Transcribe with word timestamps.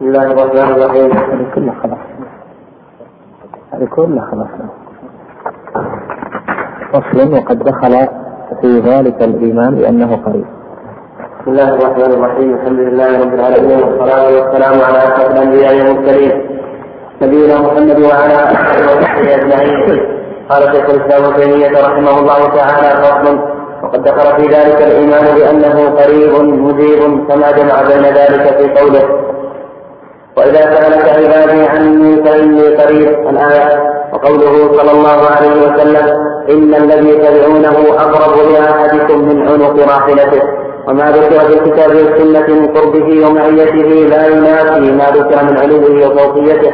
بسم 0.00 0.08
الله 0.08 0.32
الرحمن 0.32 0.72
الرحيم. 0.72 1.10
هذه 1.12 1.46
كلها 1.54 1.74
خلاص. 1.82 1.98
هذه 3.72 3.84
كلها 3.84 4.24
خلاص. 4.30 4.52
فصل 6.92 7.32
وقد 7.34 7.58
دخل 7.58 8.08
في 8.60 8.80
ذلك 8.80 9.22
الإيمان 9.22 9.74
بأنه 9.74 10.16
قريب. 10.26 10.44
بسم 11.40 11.50
الله 11.50 11.68
الرحمن 11.74 12.12
الرحيم. 12.12 12.54
الحمد 12.54 12.78
لله 12.78 13.20
رب 13.22 13.34
العالمين 13.34 13.78
والصلاة 13.82 14.24
والسلام 14.24 14.74
على 14.86 14.98
أشرف 14.98 15.30
الأنبياء 15.30 15.74
والمرسلين. 15.74 16.32
نبينا 17.22 17.60
محمد 17.60 17.98
وعلى 18.00 18.36
آله 18.50 18.84
وصحبه 18.88 19.34
أجمعين. 19.34 20.00
قال 20.50 20.62
شيخ 20.62 20.90
الإسلام 20.90 21.24
ابن 21.24 21.40
تيمية 21.40 21.72
رحمه 21.88 22.14
الله 22.20 22.40
تعالى 22.58 22.88
فصل 23.02 23.38
وقد 23.82 24.08
ذكر 24.08 24.26
في 24.36 24.42
ذلك 24.56 24.78
الإيمان 24.88 25.24
بأنه 25.36 25.76
قريب 26.00 26.32
مجيب 26.64 27.00
كما 27.28 27.50
جمع 27.58 27.76
بين 27.90 28.04
ذلك 28.20 28.44
في 28.58 28.80
قوله 28.80 29.30
وإذا 30.36 30.60
سألك 30.60 31.04
عبادي 31.08 31.62
عني 31.62 32.24
فإني 32.24 32.66
قريب 32.76 33.28
الآية 33.28 33.82
وقوله 34.12 34.72
صلى 34.76 34.90
الله 34.90 35.26
عليه 35.36 35.54
وسلم 35.66 36.06
إن 36.50 36.74
الذي 36.74 37.12
تدعونه 37.12 37.76
أقرب 37.98 38.52
لأحدكم 38.52 39.18
من 39.28 39.48
عنق 39.48 39.76
راحلته. 39.88 40.42
وما 40.88 41.10
ذكر 41.10 41.40
في 41.40 41.52
الكتاب 41.54 41.90
والسنة 41.90 42.46
من 42.60 42.66
قربه 42.66 43.26
ومعيته 43.26 43.88
لا 44.12 44.26
ينافي 44.26 44.92
ما 44.92 45.06
ذكر 45.10 45.44
من 45.44 45.56
علوه 45.58 46.06
وفوقيته 46.06 46.72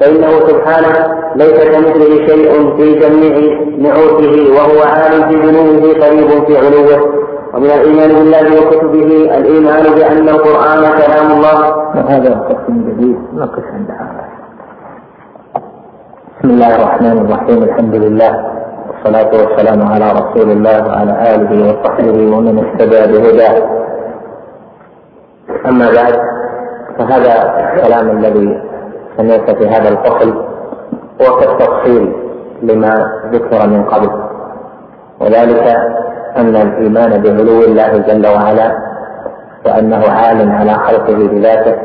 فإنه 0.00 0.30
سبحانه 0.48 0.94
ليس 1.36 1.58
كمثله 1.64 2.26
شيء 2.26 2.76
في 2.76 2.94
جميع 2.94 3.60
نعوته 3.78 4.52
وهو 4.56 4.82
عالم 4.82 5.28
في 5.28 5.36
جنوبه 5.46 6.06
قريب 6.06 6.46
في 6.46 6.58
علوه. 6.58 7.25
ومن 7.54 7.70
الإيمان 7.70 8.08
بالله 8.08 8.46
وكتبه 8.60 9.10
الإيمان 9.38 9.82
بأن 9.94 10.28
القرآن 10.28 10.80
كلام 11.00 11.32
الله. 11.32 11.58
هذا 12.08 12.34
قسم 12.48 12.74
جديد 12.88 13.18
نقف 13.34 13.64
عند 13.74 13.90
هذا؟ 13.90 14.24
بسم 16.38 16.50
الله 16.50 16.76
الرحمن 16.76 17.18
الرحيم 17.24 17.62
الحمد 17.62 17.94
لله 17.94 18.32
والصلاة 18.88 19.30
والسلام 19.40 19.80
على 19.92 20.12
رسول 20.12 20.50
الله 20.50 20.88
وعلى 20.88 21.34
آله 21.34 21.50
وصحبه 21.68 22.36
ومن 22.36 22.58
اهتدى 22.58 23.00
بهداه. 23.12 23.56
أما 25.66 25.86
بعد 25.98 26.14
فهذا 26.98 27.32
الكلام 27.60 28.10
الذي 28.10 28.62
سمعت 29.16 29.50
في 29.50 29.68
هذا 29.68 29.88
الفصل 29.88 30.44
هو 31.22 31.36
كالتفصيل 31.36 32.12
لما 32.62 32.94
ذكر 33.32 33.66
من 33.66 33.84
قبل. 33.84 34.10
وذلك 35.20 35.76
أن 36.36 36.56
الإيمان 36.56 37.22
بعلو 37.22 37.62
الله 37.62 37.98
جل 37.98 38.26
وعلا 38.26 38.78
وأنه 39.66 40.02
عال 40.08 40.50
على 40.50 40.74
خلقه 40.74 41.14
بذاته 41.14 41.76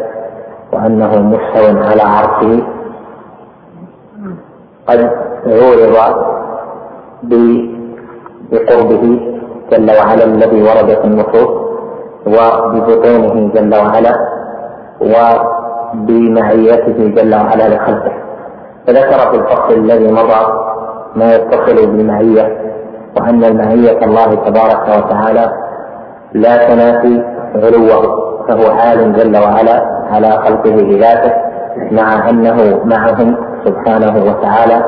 وأنه 0.73 1.21
مستو 1.21 1.65
على 1.89 2.01
عرشه. 2.01 2.63
قد 4.87 4.99
عورض 5.47 5.95
بقربه 8.51 9.03
جل 9.71 9.89
وعلا 9.97 10.23
الذي 10.23 10.61
ورد 10.61 10.89
في 11.01 11.05
النصوص 11.05 11.51
وببطونه 12.27 13.51
جل 13.55 13.75
وعلا 13.75 14.13
وبمعيته 15.93 16.97
جل 17.17 17.35
وعلا 17.35 17.65
لخلقه. 17.75 18.13
فذكر 18.87 19.19
في 19.31 19.35
الفصل 19.37 19.73
الذي 19.73 20.11
مضى 20.11 20.41
ما 21.15 21.35
يتصل 21.35 21.75
بالمعية 21.87 22.70
وأن 23.17 23.43
المعية 23.43 24.05
الله 24.05 24.35
تبارك 24.35 24.97
وتعالى 24.97 25.51
لا 26.33 26.67
تنافي 26.69 27.23
علوه 27.55 28.01
فهو 28.47 28.71
عال 28.71 29.13
جل 29.13 29.37
وعلا 29.37 30.05
على 30.11 30.31
خلقه 30.31 30.75
بذاته 30.75 31.33
مع 31.91 32.29
أنه 32.29 32.79
معهم 32.85 33.35
سبحانه 33.65 34.23
وتعالى 34.25 34.85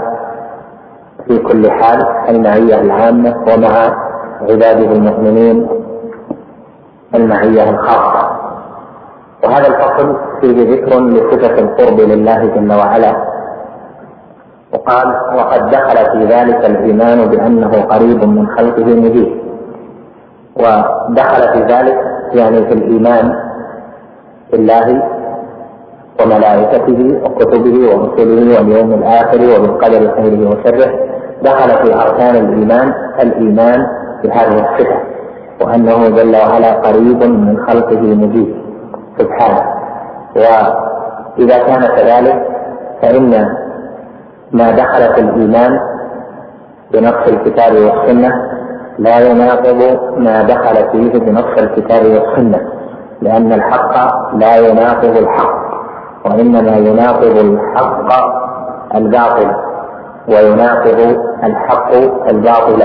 في 1.28 1.38
كل 1.40 1.72
حال 1.72 2.08
المعية 2.30 2.82
العامة 2.82 3.36
ومع 3.48 3.96
عباده 4.42 4.92
المؤمنين 4.92 5.68
المعية 7.16 7.70
الخاصة. 7.70 8.30
وهذا 9.44 9.68
الفصل 9.68 10.18
فيه 10.42 10.72
ذكر 10.72 11.00
لصفة 11.00 11.60
القرب 11.60 12.00
لله 12.00 12.46
جل 12.46 12.74
وعلا. 12.74 13.33
وقال 14.74 15.08
وقد 15.38 15.70
دخل 15.70 15.98
في 16.12 16.26
ذلك 16.26 16.66
الإيمان 16.66 17.26
بأنه 17.30 17.72
قريب 17.82 18.24
من 18.26 18.48
خلقه 18.48 18.86
مجيب 18.86 19.42
ودخل 20.56 21.54
في 21.54 21.60
ذلك 21.74 21.98
يعني 22.34 22.66
في 22.66 22.74
الإيمان 22.74 23.34
بالله 24.52 25.04
وملائكته 26.22 27.20
وكتبه 27.26 27.96
ورسله 27.96 28.58
واليوم 28.60 28.94
الآخر 28.94 29.38
وبالقدر 29.38 30.12
خيره 30.16 30.50
وشره. 30.50 30.92
دخل 31.44 31.70
في 31.86 31.96
أركان 31.96 32.36
الإيمان 32.36 32.94
الإيمان 33.22 33.88
بهذه 34.24 34.54
الصفة 34.54 34.98
وأنه 35.62 36.10
جل 36.10 36.36
وعلا 36.36 36.74
قريب 36.74 37.24
من 37.24 37.58
خلقه 37.68 38.02
مجيب 38.02 38.56
سبحانه. 39.20 39.62
وإذا 40.36 41.58
كان 41.58 41.82
كذلك 41.82 42.48
فإن 43.02 43.48
ما 44.54 44.72
دخل 44.72 45.14
في 45.14 45.22
الإيمان 45.22 45.80
بنص 46.92 47.28
الكتاب 47.28 47.74
والسنة 47.74 48.34
لا 49.00 49.20
يناقض 49.20 50.00
ما 50.18 50.44
دخل 50.44 50.76
فيه 50.92 51.20
بنص 51.20 51.58
الكتاب 51.58 52.06
والسنة 52.06 52.62
لأن 53.22 53.54
الحق 53.54 53.94
لا 54.36 54.58
يناقض 54.58 55.18
الحق 55.18 55.64
وإنما 56.26 56.78
يناقض 56.78 57.38
الحق 57.38 58.10
الباطل 58.96 59.52
ويناقض 60.28 61.18
الحق 61.44 61.92
الباطل. 62.30 62.84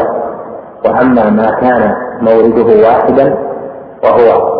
وأما 0.84 1.30
ما 1.30 1.50
كان 1.60 1.94
مورده 2.20 2.88
واحدا 2.88 3.38
وهو 4.04 4.52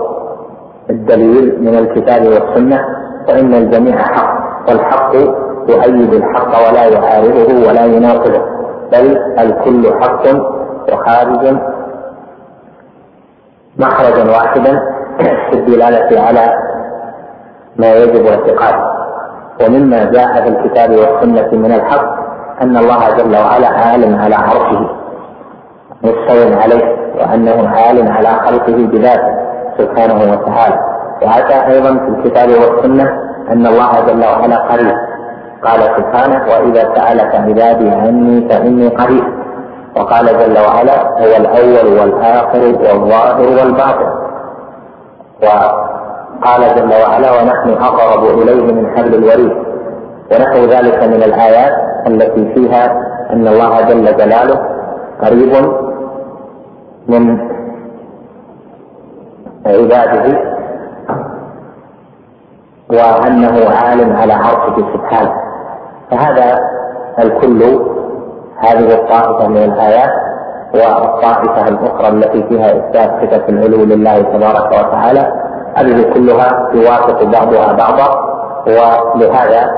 الدليل 0.90 1.56
من 1.62 1.78
الكتاب 1.78 2.26
والسنة 2.26 2.84
فإن 3.28 3.54
الجميع 3.54 3.96
حق 3.96 4.38
والحق 4.68 5.12
يؤيد 5.68 6.14
الحق 6.14 6.68
ولا 6.68 6.84
يعارضه 6.84 7.68
ولا 7.68 7.84
يناقضه 7.84 8.42
بل 8.92 9.18
الكل 9.38 10.02
حق 10.02 10.22
وخارج. 10.92 11.56
مخرجا 13.78 14.30
واحدا 14.30 14.80
في 15.18 15.52
الدلالة 15.52 16.20
على 16.20 16.54
ما 17.76 17.92
يجب 17.94 18.26
اعتقاده. 18.26 18.98
ومما 19.62 20.04
جاء 20.04 20.42
في 20.42 20.48
الكتاب 20.48 20.90
والسنة 20.90 21.58
من 21.58 21.72
الحق 21.72 22.18
أن 22.62 22.76
الله 22.76 23.16
جل 23.16 23.36
وعلا 23.36 23.68
عال 23.68 24.18
على 24.20 24.34
عرشه 24.34 24.90
مستو 26.02 26.58
عليه 26.60 26.96
وأنه 27.20 27.68
عال 27.68 28.12
على 28.12 28.28
خلقه 28.28 28.76
بذاته 28.76 29.34
سبحانه 29.78 30.32
وتعالى. 30.32 30.78
وأتى 31.22 31.72
أيضا 31.72 31.98
في 31.98 32.08
الكتاب 32.08 32.48
والسنة 32.48 33.04
أن 33.50 33.66
الله 33.66 34.06
جل 34.06 34.24
وعلا 34.24 34.56
قريب 34.56 34.94
قال 35.64 35.80
سبحانه 35.96 36.44
وإذا 36.52 36.94
سألك 36.94 37.34
عبادي 37.34 37.90
عني 37.90 38.48
فإني 38.48 38.88
قريب. 38.88 39.24
وقال 39.96 40.26
جل 40.26 40.58
وعلا 40.58 41.02
هو 41.02 41.36
الأول 41.36 42.00
والآخر 42.00 42.62
والظاهر 42.84 43.48
والباطن. 43.58 44.10
وقال 45.42 46.62
جل 46.76 46.92
وعلا 47.02 47.30
ونحن 47.32 47.68
أقرب 47.82 48.24
إليه 48.24 48.72
من 48.72 48.96
حبل 48.96 49.14
الوريد. 49.14 49.56
ونحو 50.32 50.58
ذلك 50.74 51.02
من 51.04 51.22
الآيات 51.22 51.72
التي 52.06 52.54
فيها 52.54 52.84
أن 53.32 53.48
الله 53.48 53.80
جل 53.80 54.16
جلاله 54.16 54.58
قريب 55.22 55.52
من 57.08 57.38
عباده 59.66 60.38
وأنه 62.90 63.70
عال 63.70 64.16
على 64.16 64.32
عرشه 64.32 64.76
سبحانه. 64.94 65.47
فهذا 66.10 66.58
الكل 67.18 67.62
هذه 68.58 68.94
الطائفة 68.94 69.48
من 69.48 69.56
الآيات 69.56 70.10
والطائفة 70.74 71.68
الأخرى 71.68 72.08
التي 72.08 72.42
فيها 72.48 72.66
إثبات 72.66 73.10
صفة 73.22 73.48
العلو 73.48 73.84
لله 73.84 74.18
تبارك 74.22 74.66
وتعالى 74.72 75.32
هذه 75.76 76.12
كلها 76.14 76.68
يوافق 76.74 77.22
بعضها 77.24 77.72
بعضا 77.72 78.28
ولهذا 78.66 79.70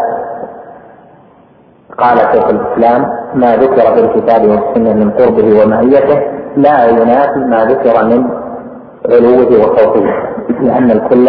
قال 1.98 2.18
شيخ 2.18 2.48
الإسلام 2.48 3.06
ما 3.34 3.56
ذكر 3.56 3.94
في 3.94 4.00
الكتاب 4.00 4.42
والسنة 4.48 4.92
من 4.92 5.10
قربه 5.10 5.62
ومعيته 5.62 6.20
لا 6.56 6.84
ينافي 6.84 7.38
ما 7.38 7.64
ذكر 7.64 8.04
من 8.04 8.30
علوه 9.10 9.46
وصوته 9.60 10.04
لأن 10.60 10.90
الكل 10.90 11.26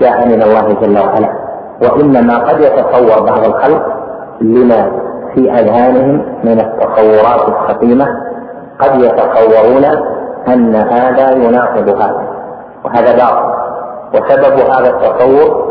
جاء 0.00 0.26
من 0.26 0.42
الله 0.42 0.72
جل 0.82 0.98
وعلا 0.98 1.32
وإنما 1.82 2.38
قد 2.38 2.60
يتصور 2.60 3.20
بعض 3.26 3.44
الخلق 3.44 3.97
لما 4.40 4.90
في 5.34 5.52
أذهانهم 5.52 6.22
من 6.44 6.60
التصورات 6.60 7.48
الخطيمه 7.48 8.06
قد 8.80 9.00
يتصورون 9.00 9.84
أن 10.48 10.76
هذا 10.76 11.30
يناقض 11.30 11.88
هذا 11.88 12.28
وهذا 12.84 13.12
باطل. 13.16 13.58
وسبب 14.14 14.58
هذا 14.60 14.90
التصور 14.90 15.68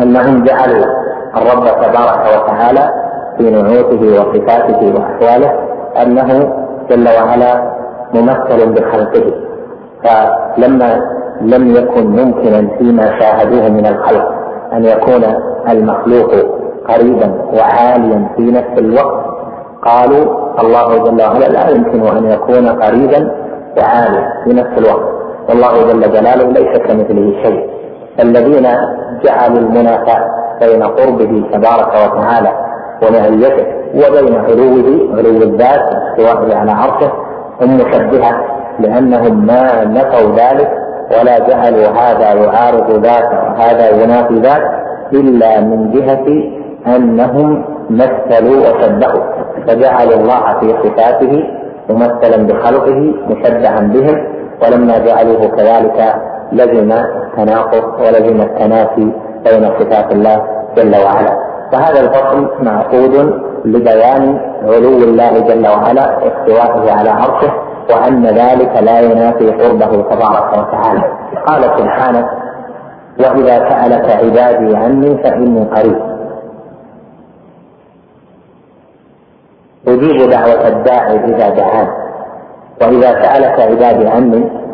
أنهم 0.00 0.44
جعلوا 0.44 0.84
الرب 1.36 1.64
تبارك 1.64 2.42
وتعالى 2.42 2.90
في 3.38 3.50
نعوته 3.50 4.20
وصفاته 4.20 4.94
وأحواله 4.94 5.52
أنه 6.02 6.52
جل 6.90 7.08
وعلا 7.08 7.72
ممثل 8.14 8.72
بخلقه. 8.72 9.34
فلما 10.04 11.00
لم 11.40 11.74
يكن 11.74 12.06
ممكنا 12.06 12.76
فيما 12.78 13.20
شاهدوه 13.20 13.68
من 13.68 13.86
الخلق 13.86 14.43
أن 14.76 14.84
يكون 14.84 15.24
المخلوق 15.68 16.30
قريبا 16.88 17.34
وعاليا 17.56 18.28
في 18.36 18.42
نفس 18.42 18.78
الوقت. 18.78 19.24
قالوا 19.82 20.24
الله 20.60 20.98
جل 21.04 21.22
وعلا 21.22 21.48
لا 21.48 21.68
يمكن 21.68 22.06
أن 22.16 22.24
يكون 22.30 22.68
قريبا 22.68 23.30
وعاليا 23.78 24.32
في 24.44 24.50
نفس 24.50 24.78
الوقت. 24.78 25.08
والله 25.48 25.92
جل 25.92 26.12
جلاله 26.12 26.52
ليس 26.52 26.78
كمثله 26.78 27.42
شيء. 27.42 27.70
الذين 28.20 28.66
جعلوا 29.24 29.58
المنافاة 29.58 30.30
بين 30.60 30.82
قربه 30.82 31.44
تبارك 31.52 31.88
وتعالى 31.88 32.52
ومعيته 33.02 33.66
وبين 33.94 34.34
علوه 34.36 35.16
علو 35.18 35.42
الذات 35.42 35.80
واستوائه 36.18 36.56
على 36.56 36.70
عرشه 36.72 37.12
هم 37.62 37.76
مشبهه 37.76 38.44
لأنهم 38.80 39.46
ما 39.46 39.84
نفوا 39.84 40.30
ذلك 40.36 40.70
ولا 41.10 41.38
جعلوا 41.38 41.86
هذا 41.86 42.32
يعارض 42.32 43.04
ذاك 43.04 43.32
وهذا 43.32 44.02
ينافي 44.02 44.34
ذاك 44.34 44.62
إلا 45.12 45.60
من 45.60 45.90
جهة 45.90 46.26
أنهم 46.96 47.64
مثلوا 47.90 48.56
وشبهوا 48.60 49.24
فجعلوا 49.66 50.14
الله 50.14 50.60
في 50.60 50.74
صفاته 50.82 51.44
ممثلا 51.90 52.46
بخلقه 52.46 53.14
مشبها 53.28 53.80
بهم 53.80 54.26
ولما 54.62 54.98
جعلوه 54.98 55.46
كذلك 55.46 56.14
لزم 56.52 56.92
التناقض 56.92 57.84
ولزم 58.00 58.40
التنافي 58.40 59.12
بين 59.44 59.70
صفات 59.78 60.12
الله 60.12 60.42
جل 60.76 60.96
وعلا. 61.04 61.38
فهذا 61.72 62.00
الفصل 62.00 62.48
معقود 62.62 63.40
لبيان 63.64 64.40
علو 64.62 64.98
الله 64.98 65.38
جل 65.38 65.66
وعلا 65.68 66.18
واستوائه 66.18 66.92
على 66.92 67.10
عرشه 67.10 67.52
وأن 67.90 68.26
ذلك 68.26 68.82
لا 68.82 69.00
ينافي 69.00 69.50
قربه 69.50 70.02
تبارك 70.10 70.58
وتعالى. 70.58 71.02
قال 71.46 71.62
سبحانه 71.62 72.28
وإذا 73.20 73.68
سألك 73.68 74.10
عبادي 74.10 74.76
عني 74.76 75.22
فإني 75.22 75.64
قريب. 75.64 76.00
أجيب 79.88 80.30
دعوة 80.30 80.68
الداعي 80.68 81.24
إذا 81.24 81.48
دعان. 81.48 81.88
وإذا 82.82 83.22
سألك 83.22 83.60
عبادي 83.60 84.08
عني 84.08 84.64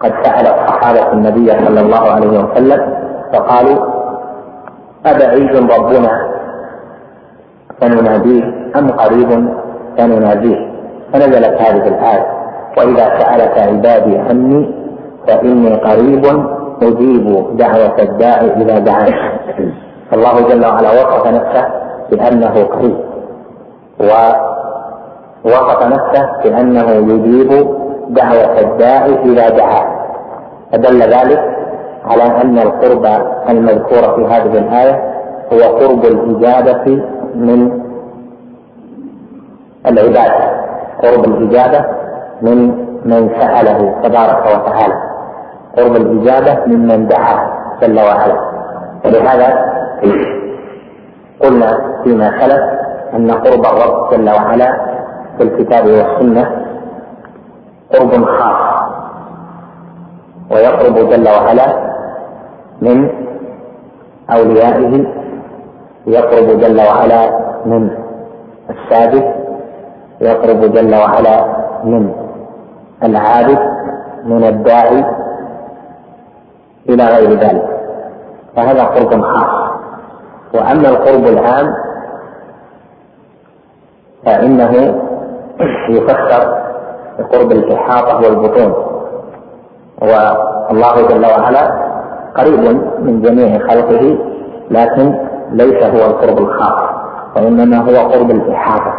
قد 0.00 0.12
سأل 0.24 0.46
الصحابة 0.46 1.12
النبي 1.12 1.48
صلى 1.66 1.80
الله 1.80 2.10
عليه 2.10 2.44
وسلم 2.44 2.94
فقالوا 3.32 3.78
أبعيد 5.06 5.56
ربنا 5.72 6.30
فنناديه 7.80 8.44
أم 8.76 8.90
قريب 8.90 9.48
فنناديه؟ 9.98 10.69
فنزلت 11.12 11.60
هذه 11.60 11.88
الآية. 11.88 12.26
وإذا 12.78 13.18
سألك 13.18 13.58
عبادي 13.58 14.18
عني 14.18 14.74
فإني 15.26 15.74
قريب 15.74 16.24
أجيب 16.82 17.56
دعوة 17.56 18.02
الداعي 18.02 18.50
إذا 18.62 18.78
دعاني. 18.78 19.14
الله 20.12 20.40
جل 20.48 20.66
وعلا 20.66 20.90
وصف 20.90 21.26
نفسه 21.26 21.64
بأنه 22.10 22.64
قريب. 22.64 22.96
ووصف 25.44 25.86
نفسه 25.86 26.28
بأنه 26.44 26.90
يجيب 26.90 27.68
دعوة 28.08 28.60
الداعي 28.60 29.14
إذا 29.24 29.48
دعاه 29.48 29.86
فدل 30.72 31.02
ذلك 31.02 31.56
على 32.04 32.22
أن 32.22 32.58
القرب 32.58 33.06
المذكور 33.48 34.02
في 34.16 34.24
هذه 34.24 34.58
الآية 34.58 35.14
هو 35.52 35.58
قرب 35.78 36.04
الإجابة 36.04 37.02
من 37.34 37.80
العبادة. 39.86 40.59
قرب 41.02 41.24
الإجابة 41.24 41.84
من 42.42 42.58
من 43.04 43.28
سأله 43.40 43.94
تبارك 44.02 44.42
وتعالى. 44.46 44.94
قرب 45.76 45.96
الإجابة 45.96 46.66
ممن 46.66 47.08
دعاه 47.08 47.40
جل 47.82 47.98
وعلا. 48.00 48.36
ولهذا 49.04 49.48
قلنا 51.42 51.70
فيما 52.04 52.30
خلف 52.30 52.60
أن 53.14 53.30
قرب 53.30 53.64
الرب 53.66 54.10
جل 54.12 54.30
وعلا 54.30 54.70
في 55.38 55.42
الكتاب 55.42 55.84
والسنة 55.86 56.44
قرب 57.94 58.24
خاص. 58.24 58.80
ويقرب 60.50 60.94
جل 61.10 61.28
وعلا 61.28 61.90
من 62.82 63.10
أوليائه 64.30 65.06
يقرب 66.06 66.58
جل 66.60 66.80
وعلا 66.80 67.30
من 67.66 67.90
السابق 68.70 69.39
يقرب 70.20 70.60
جل 70.72 70.94
وعلا 70.94 71.44
من 71.84 72.12
العابد 73.02 73.58
من 74.24 74.44
الداعي 74.44 75.04
إلى 76.88 77.04
غير 77.04 77.30
ذلك. 77.30 77.80
فهذا 78.56 78.84
قرب 78.84 79.22
خاص. 79.22 79.70
وأما 80.54 80.88
القرب 80.88 81.26
العام 81.26 81.74
فإنه 84.26 84.94
يفسر 85.88 86.60
بقرب 87.18 87.52
الإحاطة 87.52 88.16
والبطون. 88.16 88.74
والله 90.02 91.08
جل 91.08 91.26
وعلا 91.26 91.90
قريب 92.36 92.60
من 92.98 93.22
جميع 93.22 93.58
خلقه 93.58 94.18
لكن 94.70 95.14
ليس 95.50 95.82
هو 95.82 96.10
القرب 96.10 96.38
الخاص 96.38 96.90
وإنما 97.36 97.76
هو 97.78 98.08
قرب 98.08 98.30
الإحاطة. 98.30 98.94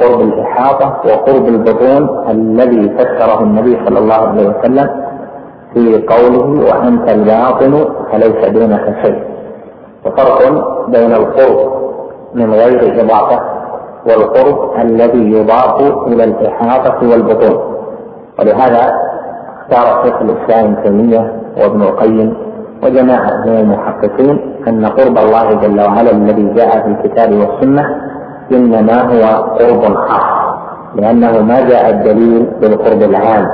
قرب 0.00 0.20
الإحاطة 0.20 1.00
وقرب 1.06 1.48
البطون 1.48 2.30
الذي 2.30 2.88
فسره 2.98 3.42
النبي 3.42 3.78
صلى 3.86 3.98
الله 3.98 4.14
عليه 4.28 4.48
وسلم 4.48 4.88
في 5.74 6.06
قوله 6.06 6.46
وأنت 6.70 7.10
الباطن 7.10 7.84
فليس 8.12 8.48
دونك 8.50 8.96
شيء. 9.04 9.22
وفرق 10.06 10.40
بين 10.88 11.12
القرب 11.12 11.72
من 12.34 12.54
غير 12.54 13.00
إضافة 13.04 13.40
والقرب 14.06 14.80
الذي 14.80 15.32
يضاف 15.32 15.80
إلى 16.06 16.24
الإحاطة 16.24 17.08
والبطون. 17.10 17.76
ولهذا 18.38 18.92
اختار 19.60 20.04
شيخ 20.04 20.14
الإسلام 20.22 20.74
تيمية 20.84 21.32
وابن 21.62 21.82
القيم 21.82 22.34
وجماعة 22.84 23.46
من 23.46 23.56
المحققين 23.60 24.54
أن 24.68 24.86
قرب 24.86 25.18
الله 25.18 25.52
جل 25.52 25.80
وعلا 25.80 26.10
الذي 26.10 26.52
جاء 26.54 26.80
في 26.80 26.86
الكتاب 26.88 27.32
والسنة 27.32 27.84
إنما 28.52 29.02
هو 29.02 29.22
قرب 29.42 29.94
خاص 29.94 30.56
لأنه 30.94 31.40
ما 31.40 31.60
جاء 31.60 31.90
الدليل 31.90 32.46
بالقرب 32.60 33.02
العام. 33.02 33.48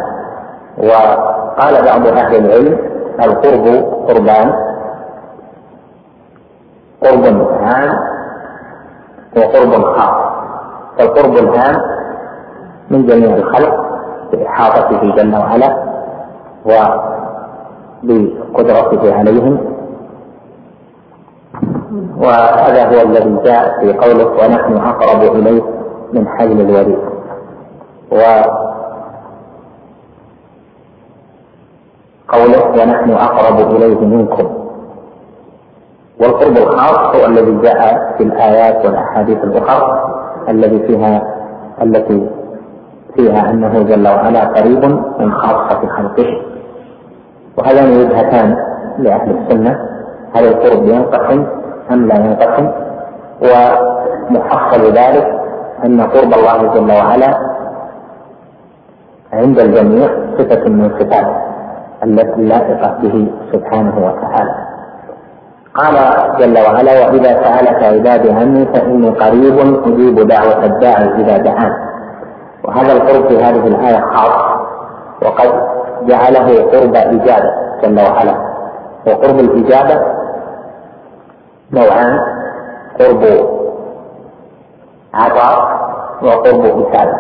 وقال 0.79 1.85
بعض 1.85 2.07
أهل 2.07 2.37
العلم 2.37 2.79
القرب 3.25 3.67
قربان. 4.09 4.53
قرب 7.03 7.25
عام 7.63 7.91
وقرب 9.37 9.73
خاص 9.85 10.17
فالقرب 10.99 11.37
العام 11.37 11.77
من 12.91 13.07
جميع 13.07 13.37
الخلق 13.37 13.75
بإحاطته 14.33 15.01
جل 15.17 15.35
وعلا 15.37 15.77
وبقدرته 18.05 19.15
عليهم. 19.15 19.72
وهذا 21.93 22.89
هو 22.89 23.01
الذي 23.09 23.37
جاء 23.45 23.81
في 23.81 23.93
قوله 23.93 24.27
ونحن 24.27 24.77
أقرب 24.77 25.37
اليه 25.37 25.63
من 26.13 26.29
حبل 26.29 26.61
الوريد. 26.61 26.99
وقوله 28.11 28.63
ونحن 32.83 33.11
أقرب 33.11 33.77
إليه 33.77 34.01
منكم. 34.01 34.49
والقرب 36.21 36.57
الخاص 36.57 37.17
هو 37.17 37.27
الذي 37.27 37.59
جاء 37.63 38.15
في 38.19 38.25
الآيات 38.25 38.85
والأحاديث 38.87 39.39
الأخرى 39.45 40.05
الذي 40.49 40.79
فيها 40.87 41.23
التي 41.83 42.31
فيها 43.15 43.51
أنه 43.51 43.83
جل 43.83 44.09
وعلا 44.09 44.45
قريب 44.45 44.85
من 45.19 45.33
خاصة 45.33 45.89
خلقه. 45.89 46.43
وهذان 47.59 47.91
وجهتان 47.91 48.57
لأهل 48.99 49.31
السنة. 49.39 49.79
هل 50.35 50.45
القرب 50.45 50.85
ينقسم 50.85 51.47
أم 51.93 52.07
لا 52.09 52.15
ينقسم 52.17 52.71
ومحصل 53.43 54.83
ذلك 54.93 55.27
أن 55.85 56.01
قرب 56.01 56.33
الله 56.35 56.75
جل 56.75 56.93
وعلا 56.93 57.39
عند 59.33 59.59
الجميع 59.61 60.09
صفة 60.39 60.69
من 60.69 60.91
صفاته 61.01 61.37
التي 62.05 62.43
لائقة 62.43 62.99
به 63.03 63.27
سبحانه 63.53 63.95
وتعالى. 63.99 64.55
قال 65.75 65.95
جل 66.39 66.59
وعلا 66.59 66.93
وإذا 66.93 67.43
سألك 67.43 67.83
عبادي 67.83 68.33
عني 68.33 68.67
فإني 68.67 69.11
قريب 69.11 69.59
أجيب 69.87 70.29
دعوة 70.29 70.65
الداعي 70.65 71.05
إذا 71.21 71.37
دعان. 71.37 71.73
وهذا 72.65 72.93
القرب 72.93 73.29
في 73.29 73.45
هذه 73.45 73.67
الآية 73.67 74.01
خاص 74.01 74.59
وقد 75.23 75.49
جعله 76.07 76.63
قرب 76.73 76.95
إجابة 76.97 77.51
جل 77.83 78.01
وعلا. 78.01 78.35
وقرب 79.07 79.41
الإجابة 79.41 80.22
نوعان 81.73 82.19
قرب 83.01 83.23
عطاء 85.15 85.83
وقرب 86.23 86.65
إثابة 86.65 87.15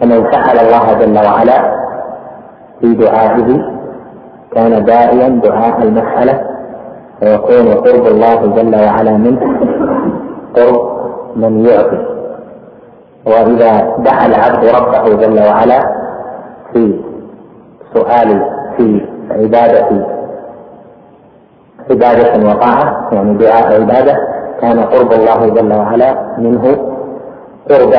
فمن 0.00 0.32
سأل 0.32 0.58
الله 0.58 0.92
جل 0.92 1.18
وعلا 1.18 1.82
في 2.80 2.94
دعائه 2.94 3.72
كان 4.54 4.84
داعيا 4.84 5.28
دعاء 5.28 5.82
المسألة 5.82 6.40
فيكون 7.20 7.74
قرب 7.74 8.06
الله 8.06 8.46
جل 8.46 8.74
وعلا 8.74 9.12
منه 9.12 9.40
قرب 10.56 10.92
من 11.36 11.66
يعطي. 11.66 12.12
وإذا 13.26 13.96
دعا 13.98 14.26
العبد 14.26 14.64
ربه 14.64 15.14
جل 15.14 15.38
وعلا 15.48 15.80
في 16.72 17.00
سؤال 17.94 18.50
في 18.76 19.06
عبادة 19.30 20.11
عبادة 21.90 22.48
وطاعة 22.50 23.08
يعني 23.12 23.34
دعاء 23.34 23.80
عبادة 23.80 24.16
كان 24.60 24.80
قرب 24.80 25.12
الله 25.12 25.48
جل 25.48 25.72
وعلا 25.72 26.14
منه 26.38 26.76
قرب 27.70 27.92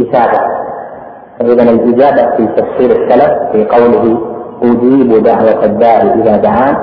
إثابة 0.00 0.40
فإذا 1.40 1.62
الإجابة 1.62 2.36
في 2.36 2.46
تفسير 2.46 2.90
السلف 2.90 3.32
في 3.52 3.64
قوله 3.64 4.18
أجيب 4.62 5.22
دعوة 5.22 5.64
الداعي 5.64 6.14
إذا 6.14 6.36
دعان 6.36 6.76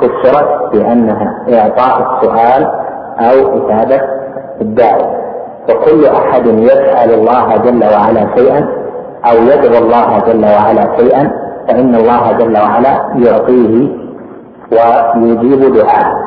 فسرت 0.00 0.72
بأنها 0.72 1.44
إعطاء 1.54 2.16
السؤال 2.16 2.66
أو 3.18 3.58
إثابة 3.58 4.00
الداعي 4.60 5.06
فكل 5.68 6.06
أحد 6.06 6.46
يسأل 6.46 7.14
الله 7.14 7.56
جل 7.56 7.84
وعلا 7.84 8.26
شيئا 8.36 8.68
أو 9.30 9.36
يدعو 9.36 9.84
الله 9.84 10.18
جل 10.18 10.44
وعلا 10.44 10.96
شيئا 10.98 11.30
فإن 11.68 11.94
الله 11.94 12.32
جل 12.32 12.56
وعلا 12.56 13.00
يعطيه 13.16 13.88
ويجيب 14.72 15.74
دعاءه 15.74 16.26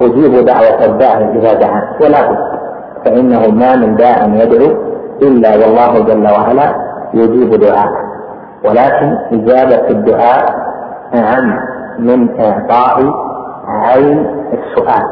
أجيب 0.00 0.44
دعوة 0.44 0.84
الداعي 0.84 1.38
إذا 1.38 1.52
دعا. 1.52 1.82
ولا 2.00 2.30
بد. 2.30 2.38
فإنه 3.04 3.48
ما 3.48 3.76
من 3.76 3.96
داع 3.96 4.24
يدعو 4.24 4.76
إلا 5.22 5.50
والله 5.50 5.98
جل 6.00 6.24
وعلا 6.24 6.74
يجيب 7.14 7.54
دعاءه 7.54 8.08
ولكن 8.64 9.16
إجابة 9.32 9.88
الدعاء 9.90 10.44
أهم 11.14 11.58
من 11.98 12.40
إعطاء 12.40 13.12
عين 13.68 14.26
السؤال. 14.52 15.04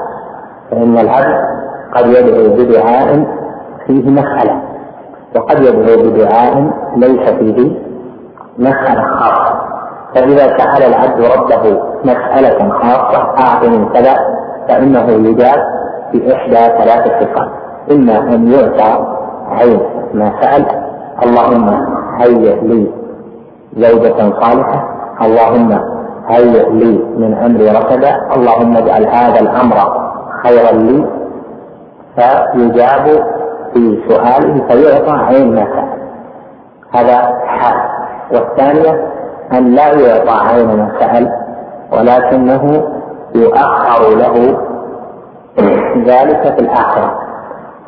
فإن 0.71 0.99
العبد 0.99 1.37
قد 1.95 2.07
يدعو 2.07 2.57
بدعاء 2.57 3.25
فيه 3.87 4.11
مسألة. 4.11 4.61
وقد 5.37 5.59
يدعو 5.59 6.11
بدعاء 6.11 6.71
ليس 6.97 7.31
فيه 7.31 7.77
مسألة 8.59 9.03
خاصة. 9.03 9.56
فإذا 10.17 10.57
سأل 10.59 10.83
العبد 10.83 11.21
ربه 11.21 11.83
مسألة 12.05 12.71
خاصة 12.71 13.35
أعطني 13.41 13.89
كذا 13.95 14.15
فإنه 14.69 15.29
يجاب 15.29 15.59
في 16.13 16.35
إحدى 16.35 16.55
ثلاث 16.55 17.23
صفات. 17.23 17.49
إما 17.93 18.19
أن 18.19 18.53
يعطى 18.53 19.07
عين 19.51 19.81
ما 20.15 20.33
سأل 20.41 20.67
اللهم 21.27 21.87
هيئ 22.21 22.61
لي 22.61 22.91
زوجة 23.77 24.41
صالحة 24.41 24.89
اللهم 25.23 25.81
هيئ 26.29 26.71
لي 26.71 27.05
من 27.17 27.35
أمري 27.35 27.69
رشدا 27.69 28.17
اللهم 28.37 28.77
اجعل 28.77 29.07
هذا 29.07 29.41
الأمر 29.41 29.77
خيرا 30.45 30.73
لي. 30.73 31.07
فيجاب 32.17 33.25
في 33.75 34.03
سؤاله 34.09 34.67
فيعطى 34.69 35.13
عين 35.13 35.55
ما 35.55 35.65
سأل. 35.65 35.89
هذا 36.95 37.39
حال. 37.47 37.77
والثانية 38.33 39.16
أن 39.53 39.75
لا 39.75 39.93
يعطى 39.93 40.49
عين 40.49 40.67
ما 40.67 40.93
سأل 41.01 41.33
ولكنه 41.93 42.85
يؤخر 43.35 44.17
له 44.17 44.57
ذلك 46.07 46.55
في 46.55 46.61
الآخرة. 46.61 47.19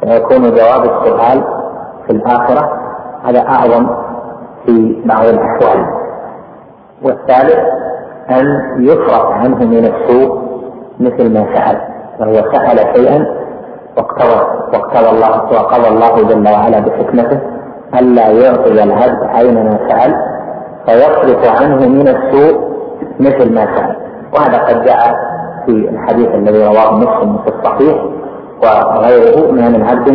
فيكون 0.00 0.42
جواب 0.42 0.84
السؤال 0.84 1.44
في 2.06 2.12
الآخرة 2.12 2.72
هذا 3.24 3.40
أعظم 3.48 3.88
في 4.66 5.02
بعض 5.04 5.24
الأحوال. 5.24 5.86
والثالث 7.02 7.58
أن 8.30 8.46
يصرف 8.78 9.26
عنه 9.32 9.56
من 9.56 9.84
السوء 9.84 10.48
مثل 11.00 11.32
ما 11.32 11.46
سأل 11.54 11.80
فهو 12.18 12.34
سأل 12.34 12.96
شيئا 12.96 13.26
واقتضى 13.96 14.40
واقتضى 14.72 15.10
الله 15.10 15.42
وقضى 15.42 15.88
الله 15.88 16.22
جل 16.22 16.48
وعلا 16.52 16.80
بحكمته 16.80 17.40
ألا 17.98 18.28
يعطي 18.28 18.82
العبد 18.82 19.36
أينما 19.36 19.78
سأل؟ 19.88 20.37
فيصرف 20.88 21.62
عنه 21.62 21.88
من 21.88 22.08
السوء 22.08 22.68
مثل 23.20 23.54
ما 23.54 23.64
سأل 23.76 23.96
وهذا 24.34 24.58
قد 24.58 24.84
جاء 24.84 25.14
في 25.66 25.72
الحديث 25.72 26.28
الذي 26.28 26.64
رواه 26.66 26.94
مسلم 26.96 27.38
في 27.38 27.48
الصحيح 27.48 27.96
وغيره 28.62 29.52
ما 29.52 29.68
من 29.68 29.82
عبد 29.88 30.08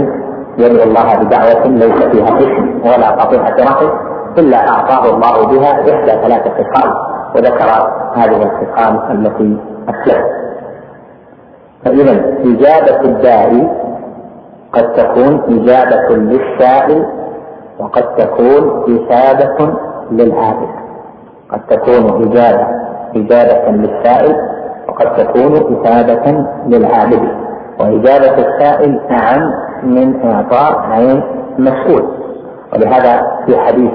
يدعو 0.57 0.83
الله 0.83 1.15
بدعوة 1.23 1.67
ليس 1.67 2.03
فيها 2.03 2.37
اسم 2.39 2.81
ولا 2.85 3.09
قطيعة 3.09 3.55
رحم 3.59 3.89
إلا 4.37 4.69
أعطاه 4.69 5.09
الله 5.15 5.47
بها 5.47 5.71
إحدى 5.71 6.11
ثلاثة 6.11 6.51
خصال 6.63 6.93
وذكر 7.35 7.69
هذه 8.15 8.43
الخصال 8.43 9.11
التي 9.11 9.57
أسلفت 9.89 10.31
فإذا 11.85 12.11
إجابة 12.45 13.01
الداعي 13.01 13.69
قد 14.73 14.93
تكون 14.93 15.41
إجابة 15.49 16.15
للسائل 16.15 17.05
وقد 17.79 18.15
تكون 18.15 18.83
إثابة 18.95 19.73
للعابد 20.17 20.67
قد 21.49 21.59
تكون 21.69 22.21
إجابة 22.27 22.67
إجابة 23.15 23.71
للسائل 23.71 24.35
وقد 24.87 25.15
تكون 25.15 25.53
إثابة 25.55 26.45
للعابد. 26.67 27.21
وإجابة 27.79 28.37
السائل 28.47 28.99
أعم 29.11 29.51
من 29.83 30.25
إعطاء 30.25 30.79
عين 30.91 31.23
مسؤول. 31.59 32.03
ولهذا 32.73 33.21
في 33.45 33.57
حديث 33.57 33.91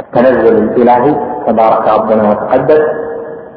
التنزل 0.00 0.58
الإلهي 0.58 1.14
تبارك 1.46 1.88
ربنا 1.98 2.30
وتقدس 2.30 2.80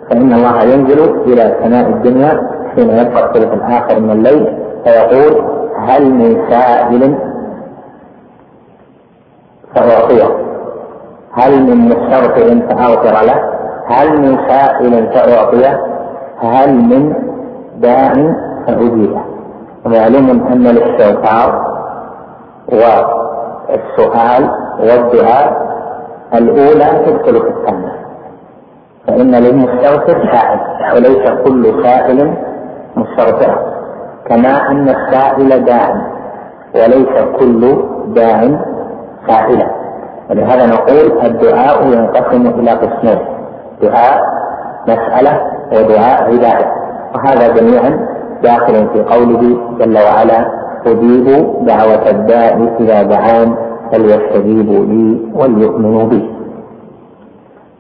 فإن 0.10 0.34
الله 0.34 0.64
ينزل 0.64 1.00
إلى 1.26 1.56
سماء 1.64 1.90
الدنيا 1.90 2.42
حين 2.76 2.90
يبقى 2.90 3.26
الثلث 3.26 3.54
الآخر 3.54 4.00
من 4.00 4.12
الليل 4.12 4.58
فيقول 4.84 5.44
هل 5.88 6.14
من 6.14 6.50
سائل؟ 6.50 7.18
فأعطيه 9.76 10.47
هل 11.38 11.64
من 11.64 11.90
مستغفر 11.90 12.62
فأغفر 12.70 13.26
له؟ 13.26 13.42
هل 13.88 14.22
من 14.22 14.38
سائل 14.50 15.08
فأعطيه؟ 15.14 15.82
هل 16.42 16.76
من 16.76 17.14
داع 17.78 18.14
فأجيبه؟ 18.68 19.22
ومعلوم 19.86 20.48
أن 20.48 20.68
الاستغفار 20.68 21.78
والسؤال 22.72 24.50
والدعاء 24.80 25.68
الأولى 26.34 27.06
تدخل 27.06 27.42
في 27.42 27.50
الثانية 27.50 27.98
فإن 29.08 29.36
للمستغفر 29.36 30.30
سائل 30.32 30.60
وليس 30.96 31.30
كل 31.46 31.84
سائل 31.84 32.34
مستغفرا 32.96 33.58
كما 34.26 34.72
أن 34.72 34.90
السائل 34.90 35.66
داع 35.66 35.96
وليس 36.76 37.24
كل 37.40 37.78
داع 38.08 38.42
سائلا 39.28 39.77
ولهذا 40.30 40.66
نقول 40.66 41.22
الدعاء 41.26 41.88
ينقسم 41.88 42.48
إلى 42.60 42.72
قسمين. 42.72 43.20
دعاء 43.82 44.22
مسألة 44.88 45.42
ودعاء 45.74 46.24
عبادة 46.24 46.68
وهذا 47.16 47.48
جميعا 47.48 48.08
داخل 48.44 48.88
في 48.94 49.02
قوله 49.04 49.58
جل 49.80 49.98
وعلا 49.98 50.52
أجيب 50.86 51.26
دعوة 51.66 52.10
الداء 52.10 52.76
إذا 52.80 53.04
دعان 53.04 53.56
فليستجيبوا 53.92 54.86
لي 54.86 55.22
وليؤمنوا 55.34 56.04
بي. 56.04 56.30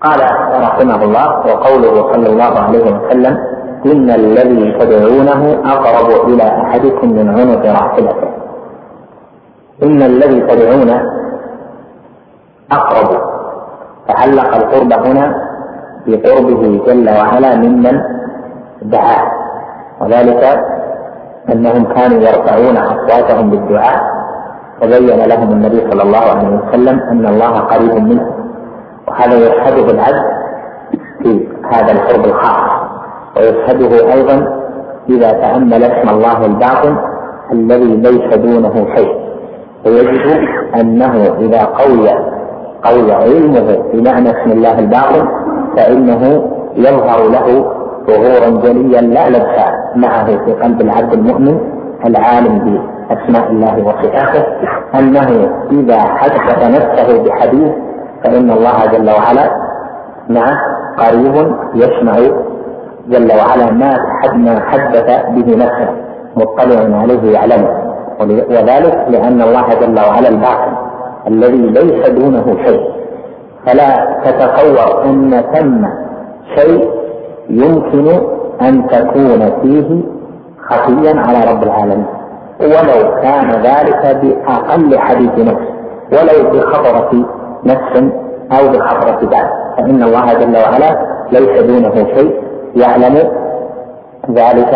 قال 0.01 0.19
رحمه 0.61 1.03
الله 1.03 1.27
وقوله 1.39 2.11
صلى 2.13 2.27
الله 2.29 2.59
عليه 2.59 2.79
وسلم 2.79 3.37
إن 3.85 4.09
الذي 4.09 4.71
تدعونه 4.79 5.57
أقرب 5.65 6.29
إلى 6.29 6.43
أحدكم 6.43 7.07
من 7.13 7.29
عنق 7.29 7.65
راحلته 7.65 8.27
إن 9.83 10.01
الذي 10.01 10.41
تدعونه 10.41 11.16
أقرب. 12.71 13.21
تعلق 14.07 14.55
القرب 14.55 14.93
هنا 15.07 15.35
بقربه 16.07 16.85
جل 16.85 17.09
وعلا 17.09 17.55
ممن 17.55 18.01
دعاه 18.81 19.31
وذلك 20.01 20.59
أنهم 21.51 21.85
كانوا 21.85 22.17
يرفعون 22.17 22.77
أصواتهم 22.77 23.49
بالدعاء. 23.49 24.01
فبين 24.81 25.19
لهم 25.29 25.51
النبي 25.51 25.91
صلى 25.91 26.03
الله 26.03 26.17
عليه 26.17 26.47
وسلم 26.47 26.99
أن 26.99 27.25
الله 27.27 27.59
قريب 27.59 27.95
منه. 27.95 28.31
وهذا 29.07 29.35
يشهده 29.35 29.91
العبد 29.91 30.25
في 31.23 31.47
هذا 31.71 31.91
القرب 31.91 32.25
الخاص. 32.25 32.81
ويشهده 33.37 34.13
أيضا 34.13 34.57
إذا 35.09 35.31
تأمل 35.31 35.83
اسم 35.83 36.09
الله 36.09 36.45
الباطن 36.45 36.97
الذي 37.51 37.95
ليس 37.95 38.37
دونه 38.37 38.95
شيء. 38.95 39.27
فيجد 39.83 40.47
أنه 40.75 41.35
إذا 41.39 41.63
قوي 41.63 42.36
قوي 42.83 43.13
علمه 43.13 43.83
بمعنى 43.93 44.29
اسم 44.29 44.51
الله 44.51 44.79
الباطن 44.79 45.27
فإنه 45.77 46.43
يظهر 46.75 47.29
له 47.29 47.65
ظهورا 48.07 48.49
جليا 48.49 49.01
لا 49.01 49.29
لبس 49.29 49.57
معه 49.95 50.25
في 50.25 50.53
قلب 50.53 50.81
العبد 50.81 51.13
المؤمن 51.13 51.59
العالم 52.05 52.59
بأسماء 52.59 53.51
الله 53.51 53.85
وصفاته. 53.85 54.43
أنه 54.99 55.49
إذا 55.71 55.99
حدث 55.99 56.67
نفسه 56.67 57.23
بحديث 57.23 57.71
فإن 58.23 58.51
الله 58.51 58.85
جل 58.85 59.09
وعلا 59.09 59.51
معه 60.29 60.57
قريب 60.97 61.55
يسمع 61.75 62.17
جل 63.07 63.31
وعلا 63.39 63.71
ما 63.71 63.97
ما 64.35 64.59
حدث 64.59 65.25
به 65.29 65.55
نفسه 65.55 65.89
مطلع 66.35 66.97
عليه 66.97 67.31
يعلمه. 67.31 67.87
وذلك 68.49 69.05
لأن 69.09 69.41
الله 69.41 69.67
جل 69.81 69.99
وعلا 69.99 70.29
الباطن 70.29 70.86
الذي 71.27 71.57
ليس 71.57 72.09
دونه 72.09 72.57
شيء. 72.65 72.81
فلا 73.65 74.21
تتصور 74.25 75.05
أن 75.05 75.43
ثم 75.53 75.87
شيء 76.55 76.89
يمكن 77.49 78.07
أن 78.61 78.87
تكون 78.87 79.61
فيه 79.61 80.01
خفيا 80.69 81.13
على 81.19 81.51
رب 81.51 81.63
العالمين. 81.63 82.05
ولو 82.61 83.21
كان 83.21 83.51
ذلك 83.51 84.17
بأقل 84.21 84.99
حديث 84.99 85.31
نفس 85.39 85.67
ولو 86.11 86.49
بخطرة 86.51 87.25
نفس 87.65 88.03
أو 88.51 88.67
بخطرة 88.67 89.19
بال 89.21 89.49
فإن 89.77 90.03
الله 90.03 90.33
جل 90.33 90.57
وعلا 90.57 91.07
ليس 91.31 91.63
دونه 91.63 91.95
شيء 92.15 92.41
يعلم 92.75 93.15
ذلك. 94.31 94.73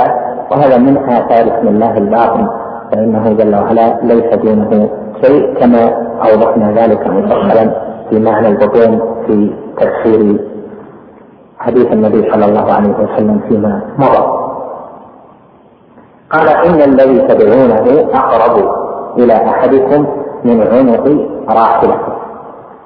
وهذا 0.51 0.77
من 0.77 0.98
آثار 0.98 1.58
اسم 1.58 1.67
الله 1.67 1.98
الباطن. 1.98 2.48
فإنه 2.92 3.34
جل 3.34 3.56
وعلا 3.56 4.00
ليس 4.04 4.34
دونه 4.34 4.90
شيء 5.24 5.54
كما 5.60 5.84
أوضحنا 6.32 6.72
ذلك 6.72 7.08
مفصلا 7.08 7.72
في 8.10 8.20
معنى 8.20 8.48
البطون 8.48 9.02
في 9.28 9.54
تفسير 9.78 10.40
حديث 11.60 11.88
النبي 11.92 12.32
صلى 12.32 12.46
الله 12.46 12.74
عليه 12.74 12.90
وسلم 12.90 13.40
فيما 13.50 13.82
مضى. 13.98 14.24
قال 16.32 16.48
إن 16.50 16.82
الذي 16.82 17.28
تدعونه 17.28 18.10
أقرب 18.14 18.76
إلى 19.18 19.34
أحدكم 19.34 20.06
من 20.46 20.62
عنق 20.62 21.06
راحلته 21.50 22.14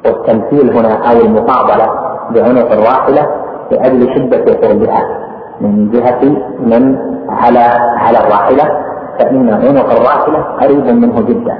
والتمثيل 0.05 0.77
هنا 0.77 0.93
أو 1.11 1.17
المقابلة 1.25 1.89
بعنق 2.31 2.71
الراحلة 2.71 3.27
لأجل 3.71 4.15
شدة 4.15 4.53
قربها 4.67 5.03
من 5.61 5.89
جهة 5.89 6.21
من 6.59 6.97
على 7.29 7.59
على 7.97 8.17
الراحلة. 8.17 8.84
فإن 9.19 9.49
عنق 9.49 9.91
الراحلة 9.91 10.39
قريب 10.61 10.87
منه 10.87 11.21
جدا. 11.21 11.57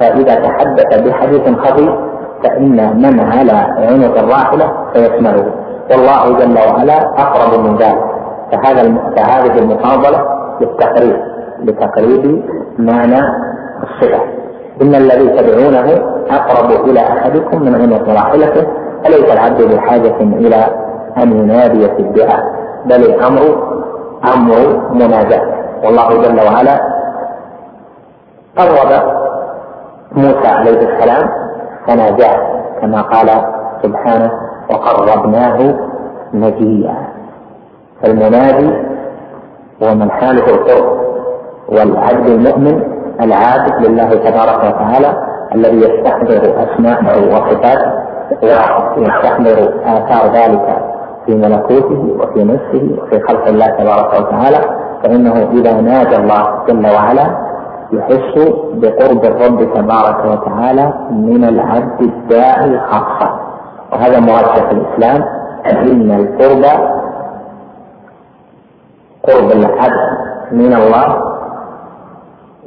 فإذا 0.00 0.34
تحدث 0.34 1.02
بحديث 1.08 1.58
خفي 1.58 1.98
فإن 2.44 2.96
من 2.96 3.20
على 3.20 3.52
عنق 3.90 4.18
الراحلة 4.18 4.72
سيسمعه 4.94 5.46
والله 5.90 6.38
جل 6.38 6.58
وعلا 6.58 6.98
أقرب 7.18 7.60
من 7.66 7.76
ذلك. 7.76 8.04
فهذا 8.52 8.82
فهذه 9.16 9.58
المفاضلة 9.58 10.28
للتقريب 10.60 11.16
لتقريب 11.64 12.42
معنى 12.78 13.20
الصفة. 13.82 14.20
إن 14.82 14.94
الذي 14.94 15.28
تدعونه 15.28 16.16
أقرب 16.30 16.70
إلى 16.84 17.00
أحدكم 17.00 17.62
من 17.62 17.74
عنق 17.74 18.08
راحلته 18.08 18.66
فليس 19.04 19.32
العبد 19.32 19.74
بحاجة 19.74 20.16
إلى 20.20 20.66
أن 21.22 21.32
ينادي 21.32 21.88
في 21.88 22.00
الدعاء؟ 22.00 22.40
بل 22.86 22.94
الأمر 22.96 23.40
أمر 24.34 24.80
مناجاة. 24.92 25.65
والله 25.84 26.08
جل 26.22 26.40
وعلا 26.40 26.80
قرب 28.58 28.90
موسى 30.12 30.48
عليه 30.48 30.80
السلام 30.88 31.28
فناجاه 31.86 32.36
كما 32.80 33.02
قال 33.02 33.28
سبحانه 33.82 34.30
وقربناه 34.70 35.74
نجيا. 36.34 36.94
فالمنادي 38.02 38.70
هو 39.82 39.94
من 39.94 40.10
حاله 40.10 40.46
القرب 40.46 40.96
والعبد 41.68 42.26
المؤمن 42.26 42.82
العابد 43.20 43.86
لله 43.86 44.08
تبارك 44.10 44.58
وتعالى 44.64 45.26
الذي 45.54 45.76
يستحضر 45.76 46.64
أسماءه 46.64 47.26
وصفاته 47.28 47.92
ويستحضر 48.42 49.74
آثار 49.84 50.32
ذلك 50.32 50.78
في 51.26 51.34
ملكوته 51.34 52.16
وفي 52.20 52.44
نفسه 52.44 52.96
وفي 53.02 53.20
خلق 53.28 53.46
الله 53.48 53.66
تبارك 53.66 54.20
وتعالى. 54.20 54.85
فإنه 55.06 55.48
إذا 55.52 55.80
نادى 55.80 56.16
الله 56.16 56.64
جل 56.68 56.86
وعلا 56.86 57.26
يحس 57.92 58.34
بقرب 58.74 59.24
الرب 59.24 59.74
تبارك 59.74 60.24
وتعالى 60.24 60.94
من 61.10 61.44
العبد 61.44 62.00
الداعي 62.00 62.80
خاصه 62.80 63.30
وهذا 63.92 64.20
مراد 64.20 64.68
في 64.68 64.72
الإسلام. 64.72 65.24
إن 65.66 66.10
القرب 66.10 66.64
قرب 69.28 69.50
العبد 69.50 70.18
من 70.52 70.72
الله 70.72 71.06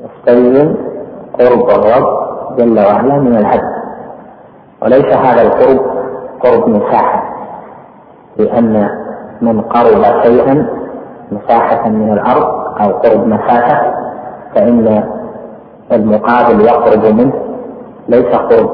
يستلزم 0.03 0.75
قرب 1.39 1.69
الرب 1.69 2.07
جل 2.57 2.79
وعلا 2.79 3.17
من 3.17 3.37
العبد. 3.37 3.73
وليس 4.81 5.05
هذا 5.05 5.41
القرب 5.41 5.79
قرب 6.43 6.69
مساحة 6.69 7.23
لأن 8.37 8.89
من 9.41 9.61
قرب 9.61 10.03
شيئا 10.23 10.78
مساحة 11.31 11.89
من 11.89 12.13
الأرض 12.13 12.47
أو 12.81 12.89
قرب 12.91 13.27
مسافة 13.27 13.93
فإن 14.55 15.03
المقابل 15.91 16.61
يقرب 16.61 17.05
منه 17.15 17.33
ليس 18.09 18.25
قرب 18.35 18.69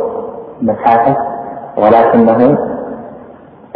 مسافة 0.62 1.16
ولكنه 1.78 2.58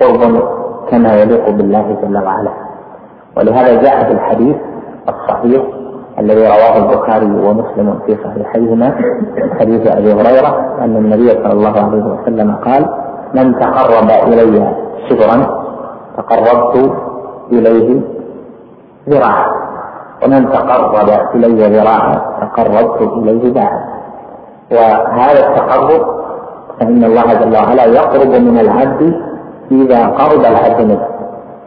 قرب 0.01 0.43
كما 0.91 1.21
يليق 1.21 1.49
بالله 1.49 1.97
جل 2.01 2.17
وعلا. 2.25 2.51
ولهذا 3.37 3.81
جاء 3.81 4.03
في 4.03 4.11
الحديث 4.11 4.55
الصحيح 5.09 5.63
الذي 6.19 6.41
رواه 6.47 6.77
البخاري 6.77 7.25
ومسلم 7.25 7.99
في 8.05 8.17
صحيحيهما 8.23 8.95
حديث 9.59 9.87
أبي 9.87 10.13
هريرة 10.13 10.75
أن 10.81 10.95
النبي 10.97 11.29
صلى 11.29 11.51
الله 11.53 11.79
عليه 11.79 12.03
وسلم 12.03 12.55
قال 12.55 12.85
من 13.35 13.59
تقرب 13.59 14.09
إلي 14.27 14.73
شبرا 15.09 15.63
تقربت 16.17 16.91
إليه 17.51 18.01
ذراعا 19.09 19.45
ومن 20.23 20.49
تقرب 20.49 21.09
إلي 21.35 21.77
ذراعا 21.77 22.21
تقربت 22.41 23.01
إليه 23.01 23.53
باعا 23.53 23.83
وهذا 24.71 25.47
التقرب 25.47 26.19
فإن 26.79 27.03
الله 27.03 27.33
جل 27.33 27.55
وعلا 27.57 27.85
يقرب 27.85 28.27
من 28.27 28.59
العبد 28.59 29.21
إذا 29.71 30.07
قرب 30.07 30.39
العبد 30.39 30.81
منه. 30.81 31.07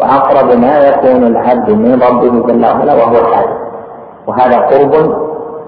وأقرب 0.01 0.59
ما 0.59 0.79
يكون 0.79 1.27
العبد 1.27 1.71
من 1.71 2.03
ربه 2.03 2.47
جل 2.47 2.65
وعلا 2.65 2.95
وهو 2.95 3.17
حاجة 3.35 3.57
وهذا 4.27 4.59
قرب 4.59 4.95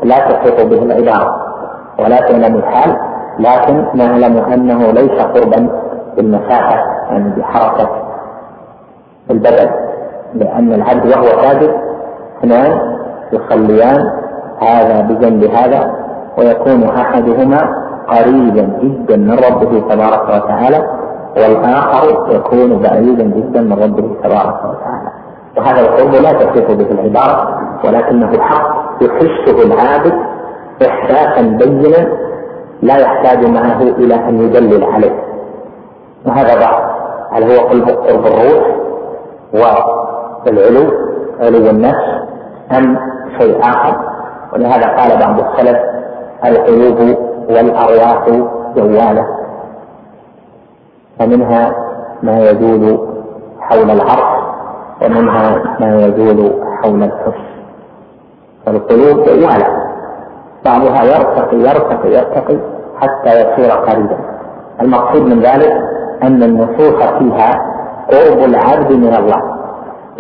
لا 0.02 0.18
تحيط 0.18 0.60
به 0.66 0.82
العبارة 0.82 1.36
ولا 1.98 2.20
تعلم 2.20 2.54
الحال 2.54 2.96
لكن 3.38 3.84
نعلم 3.94 4.38
أنه 4.38 4.90
ليس 4.90 5.20
قربا 5.22 5.68
بالمسافة 6.16 6.76
يعني 7.10 7.30
بحركة 7.40 7.88
البدن. 9.30 9.70
لأن 10.34 10.72
العبد 10.72 11.06
وهو 11.06 11.42
ساجد 11.42 11.74
اثنان 12.38 12.96
يصليان 13.32 14.10
هذا 14.62 15.00
بجنب 15.00 15.44
هذا 15.44 15.94
ويكون 16.38 16.84
أحدهما 16.84 17.84
قريبا 18.08 18.62
جدا 18.82 19.16
من 19.16 19.32
ربه 19.32 19.80
تبارك 19.90 20.22
وتعالى 20.22 20.88
والآخر 21.36 22.32
يكون 22.34 22.82
بعيدا 22.82 23.24
جدا 23.24 23.60
من 23.60 23.72
ربه 23.72 24.16
تبارك 24.22 24.60
وتعالى. 24.64 25.10
وهذا 25.56 25.80
القرب 25.80 26.14
لا 26.22 26.32
تحيط 26.32 26.70
به 26.70 26.90
العبارة 26.90 27.58
ولكنه 27.84 28.40
حق 28.40 28.76
يحسه 29.02 29.62
العابد 29.66 30.14
إحساسا 30.88 31.42
بينا 31.42 32.08
لا 32.82 32.96
يحتاج 32.96 33.46
معه 33.46 33.82
إلى 33.82 34.14
أن 34.14 34.40
يدلل 34.40 34.84
عليه. 34.84 35.24
وهذا 36.26 36.60
بعض 36.60 36.82
هل 37.32 37.42
هو 37.42 37.66
قرب 37.66 37.88
قرب 37.88 38.26
الروح 38.26 38.74
والعلو 40.46 40.92
علو 41.40 41.70
النفس 41.70 42.04
أم 42.72 42.98
شيء 43.38 43.60
آخر؟ 43.60 43.96
ولهذا 44.52 44.86
قال 44.86 45.18
بعض 45.18 45.40
السلف 45.40 45.78
القلوب 46.44 47.16
والأرواح 47.48 48.28
جوالة. 48.76 49.26
فمنها 51.18 51.74
ما 52.22 52.50
يدول 52.50 53.08
حول 53.60 53.90
العرش 53.90 54.44
ومنها 55.02 55.62
ما 55.80 56.06
يدول 56.06 56.52
حول 56.82 57.02
الحس. 57.02 57.40
فالقلوب 58.66 59.24
جوالة. 59.26 59.84
بعضها 60.64 61.04
يرتقي 61.04 61.56
يرتقي 61.56 62.08
يرتقي 62.08 62.58
حتى 63.00 63.30
يصير 63.40 63.70
قريبا. 63.70 64.18
المقصود 64.80 65.22
من 65.22 65.40
ذلك 65.40 65.72
أن 66.22 66.42
النصوص 66.42 67.02
فيها 67.18 67.74
قرب 68.10 68.38
العبد 68.38 68.92
من 68.92 69.14
الله. 69.14 69.53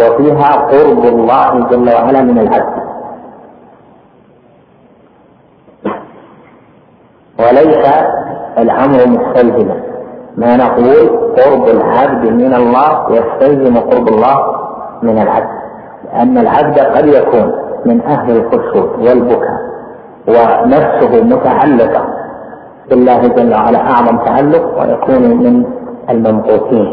وفيها 0.00 0.52
قرب 0.52 1.04
الله 1.04 1.66
جل 1.70 1.88
وعلا 1.94 2.22
من 2.22 2.38
العبد 2.38 2.74
وليس 7.38 7.86
الأمر 8.58 8.98
مستلزما 9.08 9.76
ما 10.36 10.56
نقول 10.56 11.08
قرب 11.38 11.68
العبد 11.68 12.24
من 12.32 12.54
الله 12.54 13.06
يستلزم 13.10 13.76
قرب 13.76 14.08
الله 14.08 14.36
من 15.02 15.18
العبد 15.22 15.54
لأن 16.04 16.38
العبد 16.38 16.78
قد 16.78 17.06
يكون 17.06 17.52
من 17.86 18.00
أهل 18.02 18.36
الخشوع 18.36 18.96
والبكاء 18.98 19.58
ونفسه 20.28 21.22
متعلقة 21.24 22.04
بالله 22.90 23.26
جل 23.28 23.54
وعلا 23.54 23.78
أعظم 23.90 24.16
تعلق 24.24 24.80
ويكون 24.80 25.22
من 25.22 25.64
الممقوتين 26.10 26.86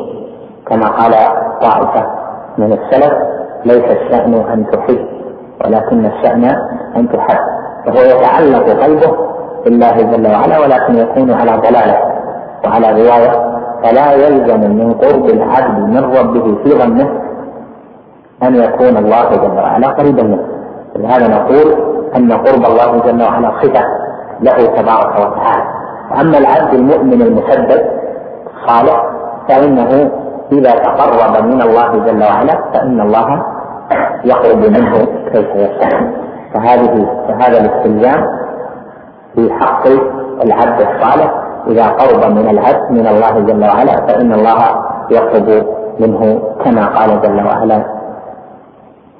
كما 0.68 0.88
قال 0.88 1.12
طائفة 1.62 2.21
من 2.58 2.74
السلف 2.74 3.14
ليس 3.66 3.84
الشأن 3.84 4.34
أن 4.34 4.66
تحب 4.72 5.06
ولكن 5.66 6.06
الشأن 6.06 6.46
أن 6.98 7.10
تحب. 7.10 7.40
فهو 7.86 8.02
يتعلق 8.02 8.84
قلبه 8.84 9.18
بالله 9.66 9.92
جل 9.92 10.28
وعلا 10.28 10.60
ولكن 10.60 10.96
يكون 10.96 11.32
على 11.34 11.52
ضلاله 11.52 11.98
وعلى 12.66 12.92
رواية. 12.92 13.32
فلا 13.84 14.12
يلزم 14.14 14.60
من 14.60 14.94
قرب 14.94 15.26
العبد 15.26 15.80
من 15.80 16.04
ربه 16.18 16.56
في 16.64 16.70
ظنه 16.70 17.10
أن 18.44 18.56
يكون 18.56 18.98
الله 18.98 19.30
جل 19.30 19.58
وعلا 19.58 19.88
قريبا 19.88 20.24
منه. 20.24 20.46
لهذا 20.96 21.28
نقول 21.28 21.76
أن 22.16 22.32
قرب 22.32 22.66
الله 22.66 23.00
جل 23.00 23.24
وعلا 23.24 23.52
صفة 23.62 23.84
له 24.42 24.66
تبارك 24.66 25.16
وتعالى. 25.16 25.64
وأما 26.12 26.38
العبد 26.38 26.74
المؤمن 26.74 27.22
المسدد 27.22 27.86
الصالح 28.56 29.06
فإنه 29.50 30.12
إذا 30.52 30.72
تقرب 30.72 31.44
من 31.46 31.62
الله 31.62 31.92
جل 32.06 32.24
وعلا 32.24 32.56
فإن 32.74 33.02
الله 33.02 33.44
يقرب 34.26 34.58
منه 34.58 34.98
كيف 35.32 35.48
يشاء. 35.56 36.12
فهذه 36.54 37.08
فهذا 37.28 37.58
الاستلزام 37.62 38.28
في 39.36 39.54
حق 39.54 39.88
العبد 40.44 40.82
الصالح. 40.82 41.32
إذا 41.68 41.88
قرب 41.88 42.32
من 42.32 42.50
العبد 42.50 42.92
من 42.92 43.08
الله 43.08 43.40
جل 43.40 43.64
وعلا 43.64 43.96
فإن 44.08 44.34
الله 44.34 44.58
يقرب 45.12 45.64
منه 46.00 46.42
كما 46.66 46.86
قال 46.88 47.22
جل 47.22 47.46
وعلا. 47.48 48.02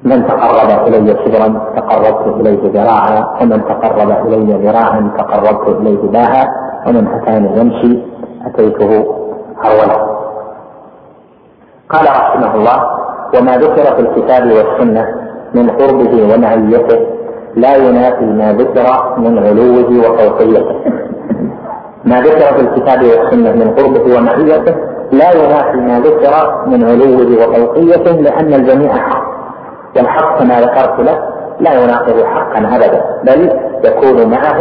من 0.04 0.26
تقرب 0.26 0.86
إلي 0.86 1.16
شبرا 1.24 1.60
تقربت 1.76 2.26
إليه 2.40 2.72
ذراعا 2.82 3.42
ومن 3.42 3.64
تقرب 3.64 4.26
إلي 4.26 4.66
ذراعا 4.68 5.10
تقربت 5.18 5.68
إليه 5.68 6.10
باعا 6.10 6.44
ومن 6.86 7.08
أتاني 7.08 7.60
يمشي 7.60 8.02
أتيته 8.46 8.90
هرولا 9.64 10.21
قال 11.92 12.04
رحمه 12.04 12.54
الله 12.54 12.78
وما 13.38 13.52
ذكر 13.56 13.94
في 13.96 14.00
الكتاب 14.00 14.52
والسنة 14.52 15.06
من 15.54 15.70
قربه 15.70 16.34
ومعيته 16.34 16.98
لا 17.56 17.76
ينافي 17.76 18.24
ما 18.24 18.52
ذكر 18.52 19.14
من 19.18 19.38
علوه 19.38 19.90
وفوقيته. 20.10 20.76
ما 22.04 22.20
ذكر 22.20 22.54
في 22.56 22.60
الكتاب 22.60 23.02
والسنة 23.04 23.52
من 23.52 23.74
قربه 23.74 24.16
ومعيته 24.16 24.74
لا 25.12 25.30
ينافي 25.32 25.76
ما 25.76 26.00
ذكر 26.00 26.64
من 26.66 26.84
علوه 26.84 27.48
وفوقيته 27.48 28.12
لأن 28.12 28.54
الجميع 28.54 28.92
حق. 28.92 29.32
والحق 29.96 30.38
كما 30.38 30.60
ذكرت 30.60 31.00
لك 31.00 31.18
لا 31.60 31.72
يناقض 31.82 32.24
حقا 32.24 32.76
أبدا 32.76 33.04
بل 33.24 33.50
يكون 33.84 34.30
معه 34.30 34.58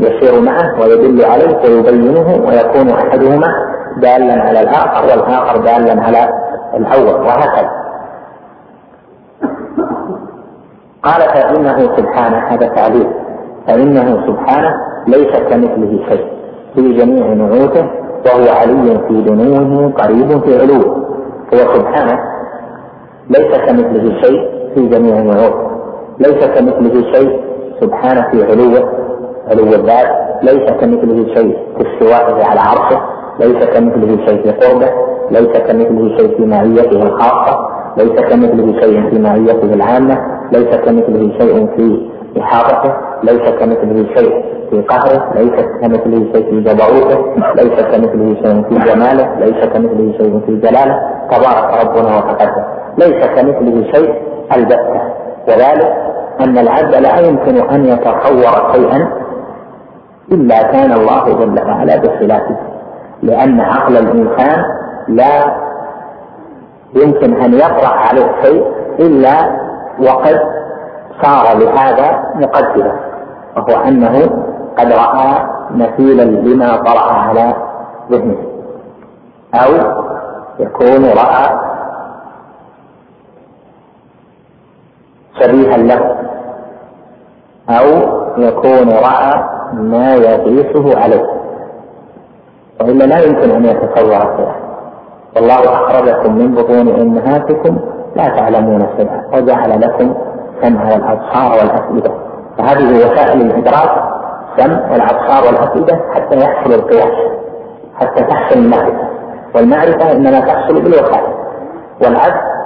يسير 0.00 0.40
معه 0.40 0.80
ويدل 0.80 1.24
عليه 1.24 1.56
ويبينه 1.64 2.28
ويكون 2.46 2.90
أحدهما 2.90 3.48
دالا 3.96 4.42
على 4.42 4.60
الآخر 4.60 5.04
والآخر 5.04 5.56
دالا 5.56 6.02
على 6.02 6.28
الأول 6.76 7.20
وهكذا. 7.20 7.70
قال 11.02 11.20
فإنه 11.20 11.96
سبحانه 11.96 12.36
هذا 12.36 12.66
تعليل. 12.66 13.06
فإنه 13.66 14.26
سبحانه 14.26 14.74
ليس 15.08 15.36
كمثله 15.50 16.08
شيء. 16.08 16.26
في 16.74 16.92
جميع 16.92 17.26
نعوته 17.26 17.90
وهو 18.26 18.56
علي 18.60 18.98
في 19.08 19.22
دنوه 19.22 19.92
قريب 19.92 20.40
في 20.44 20.60
علوه. 20.60 20.96
هو 21.54 21.58
سبحانه 21.74 22.18
ليس 23.30 23.58
كمثله 23.66 24.22
شيء 24.22 24.40
في 24.74 24.88
جميع 24.88 25.20
نعوته. 25.20 25.70
ليس 26.18 26.46
كمثله 26.46 27.12
شيء 27.12 27.40
سبحانه 27.80 28.30
في 28.30 28.44
علوه. 28.50 28.92
علو 29.50 29.62
الذات 29.62 30.08
ليس 30.42 30.70
كمثله 30.70 31.34
شيء 31.34 31.58
في 31.76 31.82
استوائه 31.88 32.44
على 32.44 32.60
عرشه. 32.60 33.15
ليس 33.40 33.64
كمثله 33.64 34.26
شيء 34.26 34.42
في 34.42 34.50
قربه 34.50 34.90
ليس 35.30 35.58
كمثله 35.68 36.16
شيء 36.18 36.36
في 36.36 36.46
معيته 36.46 37.02
الخاصة 37.02 37.68
ليس 37.96 38.20
كمثله 38.20 38.80
شيء 38.80 39.10
في 39.10 39.18
معيته 39.18 39.74
العامة 39.74 40.18
ليس 40.52 40.76
كمثله 40.76 41.38
شيء 41.38 41.66
في 41.76 42.10
إحاطته 42.40 42.92
ليس 43.22 43.50
كمثله 43.60 44.06
شيء 44.16 44.44
في 44.70 44.82
قهره 44.82 45.32
ليس 45.34 45.64
كمثله 45.82 46.32
شيء 46.32 46.50
في 46.50 46.60
جبروته 46.60 47.18
ليس 47.54 47.80
كمثله 47.80 48.34
شيء 48.42 48.62
في 48.68 48.74
جماله 48.74 49.34
ليس 49.40 49.64
كمثله 49.66 50.12
شيء 50.18 50.40
في 50.46 50.56
جلاله. 50.56 51.00
تبارك 51.30 51.86
ربنا 51.86 52.16
وتقدم. 52.16 52.64
ليس 52.98 53.26
كمثله 53.26 53.92
شيء 53.92 54.14
البتة. 54.56 55.00
وذلك 55.48 55.94
أن 56.40 56.58
العبد 56.58 56.94
لا 56.94 57.18
يمكن 57.18 57.56
أن 57.70 57.84
يتصور 57.84 58.72
شيئا 58.72 59.08
إلا 60.32 60.62
كان 60.62 60.92
الله 60.92 61.24
جل 61.24 61.60
وعلا 61.68 61.96
بخلافه. 61.96 62.56
لأن 63.22 63.60
عقل 63.60 63.96
الإنسان 63.96 64.64
لا 65.08 65.56
يمكن 66.94 67.34
أن 67.42 67.54
يطرح 67.54 68.08
عليه 68.08 68.42
شيء 68.42 68.66
إلا 68.98 69.36
وقد 70.00 70.40
صار 71.22 71.58
لهذا 71.58 72.32
مقدمة 72.34 72.92
وهو 73.56 73.82
أنه 73.88 74.18
قد 74.78 74.92
رأى 74.92 75.46
مثيلا 75.70 76.22
لما 76.22 76.76
طرأ 76.76 77.12
على 77.12 77.54
ذهنه 78.10 78.36
أو 79.54 79.72
يكون 80.58 81.04
رأى 81.04 81.60
شبيها 85.40 85.76
له 85.76 86.16
أو 87.70 87.86
يكون 88.38 88.88
رأى 88.90 89.44
ما 89.72 90.14
يقيسه 90.14 90.98
عليه. 91.00 91.26
وإلا 92.80 93.04
لا 93.04 93.18
يمكن 93.18 93.50
أن 93.50 93.64
يتصور 93.64 94.36
شيئا 94.36 94.54
والله 95.36 95.74
أخرجكم 95.74 96.34
من 96.34 96.54
بطون 96.54 97.00
أمهاتكم 97.00 97.78
لا 98.16 98.28
تعلمون 98.28 98.86
شيئا 98.96 99.22
وجعل 99.34 99.80
لكم 99.80 100.14
السمع 100.56 100.84
والأبصار 100.84 101.50
والأفئدة. 101.58 102.10
فهذه 102.58 102.96
وسائل 102.96 103.40
الإدراك 103.40 103.90
السمع 104.58 104.92
والأبصار 104.92 105.46
والأفئدة 105.46 106.00
حتى 106.14 106.36
يحصل 106.36 106.72
القياس 106.72 107.12
حتى 107.96 108.24
تحصل 108.24 108.58
المعرفة. 108.58 109.08
والمعرفة 109.54 110.12
إنما 110.12 110.40
تحصل 110.40 110.82
بالوسائل 110.82 111.34
والعبد 112.02 112.56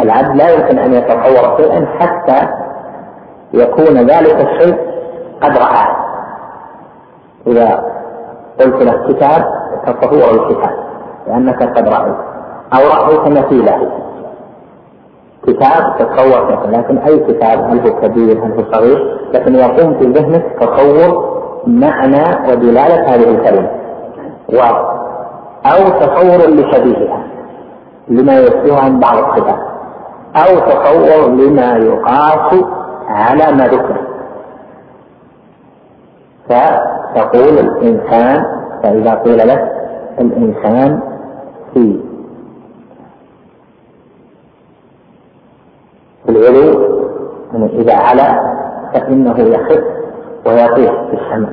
العبد 0.00 0.36
لا 0.36 0.50
يمكن 0.50 0.78
أن 0.78 0.92
يتصور 0.92 1.56
شيئا 1.56 1.86
حتى 2.00 2.48
يكون 3.54 3.96
ذلك 3.96 4.48
الشيء 4.48 4.76
قد 5.42 5.58
رآه. 5.58 5.96
إذا 7.46 7.93
قلت 8.60 8.82
له 8.82 9.08
كتاب 9.08 9.44
تصور 9.86 10.30
الكتاب 10.30 10.76
لأنك 11.26 11.62
قد 11.62 11.88
رأيت. 11.88 12.16
أو 12.74 12.80
رأيت 12.88 13.28
مثيله 13.38 13.88
كتاب 15.46 15.96
تتصور 15.98 16.70
لكن 16.70 16.98
أي 16.98 17.18
كتاب؟ 17.18 17.60
هل 17.60 17.80
هو 17.80 18.00
كبير؟ 18.00 18.44
هل 18.44 18.52
هو 18.52 18.72
صغير؟ 18.72 19.18
لكن 19.34 19.54
يقوم 19.54 19.98
في 19.98 20.04
ذهنك 20.04 20.44
تصور 20.60 21.34
معنى 21.66 22.50
ودلالة 22.50 23.14
هذه 23.14 23.30
الكلمة. 23.30 23.70
و 24.52 24.60
أو 25.66 25.88
تصور 25.88 26.50
لشبيهها 26.50 27.24
لما 28.08 28.40
يشبه 28.40 28.80
عن 28.80 29.00
بعض 29.00 29.16
الصفات. 29.16 29.58
أو 30.36 30.58
تصور 30.58 31.30
لما 31.30 31.76
يقاس 31.76 32.64
على 33.08 33.52
ما 33.56 33.66
ذكر. 33.66 33.96
فتقول 37.14 37.58
الإنسان 37.58 38.42
فإذا 38.82 39.14
قيل 39.14 39.48
لك 39.48 39.72
الإنسان 40.20 41.00
في 41.74 42.00
العلو 46.28 46.94
يعني 47.52 47.80
إذا 47.80 47.96
علا 47.96 48.54
فإنه 48.94 49.38
يخف 49.40 49.84
ويطيح 50.46 50.92
في 51.10 51.14
السماء. 51.14 51.52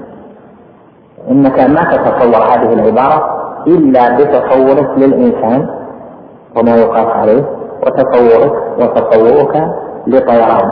إنك 1.32 1.60
ما 1.60 1.84
تتصور 1.84 2.44
هذه 2.44 2.74
العبارة 2.74 3.42
إلا 3.68 4.18
بتصورك 4.18 4.90
للإنسان 4.98 5.70
وما 6.58 6.76
يقاس 6.76 7.08
عليه 7.08 7.46
وتصورك 7.84 8.54
وتصورك 8.80 9.66
لطيران. 10.08 10.72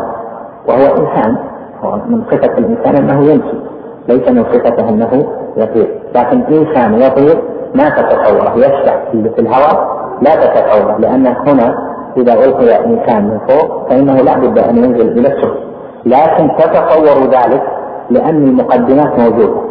وهو 0.68 0.86
إنسان 0.98 1.38
من 1.84 2.24
صفة 2.32 2.58
الإنسان 2.58 2.96
أنه 2.96 3.24
يمشي. 3.32 3.69
ليس 4.10 4.30
من 4.30 4.44
صفته 4.44 4.90
أنه 4.90 5.26
يطير. 5.58 6.00
لكن 6.16 6.42
إنسان 6.42 7.02
يطير 7.02 7.42
ما 7.76 7.90
تتصوره 7.90 8.54
يشتع 8.56 9.00
في 9.12 9.40
الهواء 9.40 10.00
لا 10.22 10.36
تتصوره 10.36 10.98
لأن 10.98 11.28
هنا 11.28 11.90
إذا 12.18 12.34
ألقي 12.34 12.86
إنسان 12.86 13.24
من 13.24 13.40
فوق 13.48 13.90
فإنه 13.90 14.14
لا 14.14 14.38
بد 14.40 14.60
أن 14.60 14.78
ينزل 14.78 15.20
إلى 15.20 15.28
السفل 15.28 15.60
لكن 16.06 16.52
تتصوروا 16.58 17.26
ذلك 17.26 17.64
لأن 18.10 18.48
المقدمات 18.48 19.20
موجودة. 19.20 19.62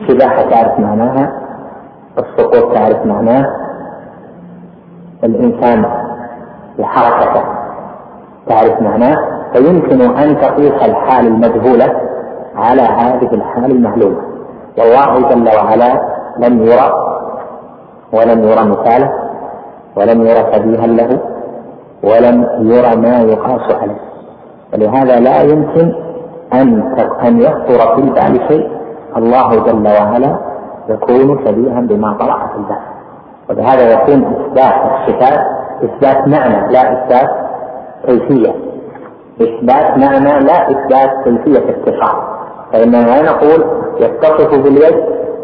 السباحة 0.00 0.42
تعرف 0.42 0.80
معناها 0.80 1.32
السقوط 2.18 2.74
تعرف 2.74 3.06
معناه 3.06 3.46
الإنسان 5.24 5.84
بحركته 6.78 7.42
تعرف 8.48 8.82
معناه 8.82 9.16
فيمكن 9.52 10.00
أن 10.00 10.40
تقيس 10.40 10.72
الحال 10.72 11.26
المجهولة 11.26 12.00
على 12.58 12.82
هذه 12.82 13.34
الحال 13.34 13.70
المعلومة 13.70 14.20
والله 14.78 15.28
جل 15.28 15.48
وعلا 15.56 16.00
لم 16.38 16.62
يرى 16.62 16.92
ولم 18.12 18.42
يرى 18.42 18.64
مثاله 18.64 19.12
ولم 19.96 20.22
يرى 20.22 20.52
شبيها 20.52 20.86
له 20.86 21.20
ولم 22.04 22.46
يرى 22.60 22.96
ما 22.96 23.20
يقاس 23.20 23.74
عليه. 23.74 24.00
ولهذا 24.72 25.20
لا 25.20 25.42
يمكن 25.42 25.92
أن 26.52 26.96
أن 27.24 27.40
يخطر 27.40 27.94
في 27.94 28.00
البال 28.00 28.48
شيء. 28.48 28.68
الله 29.16 29.54
جل 29.56 29.88
وعلا 29.88 30.38
يكون 30.88 31.46
شبيها 31.46 31.80
بما 31.80 32.16
طرأ 32.20 32.46
في 32.46 32.56
البال. 32.56 32.78
ولهذا 33.48 33.92
يكون 33.92 34.24
إثبات 34.24 34.74
الصفات 34.74 35.40
إثبات 35.84 36.28
معنى 36.28 36.72
لا 36.72 36.92
إثبات 36.92 37.28
كيفية. 38.06 38.54
إثبات 39.42 39.98
معنى 39.98 40.44
لا 40.44 40.70
إثبات 40.70 41.10
كيفية 41.24 41.70
اتصال 41.70 42.37
فإننا 42.72 43.22
نقول 43.22 43.64
يتصف 44.00 44.54
باليد 44.54 44.94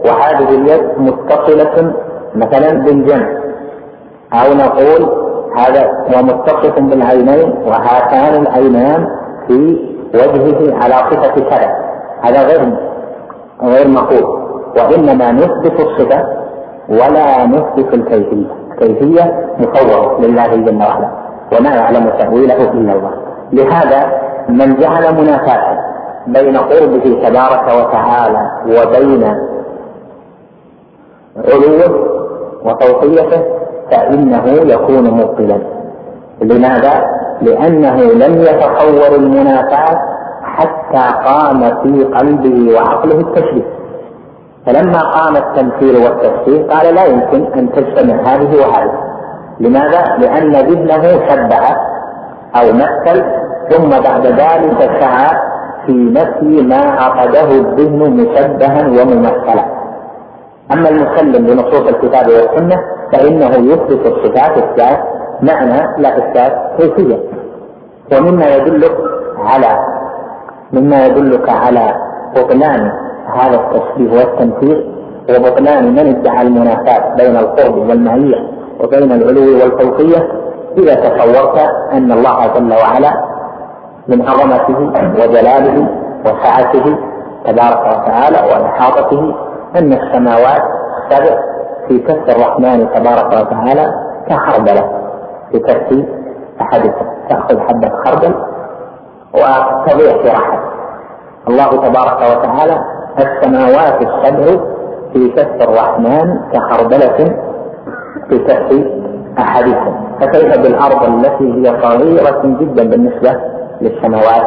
وهذه 0.06 0.48
اليد 0.48 0.98
متصلة 0.98 1.92
مثلا 2.34 2.84
بالجنب 2.84 3.44
أو 4.32 4.54
نقول 4.54 5.24
هذا 5.56 5.90
ومتصف 6.16 6.78
بالعينين 6.78 7.54
وهاتان 7.66 8.42
العينان 8.42 9.06
في 9.48 9.78
وجهه 10.14 10.74
على 10.84 10.94
صفة 10.94 11.34
كذا. 11.50 11.76
هذا 12.22 12.42
غير 12.46 12.76
غير 13.62 13.88
مقول. 13.88 14.44
وإنما 14.76 15.32
نثبت 15.32 15.80
الصفة 15.80 16.24
ولا 16.88 17.46
نثبت 17.46 17.94
الكيفية. 17.94 18.46
الكيفية 18.72 19.46
مفوضة 19.58 20.26
لله 20.26 20.46
جل 20.46 20.82
وعلا. 20.82 21.10
وما 21.58 21.74
يعلم 21.74 22.10
تأويله 22.18 22.70
إلا 22.72 22.92
الله. 22.92 23.10
لهذا 23.52 24.12
من 24.48 24.76
جعل 24.76 25.14
منافاة 25.14 25.73
بين 26.26 26.56
قربه 26.56 27.28
تبارك 27.28 27.66
وتعالى 27.78 28.50
وبين 28.66 29.24
علوه 31.36 32.08
وفوقيته 32.64 33.42
فإنه 33.90 34.44
يكون 34.46 35.10
مبطلا 35.10 35.58
لماذا؟ 36.42 37.04
لأنه 37.42 37.96
لم 38.02 38.42
يتصور 38.42 39.16
المنافاة 39.16 39.98
حتى 40.42 41.24
قام 41.26 41.60
في 41.60 42.04
قلبه 42.04 42.74
وعقله 42.74 43.20
التشبيه 43.20 43.74
فلما 44.66 45.00
قام 45.00 45.36
التمثيل 45.36 45.96
والتفسير 46.04 46.62
قال 46.62 46.94
لا 46.94 47.04
يمكن 47.04 47.46
أن 47.58 47.72
تجتمع 47.72 48.14
هذه 48.14 48.56
وهذه 48.60 48.92
لماذا؟ 49.60 50.16
لأن 50.18 50.52
ذهنه 50.52 51.02
شبه 51.02 51.66
أو 52.56 52.72
مثل 52.72 53.24
ثم 53.70 53.88
بعد 53.90 54.26
ذلك 54.26 54.90
سعى 55.00 55.53
في 55.86 55.92
نفي 55.92 56.62
ما 56.62 56.76
عقده 56.76 57.48
الذهن 57.50 58.10
مشبها 58.16 58.88
وممثلا. 58.88 59.64
أما 60.72 60.88
المسلم 60.88 61.46
بنصوص 61.46 61.88
الكتاب 61.88 62.26
والسنة 62.28 62.76
فإنه 63.12 63.72
يثبت 63.72 64.06
الصفات 64.06 64.58
إثبات 64.58 64.98
معنى 65.42 66.02
لا 66.02 66.18
إثبات 66.18 66.52
كيفية. 66.78 67.18
ومما 68.12 68.54
يدلك 68.54 68.96
على 69.38 69.78
مما 70.72 71.06
يدلك 71.06 71.48
على 71.48 71.94
بطلان 72.36 72.92
هذا 73.34 73.54
التشبيه 73.60 74.18
والتمثيل 74.18 74.90
وبطلان 75.30 75.92
من 75.92 75.98
ادعى 75.98 76.42
المنافاة 76.42 77.14
بين 77.16 77.36
القرب 77.36 77.76
والمعية 77.76 78.36
وبين 78.80 79.12
العلو 79.12 79.58
والفوقية 79.60 80.28
إذا 80.78 80.94
تصورت 80.94 81.58
أن 81.92 82.12
الله 82.12 82.46
جل 82.46 82.72
وعلا 82.72 83.23
من 84.08 84.28
عظمته 84.28 84.78
وجلاله 85.22 85.88
وسعته 86.24 86.96
تبارك 87.46 87.80
وتعالى 87.80 88.38
وإحاطته 88.50 89.34
أن 89.78 89.92
السماوات 89.92 90.62
السبع 90.98 91.36
في 91.88 91.98
كف 91.98 92.36
الرحمن 92.36 92.88
تبارك 92.94 93.26
وتعالى 93.26 93.94
كحربلة 94.28 94.90
في 95.52 95.58
كف 95.58 96.04
أحدكم. 96.60 97.06
تأخذ 97.28 97.60
حبة 97.60 97.90
خردل 98.04 98.34
وتضيع 99.34 100.22
في 100.22 100.28
رحم 100.28 100.58
الله 101.48 101.66
تبارك 101.70 102.18
وتعالى 102.30 102.84
السماوات 103.18 104.02
السبع 104.02 104.64
في 105.12 105.28
كف 105.28 105.68
الرحمن 105.68 106.38
كحربلة 106.52 107.36
في 108.28 108.38
كف 108.38 108.84
أحدكم. 109.38 109.94
فكيف 110.20 110.58
بالأرض 110.58 111.02
التي 111.04 111.52
هي 111.54 111.82
صغيرة 111.82 112.40
جدا 112.44 112.88
بالنسبة 112.90 113.40
للسماوات 113.80 114.46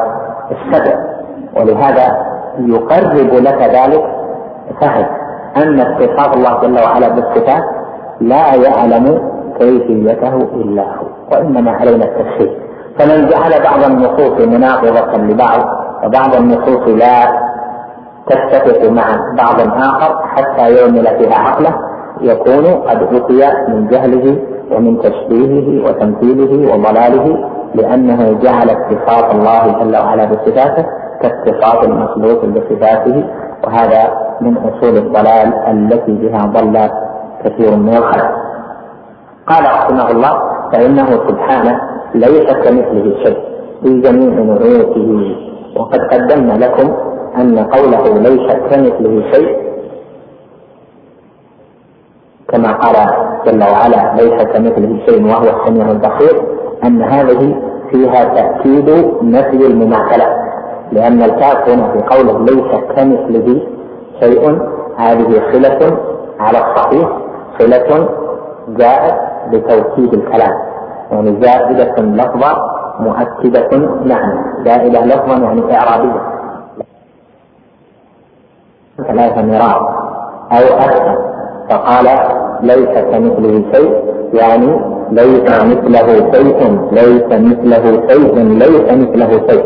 السبع. 0.52 0.94
ولهذا 1.56 2.26
يقرب 2.60 3.34
لك 3.34 3.62
ذلك 3.62 4.04
فهم 4.82 5.06
أن 5.58 5.80
اتصاف 5.80 6.36
الله 6.36 6.62
جل 6.62 6.80
وعلا 6.84 7.08
بالصفات 7.08 7.64
لا 8.22 8.56
يعلم 8.56 9.32
كيفيته 9.60 10.36
إلا 10.36 10.84
هو 10.84 11.06
وإنما 11.32 11.72
علينا 11.72 12.06
التفسير. 12.06 12.68
فمن 13.00 13.30
جعل 13.30 13.64
بعض 13.64 13.92
النصوص 13.92 14.48
مناقضة 14.48 15.18
لبعض 15.18 15.60
وبعض 16.04 16.36
النصوص 16.36 16.88
لا 16.88 17.48
تتفق 18.28 18.90
مع 18.90 19.04
بعض 19.38 19.60
آخر 19.62 20.22
حتى 20.28 20.76
يعمل 20.76 21.08
فيها 21.18 21.36
عقله 21.36 21.76
يكون 22.22 22.66
قد 22.66 23.16
أتي 23.16 23.54
من 23.68 23.88
جهله 23.88 24.38
ومن 24.72 25.00
تشبيهه 25.00 25.86
وتمثيله 25.86 26.74
وضلاله 26.74 27.50
لأنه 27.76 28.34
جعل 28.44 28.70
اتصاف 28.70 29.32
الله 29.36 29.84
جل 29.84 29.96
وعلا 29.98 30.26
بصفاته 30.26 30.86
كاتصاف 31.22 31.84
المخلوق 31.84 32.46
بصفاته 32.46 33.24
وهذا 33.66 34.12
من 34.42 34.58
أصول 34.58 34.98
الضلال 34.98 35.54
التي 35.68 36.12
بها 36.12 36.46
ضل 36.46 36.90
كثير 37.44 37.76
من 37.76 37.98
الخلق. 37.98 38.32
قال 39.48 39.64
رحمه 39.64 40.12
الله 40.12 40.42
فإنه 40.74 41.10
سبحانه 41.28 41.82
ليس 42.16 42.52
كمثله 42.54 43.16
شيء 43.24 43.38
في 43.84 44.02
جميع 44.02 44.30
نعوته 44.44 45.36
وقد 45.76 46.00
قدمنا 46.00 46.54
لكم 46.66 46.94
أن 47.38 47.60
قوله 47.60 48.18
ليس 48.20 48.52
كمثله 48.70 49.32
شيء 49.34 49.67
كما 52.48 52.72
قال 52.74 52.96
جل 53.46 53.64
وعلا 53.64 54.14
ليس 54.16 54.44
كمثله 54.44 55.00
شيء 55.06 55.26
وهو 55.26 55.44
السميع 55.44 55.92
البصير 55.92 56.42
أن 56.84 57.02
هذه 57.02 57.62
فيها 57.92 58.24
تأكيد 58.24 58.90
نفي 59.24 59.68
المماثلة 59.68 60.26
لأن 60.92 61.24
الكاف 61.24 61.70
هنا 61.70 61.92
في 61.92 62.00
قوله 62.16 62.40
ليس 62.46 62.72
كمثله 62.96 63.62
شيء 64.20 64.60
هذه 64.98 65.42
صلة 65.54 65.98
على 66.40 66.58
الصحيح 66.58 67.10
صلة 67.60 68.10
جاءت 68.68 69.16
بتوكيد 69.52 70.14
الكلام 70.14 70.54
يعني 71.12 71.42
زائدة 71.42 72.02
لفظة 72.02 72.58
مؤكدة 73.00 73.78
معنى 74.06 74.64
زائدة 74.66 75.06
لفظا 75.06 75.38
يعني 75.38 75.78
إعرابية. 75.78 76.22
ثلاث 78.98 79.38
مرات 79.38 79.82
أو 80.52 80.78
أكثر. 80.80 81.37
فقال 81.70 82.06
ليس 82.62 82.94
كمثله 83.12 83.64
شيء. 83.74 84.08
يعني 84.34 84.80
ليس 85.12 85.42
مثله 85.42 86.32
شيء 86.34 86.60
ليس 86.92 87.26
مثله 87.26 88.08
شيء 88.10 88.36
ليس 88.44 88.88
مثله 88.92 89.48
شيء. 89.50 89.66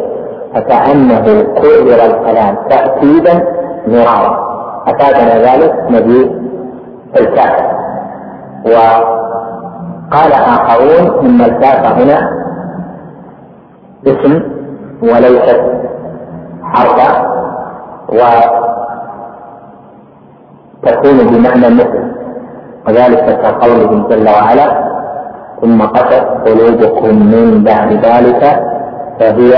فكأنه 0.55 1.25
كرر 1.41 2.05
الكلام 2.05 2.55
تأكيدا 2.69 3.45
مرارا. 3.87 4.51
أفادنا 4.87 5.35
ذلك 5.37 5.73
مجيء 5.89 6.41
الكاف. 7.19 7.55
وقال 8.65 10.31
آخرون 10.33 11.25
إن 11.25 11.41
الكاف 11.41 11.85
هنا 12.01 12.29
اسم 14.07 14.43
وليست 15.01 15.61
حرفا. 16.63 17.31
وتكون 20.83 21.17
بمعنى 21.17 21.75
مثل 21.75 22.11
وذلك 22.87 23.39
كقوله 23.41 24.07
جل 24.09 24.29
وعلا 24.29 24.91
ثم 25.61 25.81
قست 25.81 26.25
قلوبكم 26.45 27.15
من 27.15 27.63
بعد 27.63 27.93
ذلك 27.93 28.59
فهي 29.19 29.51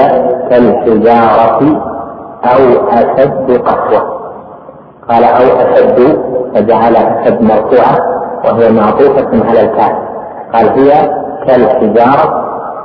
كالحجارة 0.50 1.60
أو 2.44 2.88
أشد 2.90 3.52
قسوة. 3.52 4.24
قال 5.10 5.24
أو 5.24 5.60
أشد 5.60 6.18
فجعل 6.56 6.96
أشد 6.96 7.42
مرفوعة 7.42 7.98
وهي 8.46 8.70
معطوفة 8.72 9.50
على 9.50 9.62
الكاف. 9.62 9.92
قال 10.54 10.70
هي 10.80 11.10
كالحجارة 11.48 12.44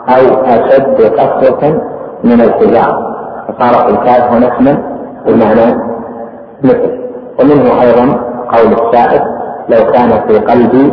أو 0.09 0.45
أشد 0.45 1.03
قسوة 1.03 1.83
من 2.25 2.41
الحجارة. 2.41 3.17
فصارت 3.49 3.91
الكاف 3.91 4.33
هنا 4.33 4.79
بمعنى 5.27 5.75
مثل. 6.65 6.99
ومنه 7.41 7.83
أيضا 7.83 8.28
قول 8.53 8.73
الشاعر 8.73 9.23
لو 9.69 9.93
كان 9.93 10.11
في 10.29 10.39
قلبي 10.39 10.93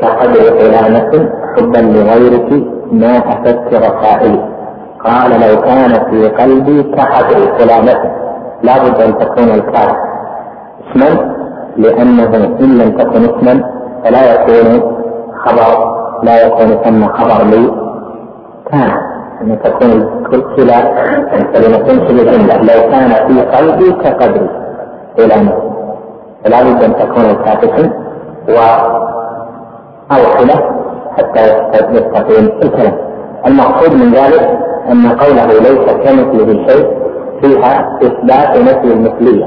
كقدر 0.00 0.42
فلانة 0.58 1.30
حبا 1.56 1.78
لغيرك 1.78 2.50
ما 2.92 3.18
أفدت 3.18 3.74
رسائلي 3.74 4.40
قال 5.04 5.30
لو 5.30 5.60
كان 5.60 5.92
في 6.10 6.28
قلبي 6.28 6.82
كقدر 6.82 7.58
فلانة 7.58 8.12
لابد 8.62 9.00
أن 9.00 9.18
تكون 9.18 9.48
الكاف 9.50 9.96
اسما 10.80 11.34
لأنه 11.76 12.34
إن 12.60 12.78
لم 12.78 12.90
تكن 12.98 13.24
اسما 13.24 13.64
فلا 14.04 14.22
يكون 14.34 14.82
خبر 15.44 15.92
لا 16.22 16.46
يكون 16.46 16.66
ثم 16.66 17.04
خبر 17.08 17.44
لي. 17.44 17.70
كان 18.70 18.90
أن 19.42 19.58
تكون 19.64 19.90
كلا 20.56 20.80
كلمة 21.52 21.84
في 22.06 22.10
الجملة 22.10 22.56
لو 22.56 22.90
كان 22.90 23.10
في 23.28 23.40
قلبي 23.56 23.92
كقدري. 23.92 24.48
فلانة 25.16 25.71
فلا 26.44 26.62
بد 26.62 26.82
أن 26.84 26.92
تكون 26.96 27.24
الكاف 27.24 27.90
وأوصلة 30.10 30.56
حتى 31.16 31.40
يستقيم 31.92 32.46
الكلام. 32.62 32.96
المقصود 33.46 33.94
من 33.94 34.10
ذلك 34.12 34.58
أن 34.90 35.08
قوله 35.08 35.46
ليس 35.46 35.86
كمثله 36.04 36.66
شيء 36.68 36.86
فيها 37.42 37.98
إثبات 38.02 38.56
نفي 38.56 38.92
المثلية. 38.92 39.46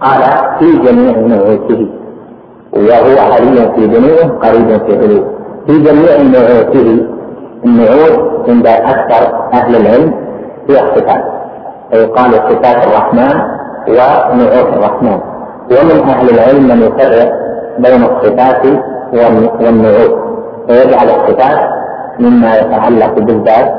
قال 0.00 0.22
في 0.58 0.78
جميع 0.78 1.18
نعوته 1.18 1.88
وهو 2.72 3.16
حاليا 3.32 3.64
في 3.74 3.86
بنوه 3.86 4.38
قريب 4.42 4.68
في 4.86 4.92
علوه 4.98 5.24
في 5.66 5.78
جميع 5.78 6.22
نعوته 6.22 7.06
النعوت 7.64 8.48
عند 8.48 8.66
أكثر 8.66 9.22
أهل 9.52 9.76
العلم 9.76 10.14
هي 10.68 10.74
الصفات 10.82 11.24
فيقال 11.90 12.32
صفات 12.32 12.86
الرحمن 12.86 13.36
ونعوت 13.88 14.68
الرحمن. 14.76 15.20
ومن 15.70 16.08
أهل 16.08 16.30
العلم 16.30 16.68
من 16.68 16.82
يفرق 16.82 17.32
بين 17.78 18.02
الصفات 18.04 18.62
والنعوت 19.60 20.18
ويجعل 20.70 21.06
الصفات 21.08 21.58
مما 22.20 22.56
يتعلق 22.56 23.14
بالذات 23.18 23.72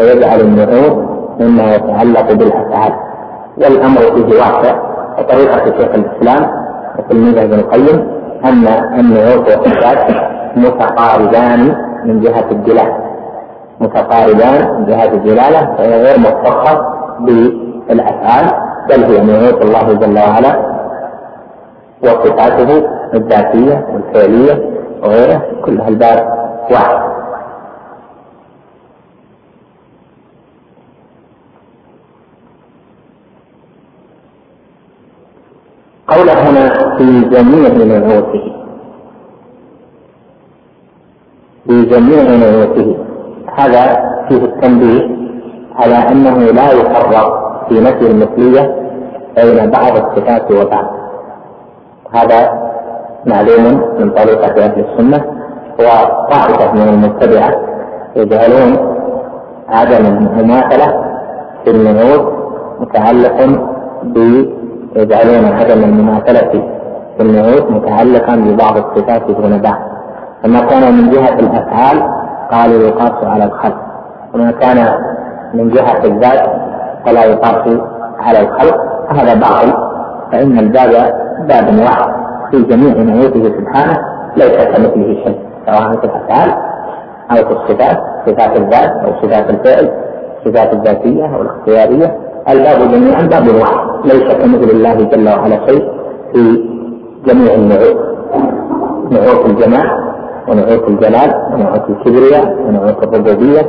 ويجعل 0.00 0.40
النعوت 0.40 0.96
مما 1.40 1.74
يتعلق 1.74 2.32
بالأفعال. 2.32 2.92
والأمر 3.58 4.00
فيه 4.00 4.26
واسع. 4.38 4.74
وطريقة 5.18 5.64
شيخ 5.64 5.90
الإسلام 5.94 6.50
وتلميذه 6.98 7.42
ابن 7.44 7.54
القيم 7.58 8.08
أن 8.44 8.66
النعوت 9.00 9.48
والصفات 9.48 9.98
متقاربان 10.56 11.76
من 12.04 12.20
جهة 12.20 12.44
الدلالة. 12.50 12.96
متقاربان 13.80 14.74
من 14.78 14.86
جهة 14.86 15.12
الدلالة 15.12 15.74
فهي 15.78 16.02
غير 16.02 16.18
مختصه 16.20 16.86
بالأفعال 17.20 18.46
بل 18.88 19.04
هي 19.04 19.20
نعوت 19.24 19.62
الله 19.62 19.92
جل 19.92 20.18
وعلا 20.18 20.75
وصفاته 22.02 22.84
الذاتية 23.14 23.86
والفعلية 23.92 24.70
وغيره 25.02 25.42
كلها 25.64 25.88
الباب 25.88 26.36
واحد. 26.70 27.16
قول 36.08 36.30
هنا 36.30 36.96
في 36.96 37.20
جميع 37.20 37.68
نعوته. 37.68 38.52
في 41.66 41.82
جميع 41.82 42.22
نعوته. 42.22 42.96
هذا 43.56 43.82
فيه 44.28 44.44
التنبيه 44.44 45.16
على 45.74 45.94
أنه 45.94 46.38
لا 46.38 46.72
يفرق 46.72 47.46
في 47.68 47.80
نفي 47.80 48.10
المثلية 48.10 48.74
بين 49.36 49.70
بعض 49.70 49.96
الصفات 49.96 50.50
وبعض. 50.50 51.05
هذا 52.16 52.40
معلوم 53.26 53.80
من 53.98 54.10
طريقة 54.10 54.64
أهل 54.64 54.84
السنة 54.84 55.24
وطائفة 55.78 56.72
من 56.72 56.88
المتبعة 56.88 57.52
يجعلون 58.16 58.96
عدم 59.68 60.06
المماثلة 60.06 61.04
في 61.64 61.70
النعوت 61.70 62.32
متعلق 62.80 63.60
يجعلون 64.96 65.52
عدم 65.52 65.84
المماثلة 65.84 66.50
في 67.16 67.22
النعوت 67.22 67.70
متعلقا 67.70 68.36
ببعض 68.36 68.76
الصفات 68.76 69.22
دون 69.30 69.58
بعض 69.58 69.96
فما 70.42 70.60
كان 70.60 70.92
من 70.94 71.10
جهة 71.10 71.38
الأفعال 71.38 72.02
قالوا 72.52 72.88
يقاس 72.88 73.24
على 73.24 73.44
الخلق. 73.44 73.76
وما 74.34 74.50
كان 74.50 74.94
من 75.54 75.68
جهة 75.68 76.04
الذات 76.04 76.50
فلا 77.06 77.24
يقاس 77.24 77.78
على 78.20 78.40
الخلق. 78.40 78.76
هذا 79.10 79.34
باطل. 79.34 79.85
فإن 80.32 80.58
الباب 80.58 80.90
باب 81.48 81.78
واحد 81.80 82.12
في 82.50 82.62
جميع 82.62 82.94
نعوته 83.02 83.42
سبحانه 83.58 83.96
ليس 84.36 84.56
كمثله 84.64 85.14
شيء 85.24 85.38
سواء 85.66 85.96
في 86.00 86.04
الأفعال 86.04 86.50
أو 87.30 87.36
في 87.36 87.52
الصفات 87.52 87.98
صفات 88.26 88.56
الذات 88.56 88.90
أو 89.04 89.12
صفات 89.22 89.50
الفعل 89.50 89.90
الصفات 90.38 90.72
الذاتية 90.72 91.34
أو 91.36 91.42
الاختيارية. 91.42 92.16
الباب 92.48 92.92
جميعا 92.92 93.22
باب 93.22 93.54
واحد 93.60 93.86
ليس 94.04 94.32
كمثل 94.32 94.70
الله 94.70 94.94
جل 94.94 95.28
وعلا 95.28 95.66
شيء 95.66 95.88
في 96.32 96.64
جميع 97.26 97.54
النعوت 97.54 97.96
نعوت 99.10 99.46
الجمال 99.46 99.90
ونعوت 100.48 100.88
الجلال 100.88 101.34
ونعوت 101.54 101.90
الكبرياء 101.90 102.56
ونعوت 102.68 103.02
الربوبية 103.02 103.60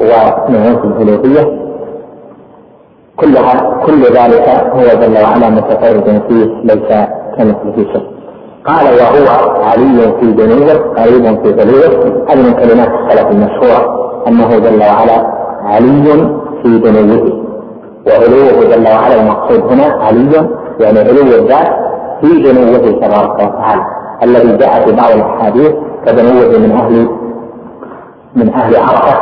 ونعوت 0.00 0.84
الألوهية. 0.84 1.67
كلها 3.20 3.80
كل 3.86 4.02
ذلك 4.02 4.48
هو 4.72 5.00
جل 5.00 5.14
وعلا 5.22 5.48
متفرد 5.50 6.22
فيه 6.28 6.46
ليس 6.64 6.88
كمثله 7.38 7.76
شيء. 7.92 8.06
قال 8.64 8.84
وهو 8.86 9.26
علي 9.64 10.12
في 10.20 10.32
دنوه 10.32 10.94
قريب 10.98 11.42
في 11.42 11.52
دنوه 11.52 12.24
هذه 12.28 12.42
من 12.46 12.52
كلمات 12.52 12.88
السلف 12.88 13.30
المشهورة 13.30 13.80
أنه 14.28 14.48
جل 14.58 14.80
وعلا 14.80 15.18
علي 15.64 16.04
في 16.62 16.78
دنوه 16.78 17.44
وعلوه 18.06 18.70
جل 18.76 18.86
وعلا 18.94 19.20
المقصود 19.20 19.72
هنا 19.72 20.04
علي 20.04 20.48
يعني 20.80 20.98
علو 20.98 21.20
الذات 21.20 21.68
في 22.20 22.42
دنوه 22.42 22.78
تبارك 22.78 23.34
وتعالى 23.34 23.82
الذي 24.22 24.56
جاء 24.56 24.84
في 24.86 24.92
بعض 24.92 25.10
الأحاديث 25.10 25.72
كدنوه 26.06 26.58
من 26.58 26.72
أهل 26.72 27.08
من 28.36 28.54
أهل 28.54 28.76
عرفة 28.76 29.20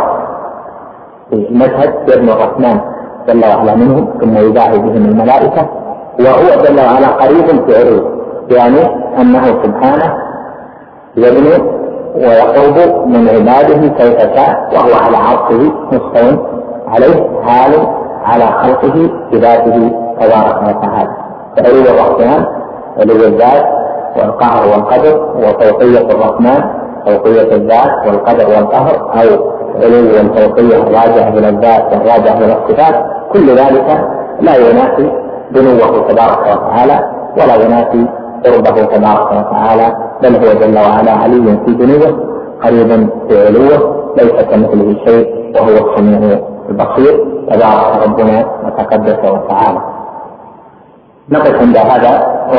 في 1.30 1.34
المشهد 1.50 2.10
ابن 2.10 2.28
الرحمن 2.28 2.80
جل 3.28 3.44
وعلا 3.44 3.74
منهم 3.74 4.08
ثم 4.20 4.38
يباهي 4.38 4.78
بهم 4.78 5.04
الملائكة 5.04 5.68
وهو 6.20 6.62
جل 6.64 6.80
وعلا 6.80 7.06
قريب 7.06 7.46
في 7.66 7.76
علوه 7.78 8.10
يعني 8.50 8.80
أنه 9.20 9.44
سبحانه 9.46 10.14
يبني 11.16 11.76
ويقرب 12.14 13.06
من 13.06 13.28
عباده 13.28 13.88
كيف 13.88 14.18
شاء 14.18 14.68
وهو 14.74 15.04
على 15.04 15.16
عرشه 15.16 15.72
مستوى 15.92 16.46
عليه 16.88 17.42
حال 17.46 17.86
على 18.24 18.46
خلقه 18.46 19.10
بذاته 19.32 19.92
تبارك 20.20 20.62
وتعالى. 20.62 21.10
فعلو 21.56 21.80
الرحمن 21.80 22.44
علو 22.98 23.14
الذات 23.26 23.64
والقهر 24.16 24.68
والقدر 24.68 25.20
وفوقية 25.36 26.10
الرحمن 26.10 26.60
فوقية 27.06 27.56
الذات 27.56 28.06
والقدر 28.06 28.48
والقهر 28.48 28.96
أو 29.14 29.50
علو 29.82 30.10
الفوقية 30.20 30.76
الراجعة 30.82 31.28
إلى 31.28 31.48
الذات 31.48 31.92
والراجعة 31.92 32.38
إلى 32.38 32.56
الصفات. 32.58 33.15
كل 33.32 33.50
ذلك 33.50 34.08
لا 34.40 34.56
ينافي 34.56 35.10
بنوه 35.50 36.08
تبارك 36.08 36.40
وتعالى 36.40 37.10
ولا 37.36 37.54
ينافي 37.64 38.06
قربه 38.44 38.84
تبارك 38.84 39.30
وتعالى 39.32 39.96
بل 40.22 40.36
هو 40.36 40.52
جل 40.60 40.78
وعلا 40.78 41.12
علي 41.12 41.58
في 41.66 41.74
بنوه 41.74 42.36
قريب 42.62 43.08
في 43.28 43.46
علوه 43.46 44.12
ليس 44.16 44.42
كمثله 44.50 44.96
شيء 45.06 45.26
وهو 45.56 45.68
السميع 45.68 46.40
البصير. 46.68 47.36
تبارك 47.50 48.02
ربنا 48.06 48.46
وتقدس 48.64 49.18
وتعالى. 49.30 49.80
نقف 51.28 51.60
عند 51.60 51.76
هذا 51.76 52.12
و 52.52 52.58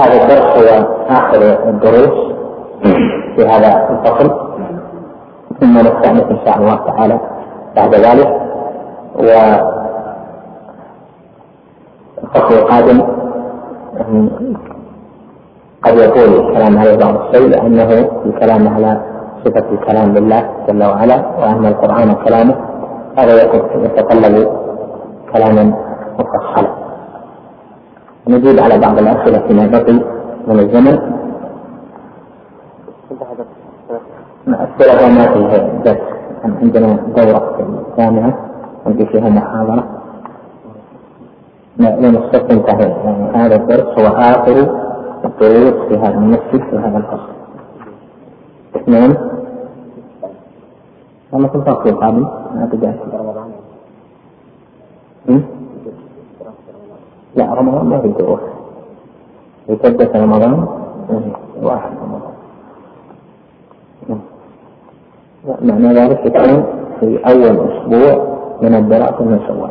هذا 0.00 0.22
الدرس 0.22 0.46
هو 0.56 0.86
آخر 1.08 1.68
الدروس 1.68 2.16
في 3.36 3.46
هذا 3.46 3.88
الفصل. 3.90 4.30
ثم 5.60 5.78
نستأنف 5.78 6.30
إن 6.30 6.38
شاء 6.46 6.58
الله 6.58 6.76
تعالى. 6.76 7.20
بعد 7.76 7.94
ذلك 7.94 8.28
و 9.14 9.28
الفصل 12.24 12.54
القادم 12.54 13.00
قد 15.84 15.96
يكون 15.98 16.22
الكلام 16.22 16.78
عليه 16.78 16.96
بعض 16.96 17.14
الشيء 17.20 17.48
لأنه 17.48 18.08
الكلام 18.26 18.68
على 18.68 19.00
صفة 19.44 19.70
الكلام 19.72 20.14
لله 20.14 20.50
جل 20.68 20.84
وعلا 20.84 21.26
وأن 21.40 21.66
القرآن 21.66 22.14
كلامه 22.14 22.54
هذا 23.18 23.42
يتطلب 23.84 24.48
كلاما 25.32 25.72
مفصلا. 26.18 26.68
نجيب 28.28 28.60
على 28.60 28.78
بعض 28.78 28.98
الأسئلة 28.98 29.38
فيما 29.48 29.66
بقي 29.66 29.92
من 30.46 30.58
الزمن. 30.58 30.98
السلفة 34.48 35.08
ما 35.08 35.26
فيها. 35.32 35.58
درس 35.84 36.15
عندنا 36.62 36.96
دورة 37.16 37.56
الجامعة 37.90 38.38
عندي 38.86 39.06
فيها 39.06 39.28
محاضرة 39.28 39.84
لأن 41.76 42.16
الصف 42.16 42.50
انتهى 42.50 42.88
يعني 42.88 43.36
هذا 43.36 43.56
الدرس 43.56 43.98
هو 43.98 44.06
آخر 44.06 44.86
الدروس 45.24 45.88
في 45.88 45.98
هذا 45.98 46.14
المسجد 46.14 46.62
في 46.70 46.76
هذا 46.76 46.98
الفصل. 46.98 47.32
اثنين. 48.76 49.16
والله 51.32 51.48
في 51.48 51.54
الفصل 51.54 51.88
القادم 51.88 52.26
ما 52.54 52.68
بدأت 52.72 52.94
لا 57.36 57.54
رمضان 57.54 57.86
ما 57.86 58.00
في 58.00 58.08
دروس. 58.08 58.40
في 59.66 60.18
رمضان 60.18 60.66
واحد 61.62 61.90
رمضان. 62.02 62.35
معنى 65.46 65.94
ذلك 65.94 66.26
يكون 66.26 66.64
في 67.00 67.18
أول 67.26 67.70
أسبوع 67.70 68.36
من 68.62 68.74
الدراسة 68.74 69.24
من 69.24 69.40
شوال 69.46 69.70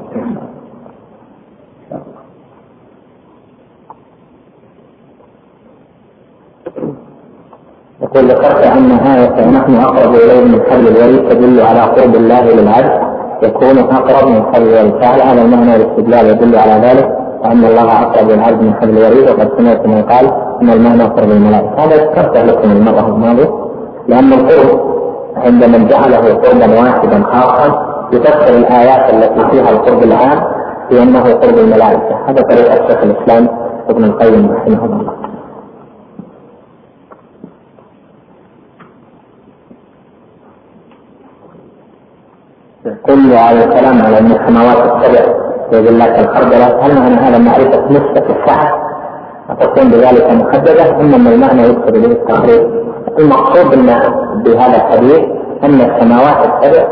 يقول 8.02 8.28
ذكرت 8.28 8.66
أن 8.66 8.92
آية 8.92 9.50
نحن 9.50 9.76
أقرب 9.76 10.16
إليه 10.16 10.44
من 10.44 10.62
حبل 10.70 10.88
الوريد 10.88 11.30
تدل 11.30 11.62
على 11.62 11.80
قرب 11.80 12.16
الله 12.16 12.52
للعبد. 12.52 13.16
يكون 13.44 13.78
أقرب 13.78 14.30
من 14.30 14.44
حبل 14.44 14.68
الوريد. 14.68 15.02
فهل 15.02 15.22
هذا 15.22 15.42
المعنى 15.42 15.76
الاستدلال 15.76 16.26
يدل 16.28 16.56
على 16.56 16.88
ذلك؟ 16.88 17.18
وأن 17.44 17.66
الله 17.66 18.02
أقرب 18.02 18.30
للعبد 18.30 18.62
من 18.62 18.74
حبل 18.74 18.98
الوريد. 18.98 19.30
وقد 19.30 19.50
سمعت 19.58 19.88
من 19.88 20.02
قال 20.02 20.26
أن 20.62 20.70
المعنى 20.70 21.04
قرب 21.04 21.32
الملائكة 21.32 21.76
هذا 21.78 21.96
ذكرته 21.96 22.44
لكم 22.44 22.72
المرة 22.72 23.08
الماضية. 23.08 23.50
لأن 24.08 24.34
القرب 24.34 24.96
عند 25.36 25.64
من 25.66 25.88
جعله 25.88 26.34
قربا 26.34 26.82
واحدا 26.82 27.24
خاصا 27.24 27.86
يفسر 28.14 28.56
الآيات 28.58 29.14
التي 29.14 29.48
فيها 29.52 29.70
القرب 29.70 30.04
العام 30.04 30.44
بأنه 30.90 31.22
قرب 31.24 31.58
الملائكة. 31.58 32.16
هذا 32.28 32.42
طريقة 32.42 32.88
شيخ 32.88 33.04
الإسلام 33.04 33.50
ابن 33.90 34.04
القيم 34.04 34.52
رحمه 34.52 34.86
الله. 34.86 35.14
كل 43.06 43.34
هذا 43.34 43.64
الكلام 43.66 44.02
على 44.02 44.20
أن 44.20 44.32
السماوات 44.32 44.78
السبع 44.78 45.36
وجلات 45.74 46.20
الخردلة 46.20 46.86
هل 46.86 46.96
معنى 47.00 47.16
هذا 47.16 47.38
معرفة 47.38 47.86
نسبة 47.92 48.26
الساعة. 48.36 48.86
وتكون 49.50 49.88
بذلك 49.90 50.32
محددة 50.32 51.00
إنما 51.00 51.30
المعنى 51.30 51.62
يقصد 51.62 51.94
به 51.98 52.12
التقرير 52.12 52.86
المقصود 53.20 53.66
بهذا 54.44 54.76
الحديث 54.76 55.26
أن 55.64 55.82
السماوات 55.82 56.64
السبع 56.64 56.88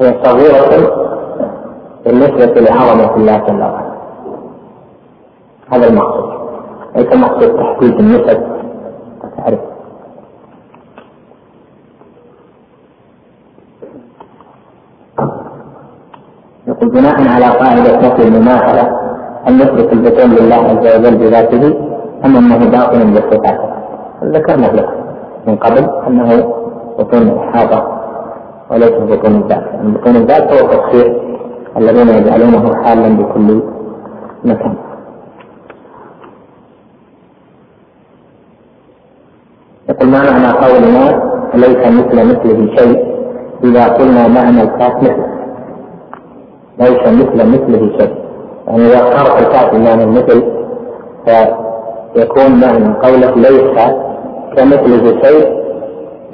هي 0.00 0.14
صغيرة 0.24 1.04
بالنسبة 2.04 2.60
لعظمة 2.60 3.16
الله 3.16 3.38
جل 3.38 3.60
وعلا. 3.62 3.94
هذا 5.72 5.86
المقصود. 5.88 6.32
ليس 6.96 7.16
مقصود 7.16 7.56
تحديد 7.56 8.00
النسب. 8.00 8.54
يقول 16.66 16.88
بناء 16.88 17.28
على 17.28 17.44
قاعدة 17.44 17.96
نفي 17.96 18.22
المماثلة 18.22 19.03
أن 19.48 19.60
يثبت 19.60 19.92
البطون 19.92 20.30
لله 20.30 20.54
عز 20.54 20.86
وجل 20.98 21.16
بذاته 21.16 21.64
أم 22.24 22.36
أنه 22.36 22.70
باطن 22.70 23.14
بصفاته 23.14 23.68
ذكرنا 24.24 24.66
له 24.66 24.88
من 25.46 25.56
قبل 25.56 25.84
أنه 26.08 26.54
بطون 26.98 27.38
إحاطة 27.38 27.80
وليس 28.70 28.90
بطون 29.10 29.34
الذات. 29.42 29.64
بطون 29.82 30.16
الذات 30.16 30.52
هو 30.52 30.68
تفسير 30.68 31.22
الذين 31.76 32.08
يجعلونه 32.08 32.74
حالا 32.74 33.08
بكل 33.16 33.62
مكان. 34.44 34.74
يقول 39.88 40.08
ما 40.08 40.18
معنى 40.30 40.50
قولنا 40.64 41.04
ليس 41.54 41.78
مثل 41.98 42.16
مثله 42.30 42.76
شيء 42.76 43.14
إذا 43.64 43.84
قلنا 43.88 44.28
معنى 44.28 44.62
الكاف 44.62 45.02
مثل 45.02 45.24
ليس 46.78 47.02
مثل 47.20 47.48
مثله 47.52 47.98
شيء. 47.98 48.23
يعني 48.68 48.86
إذا 48.86 48.98
صار 49.16 49.38
الكاف 49.38 49.74
بمعنى 49.74 50.04
المثل 50.04 50.42
فيكون 51.24 52.60
معنى 52.60 52.94
قولك 53.02 53.36
ليس 53.36 53.78
كمثله 54.56 55.22
شيء 55.22 55.64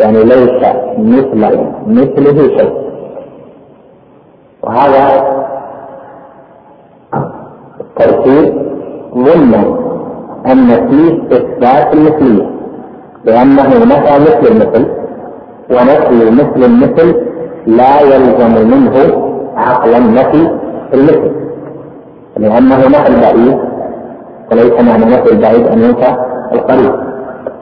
يعني 0.00 0.24
ليس 0.24 0.62
مثل 0.98 1.58
مثله 1.86 2.48
شيء. 2.58 2.72
وهذا 4.62 5.24
الترتيب 7.80 8.54
ضمن 9.14 9.54
أن 10.46 10.88
فيه 10.90 11.36
إثبات 11.36 11.94
المثلية 11.94 12.50
لأنه 13.24 13.68
نفى 13.84 14.20
مثل 14.20 14.52
المثل 14.52 14.86
ونفي 15.70 16.30
مثل 16.30 16.64
المثل 16.64 17.22
لا 17.66 18.00
يلزم 18.00 18.68
منه 18.70 18.94
عقلا 19.56 19.98
نفي 19.98 20.50
المثل. 20.94 21.39
لأنه 22.36 22.76
نفى 22.76 23.08
البعيد 23.08 23.58
وليس 24.52 24.72
معنى 24.72 25.04
نفي 25.04 25.32
البعيد 25.32 25.66
أن 25.66 25.78
ينفى 25.78 26.16
القريب. 26.52 26.92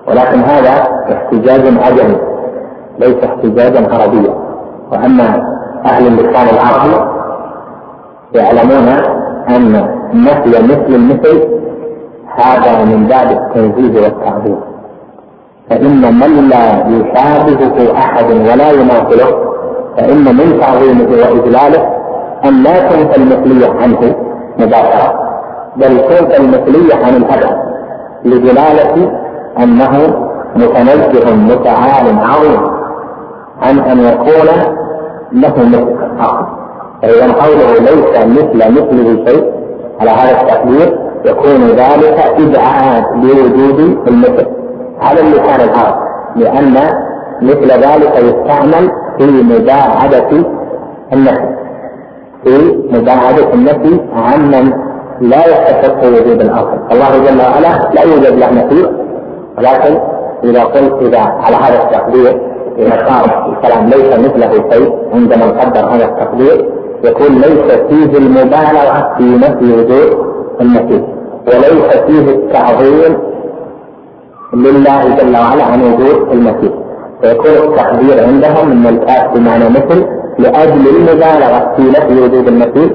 ولكن 0.09 0.41
هذا 0.41 0.89
احتجاج 1.13 1.61
عجمي 1.61 2.17
ليس 2.99 3.25
احتجاجا 3.25 3.95
عربيا. 3.95 4.35
وأما 4.93 5.43
أهل 5.87 6.07
اللسان 6.07 6.49
العربي 6.55 7.19
يعلمون 8.35 8.89
أن 9.49 9.89
نفي 10.15 10.49
مثل 10.49 10.95
المثل 10.95 11.49
هذا 12.37 12.85
من 12.85 13.07
باب 13.07 13.31
التنزيه 13.31 14.03
والتعظيم. 14.03 14.61
فإن 15.71 16.01
من 16.21 16.49
لا 16.49 16.87
يشابهه 16.89 17.99
أحد 17.99 18.31
ولا 18.31 18.71
يماثله 18.71 19.49
فإن 19.97 20.25
من 20.25 20.61
تعظيمه 20.61 21.11
وإجلاله 21.11 21.89
أن 22.45 22.63
لا 22.63 22.89
تنفى 22.89 23.17
المثلية 23.17 23.71
عنه. 23.71 24.28
مباشرة 24.59 25.29
بل 25.77 25.99
تنفى 25.99 26.37
المثلية 26.41 26.95
عن 26.95 27.17
الأبد 27.17 27.59
لدلالة 28.25 29.11
أنه 29.59 29.93
متنزه 30.57 31.35
متعال 31.37 32.19
عظيم 32.19 32.61
عن 33.63 33.79
أن 33.79 33.99
يكون 33.99 34.47
له 34.47 34.75
مثل 35.33 35.87
فإذا 37.03 37.33
قوله 37.33 37.73
ليس 37.81 38.27
مثل 38.27 38.73
مثله 38.73 39.25
شيء 39.27 39.53
على 40.01 40.11
هذا 40.11 40.41
التقدير 40.43 40.99
يكون 41.25 41.67
ذلك 41.67 42.19
إبعاد 42.39 43.05
لوجود 43.25 43.99
المثل. 44.09 44.47
على 45.03 45.21
اللسان 45.21 45.61
العرب 45.61 45.95
لأن 46.37 46.75
مثل 47.43 47.71
ذلك 47.71 48.17
يستعمل 48.17 48.91
في 49.19 49.25
مباعدة 49.43 50.29
النفي 51.13 51.59
في 52.45 52.77
مباعدة 52.93 53.55
النفي 53.55 54.01
عمن 54.17 54.73
لا 55.21 55.47
يستحق 55.47 56.07
وجود 56.07 56.41
الآخر. 56.41 56.79
الله 56.93 57.19
جل 57.19 57.41
وعلا 57.41 57.91
لا 57.95 58.03
يوجد 58.03 58.39
له 58.39 58.51
مثيل 58.53 58.87
ولكن 59.59 60.01
إذا 60.45 60.65
قلت 60.65 61.03
إذا 61.03 61.19
على 61.19 61.57
هذا 61.57 61.83
التقدير 61.83 62.41
إذا 62.79 63.07
صار 63.09 63.53
الكلام 63.53 63.87
ليس 63.87 64.19
مثله 64.19 64.71
شيء 64.71 64.93
عندما 65.15 65.47
نقدر 65.47 65.81
هذا 65.95 66.05
التقدير 66.05 66.69
يكون 67.05 67.35
ليس 67.35 67.73
فيه 67.89 68.19
المبالغة 68.19 69.15
في 69.19 69.23
نفي 69.25 69.73
وجود 69.73 70.27
المثيل 70.61 71.05
وليس 71.47 71.97
فيه 72.07 72.31
التعظيم 72.35 73.19
لله 74.55 75.17
جل 75.17 75.37
وعلا 75.37 75.65
عن 75.65 75.83
وجود 75.83 76.33
المسيح 76.33 76.73
فيكون 77.23 77.51
التقدير 77.51 78.25
عندهم 78.27 78.71
ان 78.73 78.87
الكاف 78.87 79.35
بمعنى 79.35 79.65
مثل 79.65 80.07
لأجل 80.39 80.89
المبالغه 80.97 81.73
في 81.77 81.83
نفي 81.83 82.23
وجود 82.23 82.49
المسيح 82.49 82.93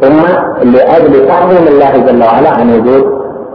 ثم 0.00 0.20
لأجل 0.62 1.28
تعظيم 1.28 1.68
الله 1.68 1.96
جل 1.96 2.22
وعلا 2.22 2.50
عن 2.50 2.70
وجود 2.74 3.04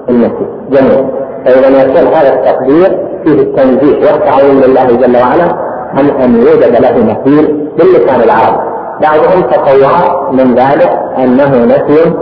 المسيح. 0.10 0.48
جميل. 0.72 1.10
فإذا 1.46 1.82
يكون 1.82 2.14
هذا 2.14 2.34
التقدير 2.34 3.00
فيه 3.24 3.42
التنزيه 3.42 4.12
والتعظيم 4.12 4.62
لله 4.62 4.86
جل 4.86 5.18
وعلا 5.18 5.56
عن 5.94 6.10
أن 6.10 6.36
يوجد 6.36 6.82
له 6.82 7.06
مثيل 7.06 7.70
باللسان 7.78 8.22
العربي. 8.22 8.70
بعضهم 9.02 9.42
تصور 9.42 10.32
من 10.32 10.56
ذلك 10.56 10.90
أنه 11.18 11.66
نفي 11.66 12.14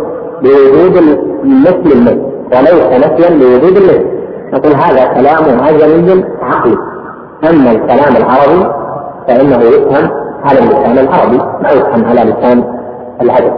لوجود 0.42 1.18
مثل 1.44 1.92
المثل 1.92 2.22
وليس 2.54 3.06
نفيا 3.06 3.30
لوجود 3.30 3.78
المثل 3.78 4.06
نقول 4.54 4.74
هذا 4.74 5.06
كلام 5.06 5.60
عجمي 5.64 6.24
عقلي. 6.42 6.78
أما 7.50 7.72
الكلام 7.72 8.16
العربي 8.18 8.72
فإنه 9.28 9.62
يفهم 9.62 10.10
على 10.46 10.60
اللسان 10.60 10.98
العربي 10.98 11.38
لا 11.38 11.72
يفهم 11.72 12.06
على 12.06 12.22
لسان 12.22 12.64
العجم 13.22 13.54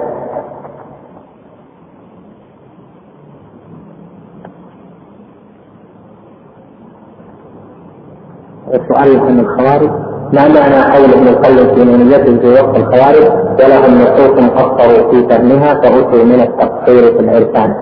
السؤال 8.73 9.19
عن 9.19 9.39
الخوارج 9.39 9.89
ما 10.33 10.47
معنى 10.47 10.81
قول 10.93 11.13
ابن 11.13 11.27
القيم 11.27 11.75
في 11.75 11.83
نونيته 11.83 12.39
في 12.39 12.47
وقت 12.47 12.75
الخوارج؟ 12.75 13.31
ولهم 13.59 14.01
نصوص 14.01 14.49
قصروا 14.49 15.11
في 15.11 15.27
فهمها 15.29 15.73
فأتوا 15.73 16.23
من 16.23 16.41
التقصير 16.41 17.11
في 17.11 17.19
العرفان. 17.19 17.73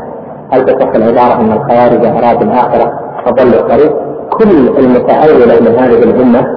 هل 0.51 0.65
تصح 0.65 0.89
العبارة 0.95 1.41
أن 1.41 1.51
الخوارج 1.51 2.05
أرادوا 2.05 2.41
الآخرة 2.41 2.91
فضلوا 3.25 3.59
الطريق 3.59 3.93
كل 4.29 4.67
المتأولة 4.77 5.59
من 5.61 5.79
هذه 5.79 6.03
الأمة 6.03 6.47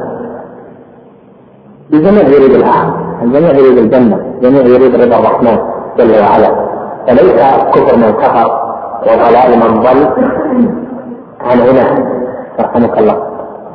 الجميع 1.92 2.22
يريد 2.22 2.54
الآخرة 2.54 3.20
الجميع 3.22 3.50
يريد 3.50 3.78
الجنة 3.78 4.16
الجميع 4.16 4.62
يريد 4.62 4.94
رضا 4.94 5.18
الرحمن 5.18 5.58
جل 5.98 6.20
وعلا. 6.20 6.70
فليس 7.06 7.32
كفر 7.74 7.96
من 7.96 8.10
كفر 8.12 8.46
وضلال 9.02 9.58
من 9.58 9.80
ضل. 9.80 10.00
عن 11.40 11.60
عناد 11.60 12.06
رحمك 12.60 12.98
الله 12.98 13.16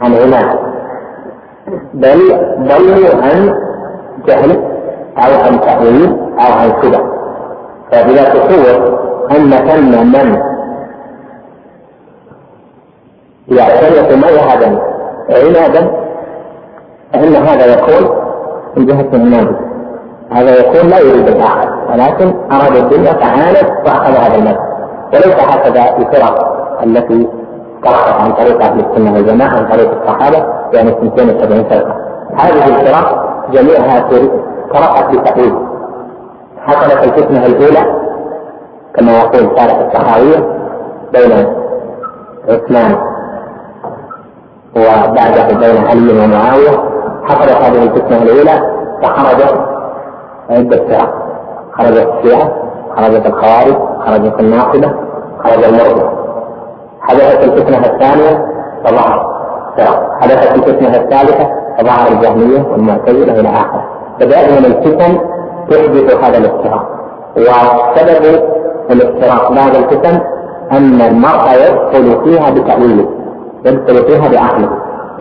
عن 0.02 0.14
عناد 0.14 0.60
بل 1.94 2.20
ضلوا 2.60 3.24
عن 3.24 3.56
جهل 4.28 4.52
أو 5.18 5.44
عن 5.44 5.62
تأويل 5.62 6.18
أو 6.40 6.54
عن 6.54 6.72
كذا 6.82 7.02
فإذا 7.92 8.24
تصور 8.30 9.00
أن 9.32 9.52
ثم 9.52 10.08
من 10.12 10.38
يعترف 13.48 14.12
مذهبا 14.12 14.80
عنادا 15.30 16.05
فإن 17.22 17.36
هذا 17.36 17.74
يكون 17.74 18.18
من 18.78 18.86
جهة 18.86 19.10
النبي 19.14 19.56
هذا 20.32 20.60
يكون 20.60 20.90
لا 20.90 21.00
يريد 21.00 21.28
الآخر 21.28 21.70
ولكن 21.92 22.34
أراد 22.52 22.76
الدنيا 22.76 23.14
فعانت 23.14 23.70
وأخذ 23.86 24.12
هذا 24.12 24.36
المذهب 24.36 24.76
وليس 25.14 25.36
هكذا 25.40 25.98
الفرق 25.98 26.56
التي 26.84 27.28
تركت 27.84 28.22
عن 28.22 28.32
طريق 28.34 28.64
أهل 28.64 28.80
السنة 28.80 29.14
والجماعة 29.14 29.50
عن 29.50 29.68
طريق 29.68 30.02
الصحابة 30.02 30.46
يعني 30.74 30.90
72 30.92 31.64
فرقة. 31.64 31.96
هذه 32.36 32.68
الفرق 32.68 33.26
جميعها 33.52 34.00
تركت 34.00 34.32
بتأويل 35.12 35.56
حصلت 36.62 37.04
الفتنة 37.04 37.46
الأولى 37.46 37.96
كما 38.96 39.12
يقول 39.12 39.58
صالح 39.58 39.78
الصحاوية 39.80 40.48
بين 41.14 41.48
عثمان 42.50 42.96
وبعده 44.76 45.48
بين 45.60 45.86
علي 45.88 46.24
ومعاوية 46.24 46.95
حصلت 47.26 47.52
هذه 47.52 47.84
الفتنة 47.84 48.22
الأولى 48.22 48.62
فخرجت 49.04 49.60
عدة 50.50 50.78
فرق 50.78 51.14
خرجت 51.78 52.08
الشيعة 52.18 52.52
خرجت 52.98 53.26
الخوارج 53.26 53.76
خرجت 54.06 54.40
الناقبة 54.40 54.92
خرج 55.44 55.64
المرجع 55.64 56.10
حدثت 57.02 57.44
الفتنة 57.44 57.78
الثانية 57.78 58.46
فظهر 58.86 59.36
فرق 59.78 60.10
حدثت 60.22 60.56
الفتنة 60.56 60.96
الثالثة 60.96 61.50
فظهر 61.80 62.08
الجهمية 62.12 62.64
والمعتزلة 62.72 63.40
إلى 63.40 63.50
آخره. 63.50 63.84
فدائما 64.20 64.58
الفتن 64.58 65.18
تحدث 65.70 66.24
هذا 66.24 66.38
الافتراق. 66.38 66.88
وسبب 67.38 68.40
الافتراق 68.92 69.52
بعد 69.52 69.76
الفتن 69.76 70.22
أن 70.72 71.02
المرء 71.02 71.52
يدخل 71.54 72.24
فيها 72.24 72.50
بتأويله 72.50 73.06
يدخل 73.66 74.06
فيها 74.08 74.30
بعقله 74.30 74.70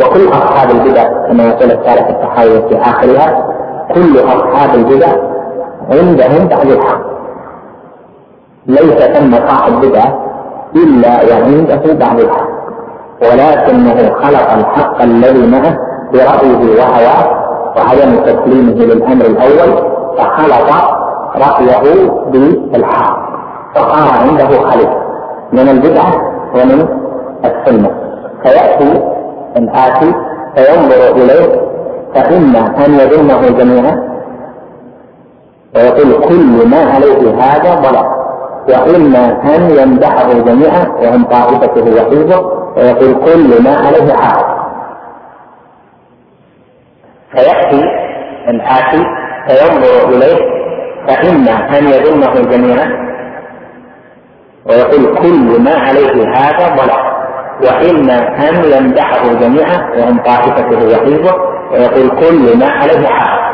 وكل 0.00 0.28
أصحاب 0.28 0.70
البدع 0.70 1.02
كما 1.28 1.44
يقول 1.44 1.70
الثالث 1.70 2.10
التحاوي 2.10 2.68
في 2.68 2.76
آخرها 2.80 3.46
كل 3.94 4.18
أصحاب 4.18 4.74
البدع 4.74 5.08
عندهم 5.92 6.48
بعد 6.48 6.66
الحق. 6.66 7.00
ليس 8.66 9.02
ثم 9.02 9.32
صاحب 9.48 9.80
بدعة 9.80 10.18
إلا 10.76 11.08
وعنده 11.08 11.94
بعد 11.94 12.20
الحق. 12.20 12.48
ولكنه 13.22 14.14
خلق 14.14 14.52
الحق 14.52 15.02
الذي 15.02 15.46
معه 15.46 15.76
برأيه 16.12 16.80
وهواه 16.80 17.44
وعدم 17.76 18.16
تسليمه 18.16 18.94
للأمر 18.94 19.24
الأول 19.24 19.94
فخلق 20.18 20.94
رأيه 21.36 22.10
بالحق. 22.72 23.18
فصار 23.74 24.20
عنده 24.22 24.70
خليط 24.70 24.88
من 25.52 25.68
البدعة 25.68 26.12
ومن 26.54 26.88
السنة. 27.44 27.90
فيأتي 28.42 29.13
الآتي 29.56 30.14
فينظر 30.56 31.16
إليه 31.16 31.60
فإما 32.14 32.86
أن 32.86 32.94
يذمه 32.94 33.48
جميعا. 33.48 34.14
ويقول 35.76 36.28
كل 36.28 36.68
ما 36.68 36.92
عليه 36.94 37.34
هذا 37.42 37.74
ضلال. 37.74 38.24
وإما 38.68 39.56
أن 39.56 39.70
يمدحه 39.70 40.32
جميعا 40.32 40.86
وهم 41.02 41.24
طائفته 41.24 41.82
وحزبه 41.82 42.38
ويقول 42.76 43.14
كل 43.24 43.62
ما 43.62 43.76
عليه 43.76 44.12
حق 44.14 44.54
فيأتي 47.32 47.82
الآتي 48.48 49.04
فينظر 49.48 50.08
إليه 50.08 50.38
فإما 51.08 51.78
أن 51.78 51.84
يذمه 51.84 52.34
جميعا. 52.34 53.04
ويقول 54.66 55.18
كل 55.18 55.62
ما 55.62 55.74
عليه 55.74 56.28
هذا 56.28 56.74
ضلال. 56.76 57.03
وإما 57.62 58.18
أن 58.48 58.64
يمدحه 58.64 59.32
جميعا 59.32 59.90
وهم 59.96 60.18
طائفته 60.18 60.86
وحزبه 60.86 61.34
ويقول 61.72 62.08
كل 62.10 62.58
ما 62.58 62.66
عليه 62.66 63.06
حق. 63.08 63.44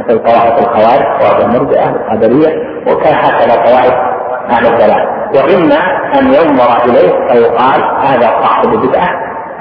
مثل 0.00 0.18
طوائف 0.18 0.58
الخوارج 0.58 1.20
طوائف 1.20 1.44
المرجئة 1.44 1.90
القدرية 1.90 2.48
وكهكذا 2.86 3.54
طوائف 3.54 3.94
أهل 4.50 4.66
الضلال. 4.66 5.08
وإما 5.34 5.76
أن 6.18 6.26
ينظر 6.26 6.84
إليه 6.84 7.28
فيقال 7.28 7.82
هذا 8.06 8.26
صاحب 8.42 8.68
بدعة 8.68 9.08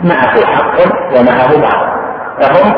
معه 0.04 0.46
حق 0.46 0.78
ومعه 1.16 1.62
بعض 1.62 1.88
فهم 2.42 2.74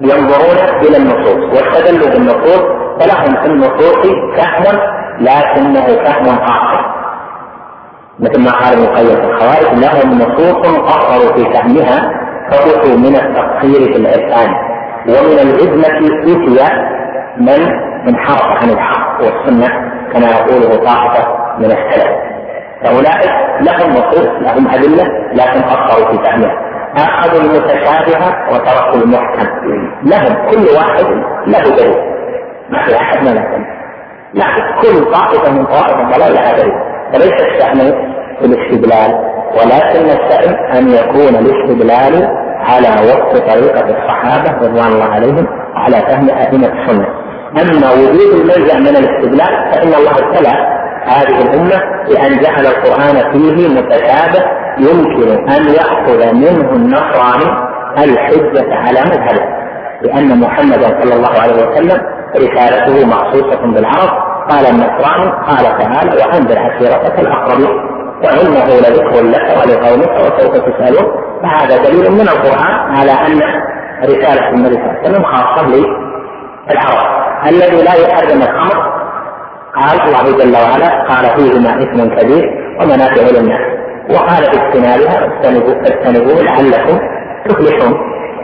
ينظرون 0.00 0.56
إلى 0.82 0.96
النصوص 0.96 1.44
واستدلوا 1.54 2.08
بالنصوص 2.08 2.62
فلهم 3.00 3.34
في 3.42 3.46
النصوص 3.46 4.06
فهم 4.36 4.78
لكنه 5.20 5.86
فهم 5.86 6.38
قاصر 6.38 7.01
مثل 8.22 8.44
ما 8.44 8.50
قال 8.50 8.72
ابن 8.72 8.84
القيم 8.84 9.16
في 9.16 9.24
الخوارج 9.24 9.78
لهم 9.78 10.18
نصوص 10.18 10.78
قصروا 10.78 11.36
في 11.36 11.52
فهمها 11.52 12.10
فقطوا 12.50 12.96
من 12.96 13.16
التقصير 13.16 13.92
في 13.92 13.96
العرفان 13.98 14.54
ومن 15.08 15.38
العزمة 15.38 15.86
أتي 15.86 16.92
من؟ 17.36 17.92
انحرف 18.08 18.62
عن 18.62 18.70
الحق 18.70 19.20
والسنة 19.20 19.68
كما 20.12 20.26
يقوله 20.26 20.68
طائفة 20.68 21.36
من 21.58 21.64
السلف. 21.64 22.10
فأولئك 22.84 23.30
لهم 23.60 23.90
نصوص 23.90 24.26
لهم 24.26 24.68
أدلة 24.68 25.04
لكن 25.32 25.60
قصروا 25.62 26.12
في 26.12 26.24
فهمها. 26.24 26.58
أخذوا 26.96 27.40
المتشابه 27.40 28.34
وتركوا 28.52 29.02
المحكم. 29.02 29.46
لهم 30.02 30.50
كل 30.50 30.76
واحد 30.76 31.06
له 31.46 31.76
دليل. 31.76 31.96
ما 32.70 32.86
في 32.86 32.96
أحد 32.96 33.24
ما 33.24 33.30
له 33.30 33.66
لكن 34.34 34.62
كل 34.82 35.12
طائفة 35.12 35.52
من 35.52 35.64
طوائف 35.66 36.00
الضلال 36.00 36.34
لها 36.34 36.52
دليل 36.52 36.92
فليس 37.12 37.40
الشأن 37.42 38.11
في 38.42 38.46
الاستدلال 38.48 39.10
ولكن 39.52 40.04
الشأن 40.10 40.54
أن 40.76 40.88
يكون 40.88 41.36
الاستدلال 41.36 42.28
على 42.60 42.88
وفق 42.88 43.38
طريقة 43.52 43.84
الصحابة 43.98 44.66
رضوان 44.66 44.92
الله 44.92 45.04
عليهم 45.04 45.46
وعلى 45.74 45.96
فهم 45.96 46.30
أئمة 46.30 46.66
السنة. 46.66 47.06
أما 47.62 47.92
وجود 47.92 48.40
الملجأ 48.40 48.78
من 48.78 48.96
الاستدلال 48.96 49.72
فإن 49.72 49.94
الله 49.94 50.10
ابتلى 50.10 50.52
هذه 51.06 51.42
الأمة 51.42 51.82
بأن 52.08 52.40
جعل 52.42 52.66
القرآن 52.66 53.32
فيه 53.32 53.68
متشابه 53.68 54.44
يمكن 54.78 55.48
أن 55.50 55.64
يأخذ 55.68 56.34
منه 56.34 56.72
النصراني 56.72 57.72
الحجة 57.98 58.74
على 58.74 59.00
مذهبه 59.00 59.44
لأن 60.02 60.40
محمدا 60.40 61.02
صلى 61.02 61.14
الله 61.14 61.40
عليه 61.40 61.54
وسلم 61.54 62.00
رسالته 62.36 63.06
مخصوصة 63.06 63.60
بالعرب 63.74 64.32
قال 64.50 64.66
النصراني 64.66 65.30
قال 65.30 65.78
تعالى 65.78 66.10
وأنذر 66.10 66.58
عشيرتك 66.58 67.18
الأقربين. 67.20 68.01
وإنه 68.24 68.64
لذكر 68.64 69.22
لك 69.22 69.56
ولقومك 69.58 70.14
وسوف 70.20 70.56
تسألون. 70.56 71.12
فهذا 71.42 71.76
دليل 71.76 72.12
من 72.12 72.20
القرآن 72.20 72.96
على 72.96 73.12
أن 73.12 73.40
رسالة 74.04 74.48
النبي 74.48 74.74
صلى 74.74 74.84
الله 74.84 74.98
عليه 74.98 75.10
وسلم 75.10 75.24
خاصة 75.24 75.66
للعرب 75.66 77.22
الذي 77.46 77.82
لا 77.82 77.94
يحرم 77.94 78.42
الخمر 78.42 78.92
قال 79.74 80.00
الله 80.00 80.38
جل 80.38 80.56
وعلا 80.56 81.04
قال 81.08 81.24
فيهما 81.36 81.82
إثم 81.82 82.20
كبير 82.20 82.44
ومنافع 82.80 83.22
للناس. 83.40 83.60
وقال 84.10 84.42
باجتنابها 84.42 85.26
اجتنبوه 85.86 86.42
لعلكم 86.42 86.98
تفلحون. 87.48 87.94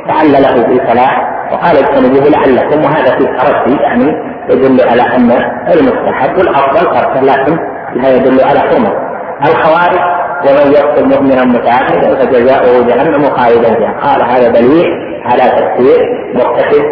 لعل 0.06 0.32
له 0.32 0.66
في 0.66 0.80
صلاح 0.92 1.12
وقال 1.52 1.76
اجتنبوه 1.76 2.28
لعلكم 2.28 2.84
وهذا 2.84 3.18
في 3.18 3.24
ترتي 3.24 3.82
يعني 3.82 4.12
يدل 4.50 4.88
على 4.88 5.02
أن 5.02 5.30
المستحب 5.72 6.38
والافضل 6.38 6.80
تركه 6.80 7.20
لكن 7.20 7.58
لا 7.94 8.16
يدل 8.16 8.44
على 8.44 8.60
حرمه. 8.60 9.07
الخوارج 9.42 10.18
ومن 10.48 10.72
يقتل 10.72 11.08
مؤمنا 11.08 11.44
متعمدا 11.44 12.14
فجزاؤه 12.14 12.86
جهنم 12.86 13.24
خالدا 13.24 13.74
فيها. 13.74 14.00
قال 14.02 14.22
هذا 14.22 14.48
دليل 14.48 14.86
على 15.24 15.42
تفسير 15.42 15.98
مرتكب 16.34 16.82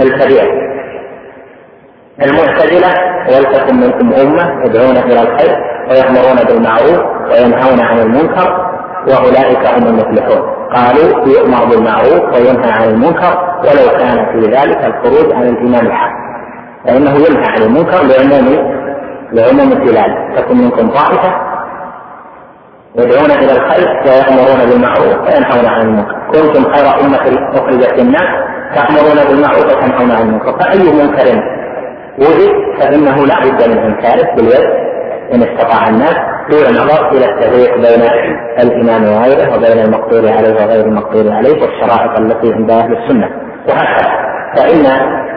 الكبير 0.00 0.74
المعتزلة 2.22 2.94
ولتكن 3.28 3.76
منكم 3.76 4.12
أمة 4.12 4.64
يدعون 4.64 4.96
إلى 4.96 5.22
الخير 5.22 5.56
ويأمرون 5.90 6.44
بالمعروف 6.48 7.30
وينهون 7.30 7.80
عن 7.80 7.98
المنكر 7.98 8.70
وأولئك 9.08 9.66
هم 9.66 9.86
المفلحون. 9.86 10.54
قالوا 10.74 11.26
يؤمر 11.26 11.64
بالمعروف 11.64 12.34
وينهى 12.34 12.70
عن 12.70 12.88
المنكر 12.88 13.38
ولو 13.58 13.98
كان 13.98 14.26
في 14.32 14.50
ذلك 14.50 14.84
الخروج 14.84 15.32
عن 15.32 15.42
الامام 15.42 15.86
الحق. 15.86 16.24
فإنه 16.86 17.10
ينهى 17.10 17.46
عن 17.46 17.62
المنكر 17.62 18.02
لعموم 18.02 18.74
لعموم 19.32 19.72
الدلاله 19.72 20.36
تكن 20.36 20.56
منكم 20.56 20.88
طائفة 20.88 21.34
يدعون 22.98 23.30
إلى 23.30 23.52
الخير 23.52 23.88
ويأمرون 24.06 24.70
بالمعروف 24.70 25.28
وينهون 25.28 25.66
عن 25.66 25.80
المنكر. 25.80 26.14
كنتم 26.32 26.72
خير 26.72 26.86
أمة 27.00 27.48
أخرجت 27.54 27.98
للناس 27.98 28.28
تأمرون 28.74 29.28
بالمعروف 29.28 29.64
وتنهون 29.64 30.10
عن 30.10 30.22
المنكر. 30.22 30.58
فأي 30.60 30.78
منكر 30.78 31.42
وجد 32.18 32.80
فإنه 32.80 33.26
لا 33.26 33.40
بد 33.40 33.68
من 33.68 33.78
إنكاره 33.78 34.34
باليد 34.36 34.70
ان 35.34 35.42
استطاع 35.42 35.88
الناس 35.88 36.16
دون 36.50 36.74
نظر 36.74 37.10
إلى 37.12 37.24
التفريق 37.24 37.74
بين 37.74 38.10
الامام 38.58 39.02
وغيره 39.04 39.56
وبين 39.56 39.84
المقدور 39.84 40.28
عليه 40.28 40.54
وغير 40.54 40.86
المقدور 40.86 41.32
عليه 41.32 41.62
والشرائط 41.62 42.20
التي 42.20 42.54
عند 42.54 42.70
أهل 42.70 42.96
السنة. 42.96 43.28
وهكذا. 43.68 44.24
فإن 44.56 44.84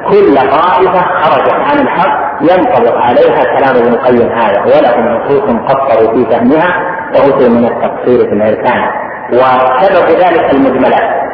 كل 0.10 0.36
طائفة 0.36 1.02
خرجت 1.24 1.54
عن 1.54 1.80
الحق 1.80 2.28
ينطبق 2.42 2.98
عليها 2.98 3.44
كلام 3.60 3.76
ابن 3.76 3.94
القيم 3.94 4.30
هذا 4.32 4.62
ولهم 4.62 5.18
نصوص 5.18 5.42
قصروا 5.42 6.14
في 6.14 6.32
فهمها 6.32 6.97
وأتوا 7.16 7.50
من 7.50 7.66
التقصير 7.66 8.20
في 8.30 8.34
الإركان. 8.34 8.90
وسبب 9.34 10.10
ذلك 10.10 10.54
المجملات. 10.54 11.28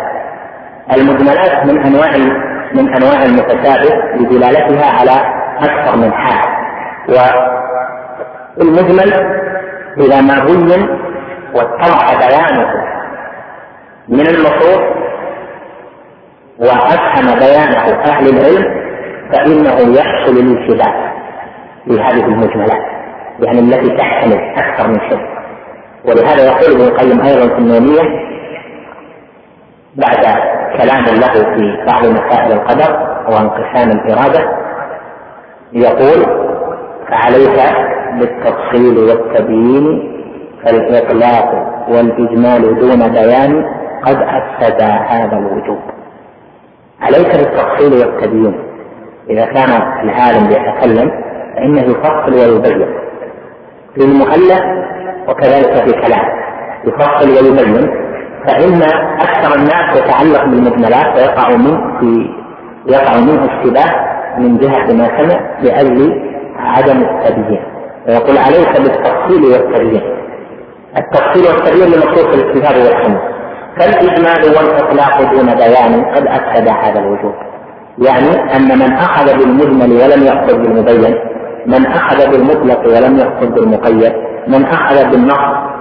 المجملات 0.97 1.65
من 1.65 1.83
أنواع 1.85 2.11
من 2.73 2.95
أنواع 2.95 3.23
المتشابه 3.23 3.89
بدلالتها 4.19 4.85
على 4.99 5.11
أكثر 5.59 5.97
من 5.97 6.13
حال. 6.13 6.49
والمجمل 8.57 9.13
اذا 9.97 10.21
ما 10.21 10.45
بين 10.45 10.89
واتضح 11.55 12.27
بيانه. 12.27 12.93
من 14.09 14.27
النصوص 14.27 15.03
وأفهم 16.59 17.39
بيانه 17.39 18.03
أهل 18.05 18.27
العلم 18.27 18.83
فإنه 19.31 19.97
يحصل 19.97 20.31
الانتباه 20.37 21.13
لهذه 21.87 22.25
المجملات 22.25 22.83
يعني 23.39 23.59
التي 23.59 23.97
تحتمل 23.97 24.53
أكثر 24.57 24.87
من 24.87 24.99
شيء 25.09 25.32
ولهذا 26.05 26.45
يقول 26.45 26.71
ابن 26.71 26.81
القيم 26.81 27.21
أيضا 27.21 27.47
في 27.55 27.57
النونية 27.59 28.01
بعد 29.95 30.25
كلام 30.77 31.03
له 31.03 31.33
في 31.33 31.85
بعض 31.87 32.05
مسائل 32.05 32.51
القدر 32.51 33.17
وانقسام 33.29 33.91
الإرادة 33.91 34.57
يقول 35.73 36.25
فعليك 37.09 37.59
بالتفصيل 38.19 38.97
والتبيين 38.97 40.13
فالإطلاق 40.65 41.53
والإجمال 41.89 42.79
دون 42.79 43.11
بيان 43.11 43.65
قد 44.03 44.17
أفسد 44.21 44.81
هذا 44.81 45.37
الوجوب. 45.37 45.79
عليك 47.01 47.27
بالتفصيل 47.35 47.93
والتبيين. 47.93 48.55
إذا 49.29 49.45
كان 49.45 49.69
العالم 50.03 50.51
يتكلم 50.51 51.11
فإنه 51.55 51.81
يفصل 51.81 52.33
ويبين. 52.33 53.02
للمؤلف 53.97 54.61
وكذلك 55.27 55.73
في 55.83 55.91
كلام 55.91 56.25
يفصل 56.87 57.29
ويبين. 57.29 57.89
فإن 58.47 58.81
أكثر 59.19 59.55
الناس 59.55 59.97
يتعلق 59.97 60.45
بالمجملات 60.45 61.15
ويقع 61.15 61.49
منه 61.49 61.99
في 61.99 62.29
يقع 62.87 63.17
منه 63.17 63.45
اشتباه 63.45 64.13
من 64.37 64.57
جهة 64.57 64.93
ما 64.93 65.07
سمع 65.17 65.39
لأجل 65.61 66.21
عدم 66.57 66.97
التبيين. 67.01 67.61
ويقول 68.07 68.37
عليك 68.37 68.81
بالتفصيل 68.81 69.43
والتبيين. 69.51 70.01
التفصيل 70.97 71.43
والتبيين 71.53 71.87
لنصوص 71.87 72.25
الكتاب 72.25 72.75
والسنة 72.75 73.21
فالإجمال 73.79 74.55
والإطلاق 74.57 75.21
دون 75.31 75.45
بيان 75.55 76.05
قد 76.15 76.27
أفسد 76.27 76.67
هذا 76.67 76.99
الوجود 76.99 77.33
يعني 77.97 78.55
أن 78.55 78.79
من 78.79 78.93
أخذ 78.93 79.37
بالمجمل 79.37 79.91
ولم 79.91 80.23
يقصد 80.23 80.61
بالمبين 80.61 81.15
من 81.65 81.85
أخذ 81.85 82.31
بالمطلق 82.31 82.79
ولم 82.79 83.17
يقصد 83.17 83.53
بالمقيد 83.53 84.13
من 84.47 84.65
أخذ 84.65 85.11
بالنص 85.11 85.73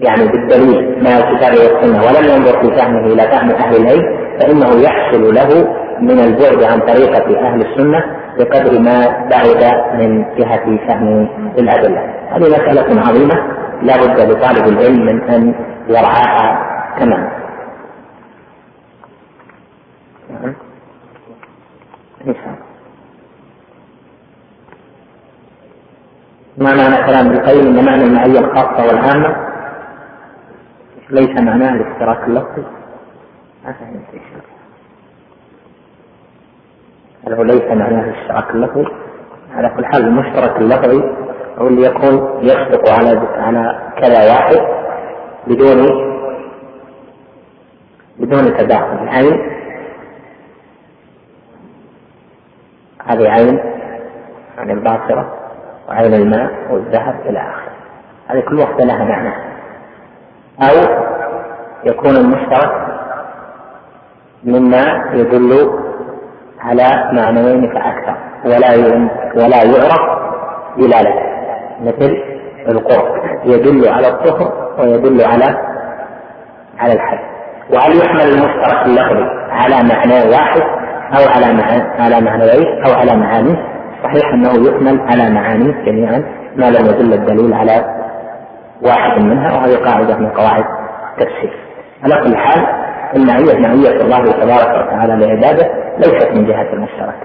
يعني 0.00 0.28
بالدليل 0.28 0.98
من 1.00 1.06
الكتاب 1.06 1.52
والسنة 1.52 2.02
ولم 2.02 2.24
ينظر 2.24 2.60
في 2.60 2.76
فهمه 2.76 3.06
إلى 3.06 3.22
فهم 3.22 3.50
أهل 3.50 3.76
العلم 3.76 4.18
فإنه 4.40 4.82
يحصل 4.82 5.34
له 5.34 5.76
من 6.00 6.20
البعد 6.20 6.62
عن 6.62 6.80
طريقة 6.80 7.48
أهل 7.48 7.60
السنة 7.60 8.04
بقدر 8.38 8.78
ما 8.78 9.26
بعد 9.30 9.74
من 9.94 10.24
جهة 10.38 10.86
فهم 10.88 11.28
الأدلة. 11.58 12.00
هذه 12.30 12.48
مسألة 12.48 13.00
عظيمة 13.08 13.34
لا 13.82 13.96
بد 13.96 14.20
لطالب 14.20 14.68
العلم 14.68 15.06
من 15.06 15.22
أن 15.22 15.54
يرعاها 15.88 16.66
تماما 17.00 17.30
ما 26.58 26.74
معنى 26.74 26.96
كلام 27.06 27.26
ابن 27.26 27.36
القيم 27.36 27.66
ان 27.66 27.84
معنى 27.84 28.04
المعية 28.04 28.38
الخاصة 28.38 28.86
والعامة؟ 28.86 29.36
ليس 31.10 31.40
معناه 31.40 31.74
الاشتراك 31.74 32.28
اللفظي. 32.28 32.64
ما 33.64 33.72
فهمت 33.72 34.14
إيش 34.14 34.22
هل 37.26 37.32
هو 37.32 37.42
ليس 37.42 37.62
معناه 37.62 38.04
الاشتراك 38.04 38.50
اللفظي. 38.50 38.86
على 39.54 39.68
كل 39.76 39.84
حال 39.86 40.04
المشترك 40.04 40.56
اللفظي 40.56 41.02
هو 41.58 41.66
اللي 41.68 41.86
يكون 41.86 42.38
يصدق 42.42 42.90
على 42.92 43.18
على 43.36 43.92
كذا 43.96 44.32
واحد 44.32 44.56
بدون 45.46 45.86
بدون 48.18 48.56
تداخل. 48.56 49.02
العين 49.02 49.50
هذه 53.06 53.28
عين. 53.28 53.60
عن 54.58 54.70
الباصرة 54.70 55.35
وعين 55.88 56.14
الماء 56.14 56.50
والذهب 56.70 57.14
إلى 57.26 57.38
آخره. 57.38 57.72
هذه 58.28 58.40
كل 58.40 58.58
واحدة 58.58 58.84
لها 58.84 59.04
معنى. 59.04 59.34
أو 60.62 61.06
يكون 61.84 62.16
المشترك 62.16 62.72
مما 64.44 65.10
يدل 65.12 65.70
على 66.60 67.10
معنيين 67.12 67.72
فأكثر 67.74 68.16
ولا 68.44 68.70
ولا 69.36 69.62
يعرف 69.64 70.26
دلالته 70.76 71.26
مثل 71.80 72.22
القرب 72.68 73.14
يدل 73.44 73.88
على 73.88 74.08
الطهر 74.08 74.52
ويدل 74.78 75.24
على 75.24 75.58
على 76.78 76.92
الحد 76.92 77.18
وهل 77.70 77.96
يحمل 77.96 78.20
المشترك 78.20 78.86
اللفظي 78.86 79.26
على 79.50 79.88
معنى 79.88 80.30
واحد 80.30 80.60
أو 81.18 81.28
على 81.34 81.52
معنى 81.52 81.82
على 82.02 82.20
معنيين 82.20 82.84
أو 82.86 82.94
على 82.94 83.16
معاني 83.16 83.75
صحيح 84.06 84.32
أنه 84.34 84.68
يحمل 84.68 85.00
على 85.00 85.30
معاني 85.30 85.84
جميعا 85.86 86.24
ما 86.56 86.70
لم 86.70 86.86
يدل 86.86 87.12
الدليل 87.12 87.54
على 87.54 87.84
واحد 88.82 89.22
منها 89.22 89.52
وهذه 89.52 89.76
قاعدة 89.76 90.16
من 90.16 90.28
قواعد 90.28 90.64
التفسير. 91.18 91.52
على 92.04 92.14
كل 92.24 92.36
حال 92.36 92.66
المعية 93.16 93.58
معية 93.58 94.00
الله 94.00 94.32
تبارك 94.32 94.86
وتعالى 94.86 95.26
لعباده 95.26 95.70
ليست 95.98 96.30
من 96.34 96.46
جهة 96.46 96.72
المشترك. 96.72 97.16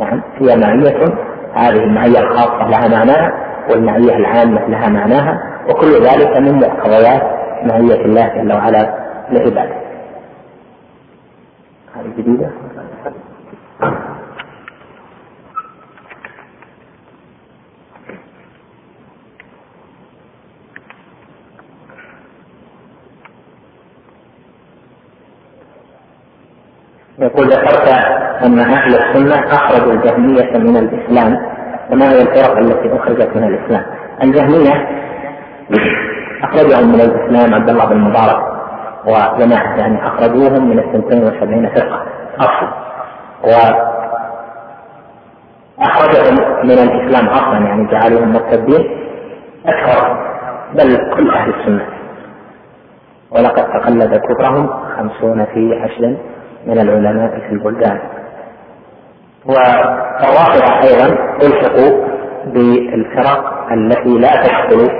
نعم 0.00 0.22
هي 0.38 0.56
معية 0.56 1.04
هذه 1.54 1.84
المعية 1.84 2.18
الخاصة 2.18 2.68
لها 2.68 2.88
معناها 2.88 3.32
والمعية 3.70 4.16
العامة 4.16 4.66
لها 4.68 4.88
معناها 4.88 5.38
وكل 5.68 5.92
ذلك 5.92 6.36
من 6.36 6.54
مقتضيات 6.54 7.22
معية 7.64 8.04
الله 8.04 8.28
جل 8.28 8.52
وعلا 8.52 8.94
لعباده. 9.30 9.76
هذه 11.96 12.08
جديدة؟ 12.18 12.50
يقول 27.18 27.46
ذكرت 27.48 27.88
أن 28.44 28.58
أهل 28.58 28.94
السنة 28.94 29.52
أخرجوا 29.52 29.92
الجهمية 29.92 30.58
من 30.58 30.76
الإسلام 30.76 31.38
وما 31.90 32.10
هي 32.10 32.22
الفرق 32.22 32.58
التي 32.58 32.96
أخرجت 32.96 33.36
من 33.36 33.44
الإسلام؟ 33.44 33.82
الجهمية 34.22 34.88
أخرجهم 36.42 36.88
من 36.88 37.00
الإسلام 37.00 37.54
عبد 37.54 37.70
الله 37.70 37.84
بن 37.86 37.96
مبارك 38.00 38.42
وجماعة 39.06 39.76
يعني 39.76 40.06
أخرجوهم 40.06 40.68
من 40.70 40.78
الثنتين 40.78 41.22
وسبعين 41.22 41.68
فرقة 41.68 42.02
أصل 42.38 42.66
و 43.44 43.50
أخرجهم 45.80 46.34
من 46.64 46.70
الإسلام 46.70 47.28
أصلا 47.28 47.58
يعني 47.58 47.86
جعلوهم 47.90 48.32
مرتدين 48.32 48.86
أكثر 49.66 50.16
بل 50.74 51.14
كل 51.16 51.30
أهل 51.30 51.54
السنة 51.54 51.86
ولقد 53.30 53.64
تقلد 53.64 54.16
كفرهم 54.20 54.68
خمسون 54.96 55.44
في 55.44 55.80
عشر 55.82 56.16
من 56.66 56.78
العلماء 56.78 57.38
في 57.48 57.52
البلدان. 57.52 57.98
والرافضة 59.46 60.80
أيضا 60.82 61.18
ألحقوا 61.42 62.06
بالفرق 62.46 63.72
التي 63.72 64.18
لا 64.18 64.28
تدخل 64.42 64.90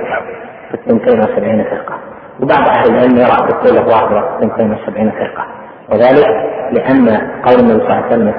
في 0.69 0.73
الثنتين 0.73 1.19
وسبعين 1.19 1.63
فرقة. 1.63 1.95
وبعض 2.41 2.69
أهل 2.69 2.89
العلم 2.89 3.17
يرى 3.17 3.47
تفصيل 3.49 3.77
الظاهرة 3.77 4.37
في 4.39 4.45
الثنتين 4.45 4.73
وسبعين 4.73 5.11
فرقة. 5.11 5.45
وذلك 5.89 6.27
لأن 6.71 7.09
قول 7.45 7.59
النبي 7.59 7.79
صلى 7.79 7.85
الله 7.85 7.95
عليه 7.95 8.07
وسلم 8.07 8.33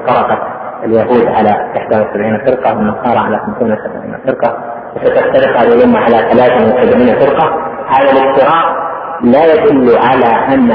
اليهود 0.83 1.27
على 1.27 1.71
71 1.75 2.37
فرقة 2.45 2.77
والنصارى 2.77 3.19
على 3.19 3.35
72 3.35 4.17
فرقة. 4.25 4.57
وستفترق 4.95 5.57
هذه 5.57 5.73
الأمة 5.73 5.99
على 5.99 6.17
73 6.17 7.19
فرقة. 7.19 7.69
هذا 7.87 8.11
الافتراق 8.11 8.89
لا 9.23 9.53
يدل 9.53 9.97
على 9.97 10.53
أن 10.53 10.71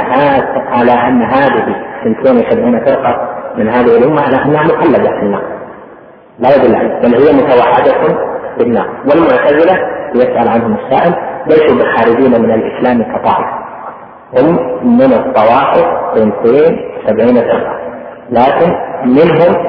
على 0.73 0.93
أن 0.93 1.23
هذه 1.23 1.94
72 2.11 2.85
فرقة 2.85 3.29
من 3.57 3.69
هذه 3.69 3.99
الأمة 3.99 4.21
على 4.21 4.37
أنها 4.37 4.63
مخلدة 4.63 5.11
في 5.11 5.23
النار. 5.23 5.43
لا 6.39 6.57
يدل 6.57 6.75
عليه 6.75 7.01
بل 7.01 7.15
هي 7.15 7.33
متوحدة 7.33 7.93
بالنار. 8.59 8.87
والمعتزلة 9.11 9.79
يسأل 10.15 10.49
عنهم 10.49 10.77
السائل 10.77 11.15
ليسوا 11.47 11.79
بخارجين 11.79 12.43
من 12.43 12.51
الإسلام 12.51 13.03
كطائفة 13.03 13.65
هم 14.39 14.59
من 14.99 15.13
الطوائف 15.13 15.87
اثنتين 16.13 16.81
سبعين 17.07 17.35
فرقة. 17.35 17.79
لكن 18.31 18.73
منهم 19.05 19.65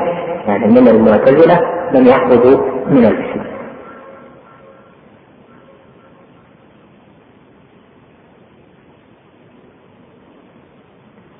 يعني 0.47 0.67
من 0.67 0.87
المعتزلة 0.87 1.59
من 1.93 2.05
يخرجوا 2.05 2.57
من 2.87 3.05
الإسلام. 3.05 3.54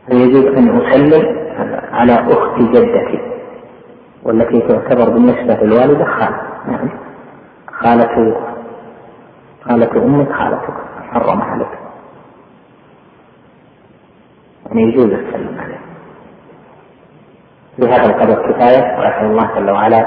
يجوز 0.09 0.45
أن 0.45 0.81
أسلم 0.81 1.37
على 1.91 2.13
أخت 2.13 2.59
جدتي 2.59 3.19
والتي 4.23 4.59
تعتبر 4.59 5.09
بالنسبة 5.09 5.53
للوالدة 5.53 6.05
خالة. 6.05 6.41
نعم. 6.67 6.89
خالة 7.67 8.35
خالة 9.63 10.03
أمك 10.03 10.31
خالتك 10.31 10.73
حرم 11.11 11.41
عليك 11.41 11.67
يعني 14.65 14.81
يجوز 14.81 15.05
السلم 15.05 15.59
عليه 15.59 15.79
بهذا 17.77 18.05
القدر 18.05 18.51
كفاية 18.51 18.99
وأسأل 18.99 19.25
الله 19.25 19.55
جل 19.55 19.71
وعلا 19.71 20.05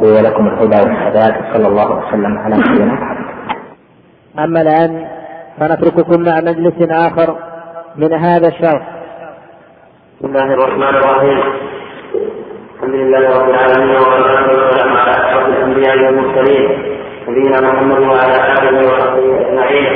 لي 0.00 0.12
ولكم 0.12 0.46
الهدى 0.46 0.76
والسداد 0.76 1.34
صلى 1.52 1.68
الله 1.68 1.96
وسلم 1.96 2.38
على 2.38 2.56
نبينا 2.56 2.92
محمد. 2.92 3.26
أما 4.38 4.60
الآن 4.60 5.08
فنترككم 5.58 6.20
مع 6.22 6.40
مجلس 6.40 6.90
آخر 6.90 7.36
من 7.96 8.12
هذا 8.12 8.48
الشرح. 8.48 8.99
بسم 10.20 10.28
الله 10.28 10.54
الرحمن 10.54 10.94
الرحيم. 10.96 11.40
الحمد 12.76 12.94
لله 12.94 13.22
رب 13.36 13.48
العالمين 13.50 13.96
والصلاة 13.96 14.46
والسلام 14.52 14.96
على 14.96 15.10
أشرف 15.16 15.48
الأنبياء 15.48 15.96
والمرسلين 15.96 16.68
نبينا 17.28 17.60
محمد 17.60 18.00
وعلى 18.00 18.36
آله 18.52 18.88
وصحبه 18.88 19.40
أجمعين. 19.40 19.92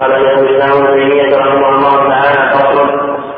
قال 0.00 0.10
شيخ 0.12 0.38
الإسلام 0.38 0.70
ابن 0.84 1.00
تيمية 1.00 1.36
رحمه 1.38 1.68
الله 1.68 2.08
تعالى 2.08 2.50
فصل 2.54 2.78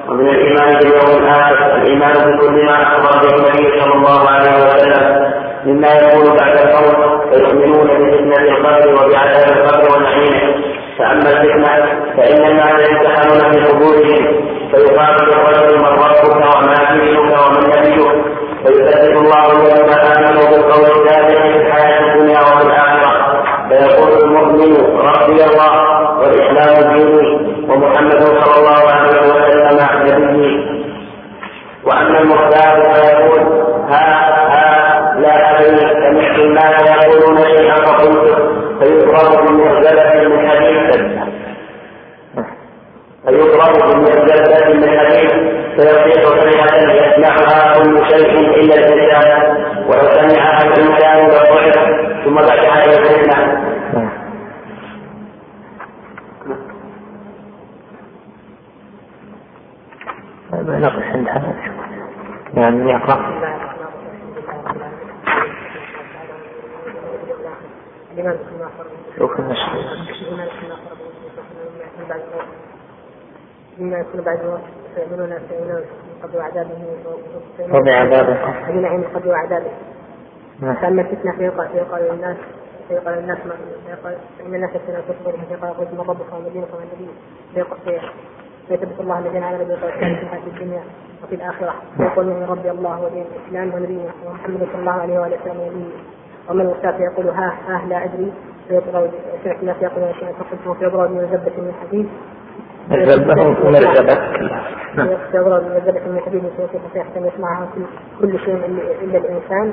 ومن 0.09 0.29
الإيمان 0.29 0.79
باليوم 0.79 1.23
الآخر 1.23 1.77
الإيمان 1.77 2.13
بكل 2.13 2.65
ما 2.67 2.83
أخبر 2.83 3.13
به 3.23 3.35
النبي 3.37 3.81
صلى 3.81 3.95
الله 3.95 4.29
عليه 4.31 4.55
وسلم 4.67 5.33
مما 5.67 5.89
يكون 5.93 6.37
بعد 6.37 6.57
الموت 6.57 7.35
فيؤمنون 7.35 7.87
بفتنة 7.87 8.49
القبر 8.49 8.89
وبعذاب 8.95 9.49
القبر 9.57 9.97
ونعيمه 9.97 10.55
فأما 10.99 11.31
الفتنة 11.31 11.75
فإن 12.17 12.43
الناس 12.51 12.91
يمتحنون 12.91 13.65
قبورهم 13.67 14.56
فيقابل 14.71 15.33
الرجل 15.33 15.79
من 15.79 15.85
ربك 15.87 16.25
وما 16.37 16.75
دينك 16.93 17.19
ومن 17.19 17.63
نبيك 17.71 18.11
فيثبت 18.67 19.17
الله 19.17 19.53
الذين 19.53 19.93
آمنوا 19.99 20.51
بالقول 20.51 20.85
الثابت 20.85 21.37
في 21.39 21.57
الحياة 21.57 22.15
الدنيا 22.15 22.41
وفي 22.41 22.63
الآخرة 22.67 23.43
فيقول 23.69 24.23
المؤمن 24.25 24.77
ربي 25.01 25.45
الله 25.45 25.73
والإسلام 26.19 26.95
ديني 26.95 27.57
ومحمد 27.69 28.13
صلى 28.13 28.57
الله 28.59 28.91
عليه 28.93 29.21
وسلم 29.21 29.89
نبيي 30.07 30.77
وأما 31.85 32.19
المختار 32.21 32.83
فيقول 32.95 33.41
ها 33.89 34.05
ها 34.51 35.15
لا 35.21 35.61
أدري 35.61 35.79
سمعت 35.79 36.39
الناس 36.39 37.05
يقولون 37.05 37.39
شيئا 37.45 37.75
فقلت 37.75 38.37
فيضرب 38.81 39.47
بمعجلة 39.47 40.29
من 40.29 40.49
حديث 40.51 40.97
فيضرب 43.27 43.95
بمعجلة 43.95 44.75
من 44.75 44.99
حديث 44.99 45.33
فيصيح 45.77 46.25
صيحة 46.41 46.77
يسمعها 46.77 47.75
كل 47.79 48.05
شيء 48.19 48.55
إلا 48.55 48.75
الإنسان 48.75 49.57
ولو 49.89 50.15
سمعها 50.15 50.63
الإنسان 50.63 51.27
لضعف 51.29 52.25
ثم 52.25 52.35
بعد 52.35 52.65
عليه 52.65 52.99
الفتنة 52.99 53.67
نقص 60.79 61.03
عند 61.03 61.29
هذا. 61.29 61.55
يعني 62.55 62.91
يقرأ. 62.91 63.37
شوف 69.19 69.41
مما 73.79 73.99
يكون 73.99 74.21
بعد 74.21 74.41
الموت 74.41 74.61
فيؤمنون 74.95 75.39
فيؤمنون 75.49 75.85
قبل 76.23 76.41
عذابه 76.41 76.75
وبعذابه 77.61 78.39
بنعيم 78.69 79.05
قبل 79.15 79.29
وعذابه 79.29 79.71
فاما 80.61 81.03
الفتنه 81.03 81.33
فيقال 81.37 81.69
فيقال 81.69 82.03
للناس 82.03 82.37
فيقال 82.89 83.19
للناس 83.19 83.39
ما 83.47 83.55
فيقال 83.87 84.17
ان 84.47 84.55
الناس 84.55 84.71
يفتنون 84.75 85.01
صدورهم 85.21 85.45
فيقال 85.49 85.75
قلت 85.75 85.89
من 85.93 86.01
ربك 86.01 86.33
ومن 86.33 86.51
دينك 86.53 86.69
ومن 86.75 86.87
نبيك 87.55 88.01
فيثبت 88.69 89.01
الله 89.01 89.19
الذين 89.19 89.43
على 89.43 89.65
نبيه 89.65 89.75
في 89.77 90.47
الدنيا 90.47 90.83
وفي 91.25 91.35
الاخره 91.35 91.75
فيقول 91.97 92.27
من 92.27 92.47
ربي 92.49 92.71
الله 92.71 93.05
ودين 93.05 93.25
الاسلام 93.37 93.75
ونبيه 93.75 94.11
ومحمد 94.27 94.69
صلى 94.73 94.81
الله 94.81 94.93
عليه 94.93 95.19
وآله 95.21 95.37
وسلم 95.41 95.61
نبيه 95.67 95.95
ومن 96.51 96.61
الوساط 96.61 97.01
يقول 97.01 97.29
ها 97.29 97.55
ها 97.69 97.87
لا 97.89 98.05
ادري 98.05 98.33
فيضرب 98.69 99.11
سمعت 99.45 99.61
الناس 99.61 99.77
يقولون 99.83 100.13
شيئا 100.15 100.33
فقلت 100.33 100.79
فيضرب 100.79 101.11
من 101.11 101.29
زبة 101.33 101.63
من 101.63 101.75
حديد 101.83 102.09
من 107.17 107.27
يسمعها 107.27 107.69
كل 108.21 108.39
شيء 108.39 108.55
وليس 108.55 109.15
الإنسان 109.15 109.73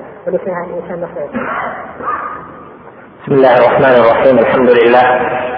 مخرج 0.95 1.30
بسم 3.24 3.32
الله 3.32 3.57
الرحمن 3.57 3.95
الرحيم 4.03 4.39
الحمد 4.39 4.70
لله 4.70 5.05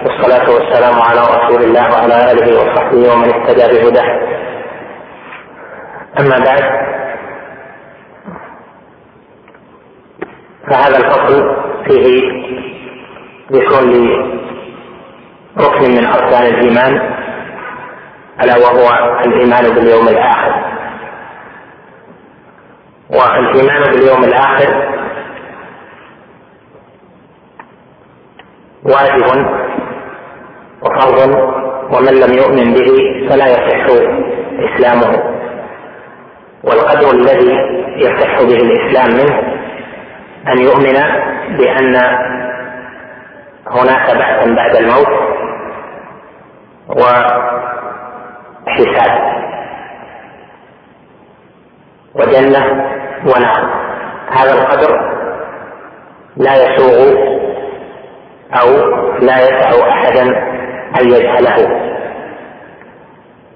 والصلاة 0.04 0.50
والسلام 0.54 1.00
على 1.00 1.20
رسول 1.20 1.62
الله 1.62 1.90
وعلى 1.92 2.32
آله 2.32 2.56
وصحبه 2.56 3.12
ومن 3.12 3.28
اهتدى 3.34 3.78
بهداه. 3.78 4.08
أما 6.20 6.38
بعد 6.44 6.64
فهذا 10.70 10.96
الفصل 10.96 11.56
فيه 11.84 12.06
ذكر 13.52 13.80
لركن 15.56 15.90
من 15.90 16.04
أركان 16.06 16.42
الإيمان. 16.54 17.15
ألا 18.42 18.56
وهو 18.58 18.88
الإيمان 19.24 19.74
باليوم 19.74 20.08
الآخر. 20.08 20.54
والإيمان 23.10 23.82
باليوم 23.82 24.24
الآخر 24.24 24.96
واجب 28.84 29.46
وفرض 30.82 31.34
ومن 31.92 32.14
لم 32.20 32.32
يؤمن 32.38 32.74
به 32.74 33.28
فلا 33.30 33.46
يصح 33.46 33.86
إسلامه. 34.58 35.36
والقدر 36.64 37.10
الذي 37.10 37.52
يصح 37.96 38.42
به 38.42 38.56
الإسلام 38.56 39.08
منه 39.10 39.38
أن 40.52 40.58
يؤمن 40.58 40.92
بأن 41.58 41.96
هناك 43.66 44.16
بعثا 44.16 44.54
بعد 44.54 44.76
الموت 44.76 45.08
وحساب 48.80 49.36
وجنه 52.14 52.64
ونار 53.24 53.86
هذا 54.30 54.52
القدر 54.54 55.16
لا 56.36 56.52
يسوغ 56.54 57.36
أو 58.60 58.68
لا 59.18 59.38
يسع 59.38 59.88
أحدا 59.88 60.22
أن 61.00 61.08
يجهله. 61.08 61.56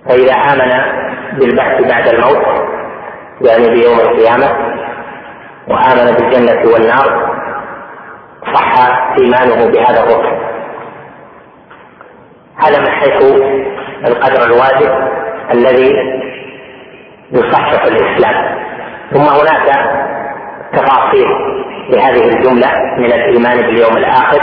فإذا 0.08 0.32
آمن 0.32 0.72
بالبحث 1.38 1.82
بعد 1.82 2.08
الموت 2.08 2.46
يعني 3.40 3.68
بيوم 3.68 4.00
القيامة 4.00 4.76
وآمن 5.68 6.12
بالجنة 6.14 6.72
والنار 6.72 7.30
صح 8.54 8.74
إيمانه 9.20 9.70
بهذا 9.70 10.02
الركن. 10.02 10.38
هذا 12.56 12.80
من 12.80 12.90
حيث 12.90 13.22
القدر 14.06 14.46
الواجب 14.46 15.10
الذي 15.54 15.92
يصحح 17.32 17.82
الإسلام. 17.84 18.58
ثم 19.12 19.20
هناك 19.20 19.68
تفاصيل 20.72 21.26
لهذه 21.90 22.28
الجملة 22.28 22.70
من 22.98 23.12
الإيمان 23.12 23.56
باليوم 23.56 23.96
الآخر. 23.96 24.42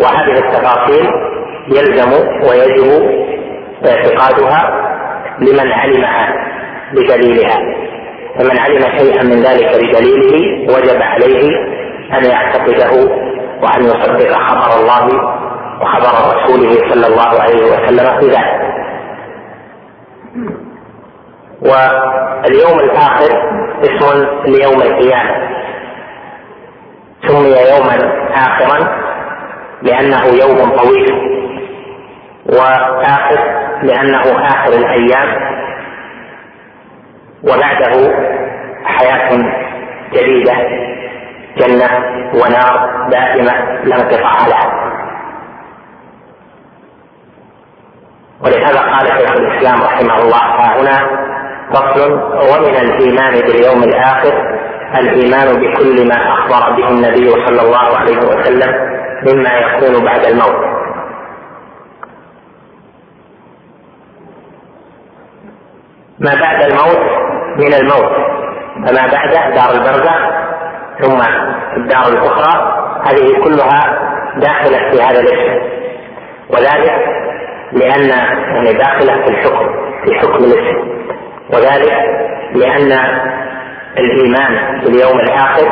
وهذه 0.00 0.38
التفاصيل 0.38 1.10
يلزم 1.68 2.12
ويجب 2.48 3.10
اعتقادها 3.86 4.88
لمن 5.40 5.72
علمها 5.72 6.34
بدليلها. 6.92 7.58
فمن 8.38 8.58
علم 8.58 8.98
شيئا 8.98 9.22
من 9.22 9.42
ذلك 9.42 9.68
بدليله 9.76 10.72
وجب 10.74 11.02
عليه 11.02 11.50
أن 12.18 12.24
يعتقده 12.24 12.90
وأن 13.62 13.84
يصدق 13.84 14.32
خبر 14.32 14.80
الله 14.80 15.08
وخبر 15.80 16.36
رسوله 16.36 16.70
صلى 16.70 17.06
الله 17.06 17.42
عليه 17.42 17.62
وسلم 17.64 18.20
في 18.20 18.26
ذلك. 18.26 18.68
واليوم 21.62 22.80
الآخر 22.80 23.30
اسم 23.82 24.26
ليوم 24.44 24.82
القيامة. 24.82 25.48
سمي 27.26 27.48
يوما 27.48 28.26
آخرا 28.34 28.78
لأنه 29.82 30.26
يوم 30.26 30.76
طويل. 30.76 31.38
وآخر 32.46 33.38
لأنه 33.82 34.46
آخر 34.46 34.72
الأيام. 34.72 35.58
وبعده 37.42 38.14
حياة 38.84 39.38
جديدة. 40.12 40.54
جنة 41.58 41.90
ونار 42.34 43.08
دائمة 43.10 43.82
لا 43.84 43.96
انقطاع 43.96 44.46
لها. 44.46 44.88
ولهذا 48.44 48.80
قال 48.80 49.06
شيخ 49.18 49.30
الإسلام 49.30 49.82
رحمه 49.82 50.18
الله 50.18 50.38
ها 50.38 50.80
هنا 50.80 51.28
فصل 51.72 52.12
ومن 52.12 52.76
الإيمان 52.76 53.32
باليوم 53.32 53.82
الآخر 53.82 54.58
الإيمان 54.94 55.48
بكل 55.60 56.08
ما 56.08 56.32
أخبر 56.32 56.76
به 56.76 56.88
النبي 56.88 57.30
صلى 57.30 57.62
الله 57.62 57.96
عليه 57.98 58.18
وسلم 58.18 58.74
مما 59.26 59.50
يكون 59.50 60.04
بعد 60.04 60.24
الموت. 60.24 60.68
ما 66.18 66.34
بعد 66.40 66.62
الموت 66.62 66.98
من 67.56 67.74
الموت 67.74 68.12
فما 68.86 69.06
بعده 69.12 69.50
دار 69.54 69.70
البرزخ 69.70 70.18
ثم 71.02 71.20
الدار 71.76 72.08
الأخرى 72.08 72.74
هذه 73.04 73.44
كلها 73.44 73.98
داخلة 74.36 74.90
في 74.90 75.02
هذا 75.02 75.20
الاسم. 75.20 75.62
وذلك 76.50 77.18
لأن 77.72 78.08
يعني 78.54 78.72
داخله 78.72 79.24
في 79.24 79.28
الحكم 79.30 79.66
في 80.04 80.14
حكم 80.18 80.44
الاسم. 80.44 80.88
وذلك 81.54 81.92
لأن 82.54 82.92
الإيمان 83.98 84.80
باليوم 84.80 85.20
الآخر 85.20 85.68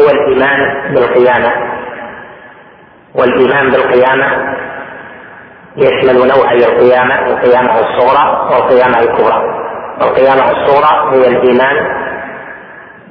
هو 0.00 0.10
الإيمان 0.10 0.92
بالقيامة. 0.94 1.52
والإيمان 3.14 3.70
بالقيامة 3.70 4.56
يشمل 5.76 6.28
نوعي 6.28 6.58
القيامة 6.58 7.26
القيامة 7.26 7.80
الصغرى 7.80 8.50
والقيامة 8.52 8.98
الكبرى. 8.98 9.56
القيامة 10.02 10.50
الصورة 10.50 11.12
هي 11.14 11.28
الإيمان 11.28 11.76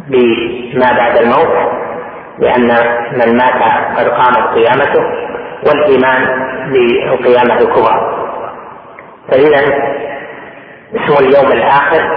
بما 0.08 0.94
بعد 0.98 1.18
الموت 1.18 1.76
لأن 2.40 2.68
من 3.12 3.38
مات 3.38 3.54
قد 3.98 4.08
قامت 4.08 4.54
قيامته 4.56 5.04
والإيمان 5.66 6.26
بالقيامة 6.72 7.60
الكبرى. 7.62 8.26
فإذا 9.32 9.60
اسم 10.96 11.26
اليوم 11.26 11.52
الآخر 11.52 12.10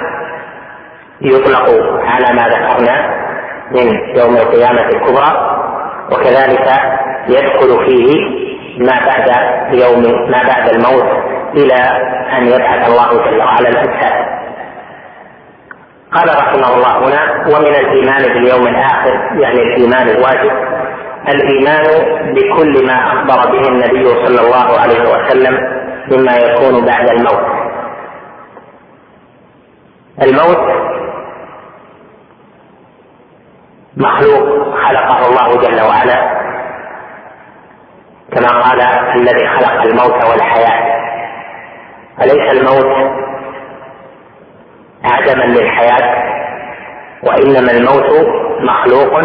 يطلق 1.21 1.69
على 2.05 2.35
ما 2.37 2.49
ذكرنا 2.49 3.15
من 3.71 4.17
يوم 4.19 4.37
القيامة 4.37 4.81
الكبرى 4.89 5.55
وكذلك 6.13 6.69
يدخل 7.29 7.87
فيه 7.87 8.39
ما 8.79 8.95
بعد 9.07 9.31
يوم 9.75 10.31
ما 10.31 10.43
بعد 10.47 10.69
الموت 10.69 11.07
إلى 11.55 11.75
أن 12.39 12.47
يبعث 12.47 12.89
الله 12.89 13.31
جل 13.31 13.39
وعلا 13.39 13.69
الأجساد 13.69 14.25
قال 16.13 16.29
رحمه 16.29 16.75
الله 16.77 16.99
هنا 17.09 17.47
ومن 17.57 17.75
الإيمان 17.75 18.23
باليوم 18.23 18.67
الآخر 18.67 19.13
يعني 19.41 19.63
الإيمان 19.63 20.09
الواجب 20.09 20.78
الإيمان 21.31 21.85
بكل 22.35 22.87
ما 22.87 22.95
أخبر 23.13 23.51
به 23.53 23.69
النبي 23.69 24.05
صلى 24.27 24.41
الله 24.41 24.81
عليه 24.81 25.01
وسلم 25.01 25.55
مما 26.13 26.37
يكون 26.37 26.87
بعد 26.87 27.09
الموت. 27.11 27.47
الموت 30.23 30.89
مخلوق 33.97 34.75
خلقه 34.89 35.27
الله 35.29 35.63
جل 35.63 35.81
وعلا 35.83 36.39
كما 38.33 38.49
قال 38.49 38.81
الذي 39.17 39.49
خلق 39.49 39.83
الموت 39.83 40.25
والحياة. 40.31 40.99
أليس 42.23 42.53
الموت 42.53 43.13
عدما 45.05 45.45
للحياة؟ 45.45 46.29
وإنما 47.23 47.71
الموت 47.73 48.27
مخلوق 48.61 49.19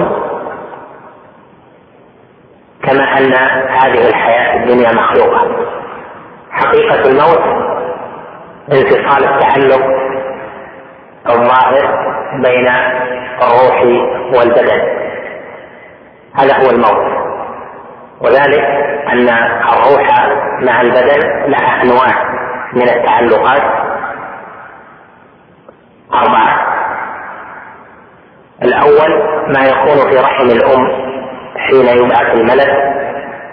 كما 2.83 3.17
أن 3.17 3.33
هذه 3.69 4.07
الحياة 4.09 4.63
الدنيا 4.63 4.91
مخلوقة. 4.93 5.67
حقيقة 6.51 7.09
الموت 7.09 7.41
انفصال 8.71 9.23
التعلق 9.23 9.85
الظاهر 11.29 12.13
بين 12.43 12.67
الروح 13.41 13.81
والبدن. 14.35 14.81
هذا 16.35 16.53
هو 16.57 16.69
الموت. 16.69 17.23
وذلك 18.21 18.63
أن 19.07 19.29
الروح 19.73 20.29
مع 20.61 20.81
البدن 20.81 21.19
لها 21.47 21.83
أنواع 21.83 22.33
من 22.73 22.89
التعلقات 22.89 23.63
أربعة. 26.13 26.73
الأول 28.63 29.23
ما 29.47 29.65
يكون 29.65 30.09
في 30.09 30.17
رحم 30.17 30.45
الأم 30.45 31.12
حين 31.69 31.87
يبعث 31.97 32.33
الملك 32.35 32.69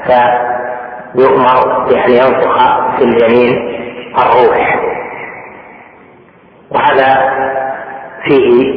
فيؤمر 0.06 1.84
بأن 1.88 2.11
ينفخ 2.11 2.56
في 2.96 3.04
الجنين 3.04 3.76
الروح. 4.18 4.80
وهذا 6.70 7.30
فيه 8.24 8.74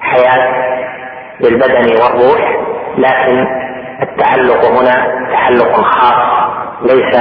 حياة 0.00 0.66
للبدن 1.40 2.02
والروح 2.02 2.56
لكن 2.98 3.46
التعلق 4.02 4.64
هنا 4.64 5.26
تعلق 5.32 5.80
خاص 5.80 6.46
ليس 6.82 7.16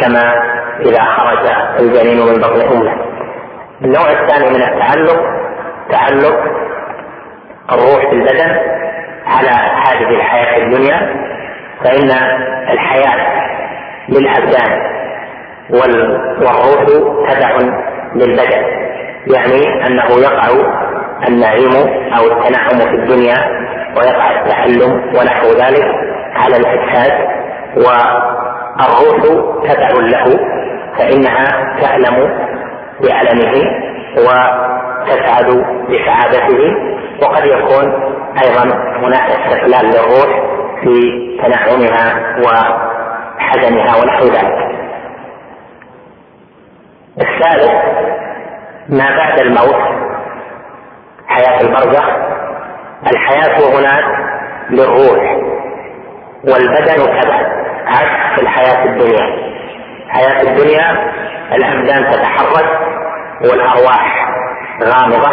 كما 0.00 0.34
إذا 0.80 1.04
خرج 1.04 1.46
الجنين 1.80 2.26
من 2.26 2.34
بطن 2.34 2.60
أمه. 2.60 2.96
النوع 3.84 4.10
الثاني 4.10 4.50
من 4.50 4.62
التعلق 4.62 5.20
تعلق 5.90 6.36
الروح 7.72 8.10
بالبدن 8.10 8.56
على 9.26 9.50
هذه 9.86 10.10
الحياة 10.16 10.64
الدنيا 10.64 11.14
فإن 11.84 12.10
الحياة 12.72 13.46
للأبدان 14.08 14.96
والروح 15.70 16.84
تبع 17.28 17.58
للبدن 18.14 18.62
يعني 19.26 19.86
أنه 19.86 20.04
يقع 20.20 20.48
النعيم 21.28 21.72
أو 22.18 22.26
التنعم 22.26 22.78
في 22.78 22.94
الدنيا 22.94 23.36
ويقع 23.96 24.40
التعلم 24.40 24.92
ونحو 24.92 25.46
ذلك 25.46 25.84
على 26.36 26.56
الأجساد 26.56 27.12
والروح 27.76 29.16
تبع 29.64 29.88
له 30.00 30.38
فإنها 30.98 31.76
تعلم 31.80 32.38
بعلمه 33.02 33.62
وتسعد 35.06 35.46
بسعادته 35.88 36.74
وقد 37.22 37.46
يكون 37.46 37.92
أيضا 38.44 38.62
هناك 39.02 39.30
استقلال 39.30 39.86
للروح 39.86 40.42
في 40.80 41.00
تنعمها 41.42 42.36
وحزنها 42.38 43.96
ونحو 43.96 44.24
ذلك. 44.24 44.76
الثالث 47.18 47.72
ما 48.88 49.16
بعد 49.16 49.40
الموت 49.40 49.82
حياة 51.26 51.60
البرزخ. 51.60 52.04
الحياة 53.12 53.78
هنا 53.78 54.00
للروح 54.70 55.36
والبدن 56.44 57.20
تبع 57.20 57.34
عكس 57.86 58.42
الحياة 58.42 58.84
الدنيا. 58.84 59.56
حياة 60.08 60.42
الدنيا 60.42 61.12
الأبدان 61.52 62.12
تتحرك 62.12 62.80
والأرواح 63.40 64.35
غامضة 64.84 65.30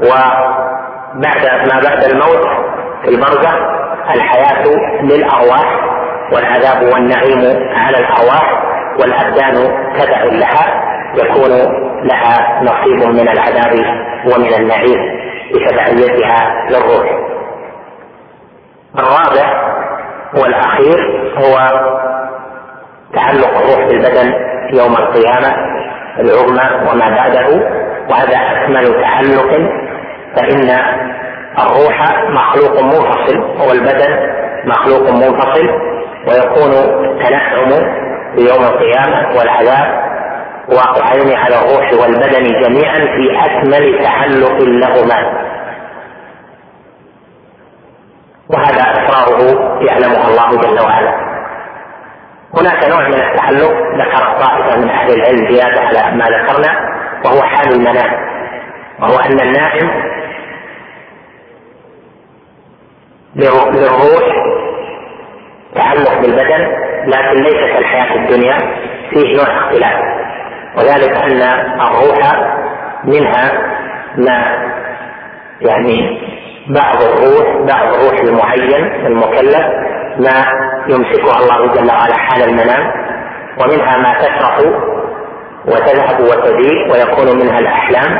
وبعد 0.00 1.44
ما 1.72 1.80
بعد 1.84 2.04
الموت 2.04 2.46
في 3.02 3.08
البرزخ 3.08 3.54
الحياة 4.14 4.64
للأرواح 5.02 5.80
والعذاب 6.32 6.82
والنعيم 6.92 7.68
على 7.76 7.98
الأرواح 7.98 8.62
والأبدان 9.00 9.54
تبع 9.98 10.22
لها 10.24 10.84
يكون 11.14 11.50
لها 12.04 12.62
نصيب 12.62 13.08
من 13.08 13.28
العذاب 13.28 13.72
ومن 14.34 14.54
النعيم 14.54 14.98
بتبعيتها 15.54 16.66
للروح. 16.70 17.10
الرابع 18.98 19.74
والأخير 20.34 21.30
هو 21.38 21.56
تعلق 23.14 23.58
الروح 23.58 23.88
بالبدن 23.88 24.32
يوم 24.72 24.96
القيامة 24.96 25.54
العظمى 26.18 26.90
وما 26.90 27.08
بعده. 27.10 27.48
وهذا 28.10 28.36
أكمل 28.36 29.02
تعلق 29.02 29.50
فإن 30.36 30.70
الروح 31.58 32.24
مخلوق 32.28 32.82
منفصل 32.82 33.38
والبدن 33.68 34.16
مخلوق 34.64 35.10
منفصل 35.10 35.68
ويكون 36.28 36.72
التنعم 37.04 37.70
يوم 38.38 38.64
القيامة 38.64 39.38
والعذاب 39.38 40.04
واقعين 40.68 41.36
على 41.36 41.54
الروح 41.54 41.92
والبدن 41.92 42.60
جميعا 42.62 42.94
في 42.94 43.38
أكمل 43.44 44.04
تعلق 44.04 44.58
لهما. 44.62 45.44
وهذا 48.48 48.82
أسراره 48.82 49.40
يعلمها 49.82 50.28
الله 50.28 50.60
جل 50.60 50.80
وعلا. 50.84 51.14
هناك 52.58 52.88
نوع 52.88 53.08
من 53.08 53.14
التعلق 53.14 53.72
ذكر 53.94 54.40
طائفه 54.40 54.80
من 54.80 54.88
أهل 54.90 55.12
العلم 55.14 55.54
زيادة 55.54 55.80
على 55.80 56.16
ما 56.16 56.24
ذكرنا. 56.24 56.94
وهو 57.24 57.42
حال 57.42 57.72
المنام 57.72 58.12
وهو 59.00 59.18
أن 59.18 59.40
النائم 59.40 59.90
للروح 63.36 64.24
تعلق 65.74 66.20
بالبدن 66.20 66.66
لكن 67.06 67.42
ليس 67.42 67.72
كالحياة 67.74 68.14
الدنيا 68.16 68.58
فيه 69.10 69.36
نوع 69.36 69.56
اختلاف 69.58 70.00
وذلك 70.76 71.10
أن 71.16 71.42
الروح 71.80 72.32
منها 73.04 73.52
ما 74.16 74.64
يعني 75.60 76.20
بعض 76.68 77.02
الروح 77.02 77.56
بعض 77.56 77.94
الروح 77.94 78.20
المعين 78.20 79.06
المكلف 79.06 79.66
ما 80.18 80.44
يمسكها 80.88 81.36
الله 81.40 81.74
جل 81.74 81.88
وعلا 81.88 82.16
حال 82.16 82.42
المنام 82.42 82.92
ومنها 83.58 83.96
ما 83.96 84.14
تسرح 84.18 84.58
وتذهب 85.66 86.20
وتضيء 86.20 86.92
ويكون 86.92 87.38
منها 87.38 87.58
الأحلام 87.58 88.18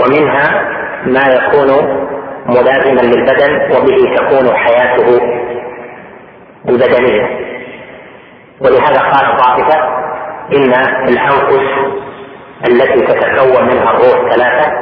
ومنها 0.00 0.64
ما 1.06 1.22
يكون 1.34 2.00
ملازما 2.46 3.00
للبدن 3.00 3.76
وبه 3.76 4.16
تكون 4.16 4.56
حياته 4.56 5.20
البدنية. 6.68 7.50
ولهذا 8.60 9.00
قال 9.00 9.36
طائفة 9.36 9.78
إن 10.52 10.72
الأنفس 11.08 11.70
التي 12.68 13.00
تتكون 13.06 13.64
منها 13.64 13.90
الروح 13.90 14.32
ثلاثة 14.32 14.72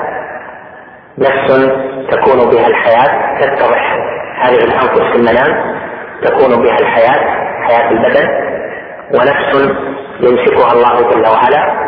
نفس 1.18 1.70
تكون 2.10 2.50
بها 2.50 2.66
الحياة 2.66 3.40
تتضح. 3.40 3.96
هذه 4.42 4.64
الأنفس 4.64 5.00
في 5.00 5.16
المنام 5.16 5.78
تكون 6.22 6.62
بها 6.62 6.78
الحياة 6.80 7.48
حياة 7.62 7.90
البدن 7.90 8.28
ونفس 9.14 9.74
يمسكها 10.20 10.72
الله 10.72 11.10
جل 11.10 11.28
وعلا 11.28 11.87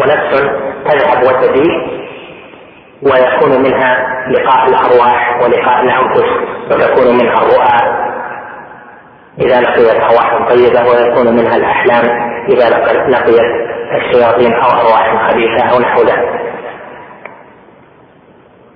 ونفس 0.00 0.40
تذهب 0.88 1.22
وتجيء 1.22 2.00
ويكون 3.02 3.62
منها 3.62 4.06
لقاء 4.28 4.68
الأرواح 4.68 5.40
ولقاء 5.42 5.82
الأنفس 5.82 6.24
وتكون 6.70 7.16
منها 7.16 7.34
الرؤى. 7.34 8.10
إذا 9.40 9.60
لقيت 9.60 10.04
أرواح 10.04 10.48
طيبة 10.48 10.88
ويكون 10.90 11.36
منها 11.36 11.56
الأحلام. 11.56 12.30
إذا 12.48 12.70
لقيت 13.08 13.40
الشياطين 13.94 14.52
أو 14.54 14.70
أرواح 14.70 15.30
خبيثة 15.30 15.70
أو 15.70 15.80
نحو 15.80 16.02
ذلك. 16.02 16.40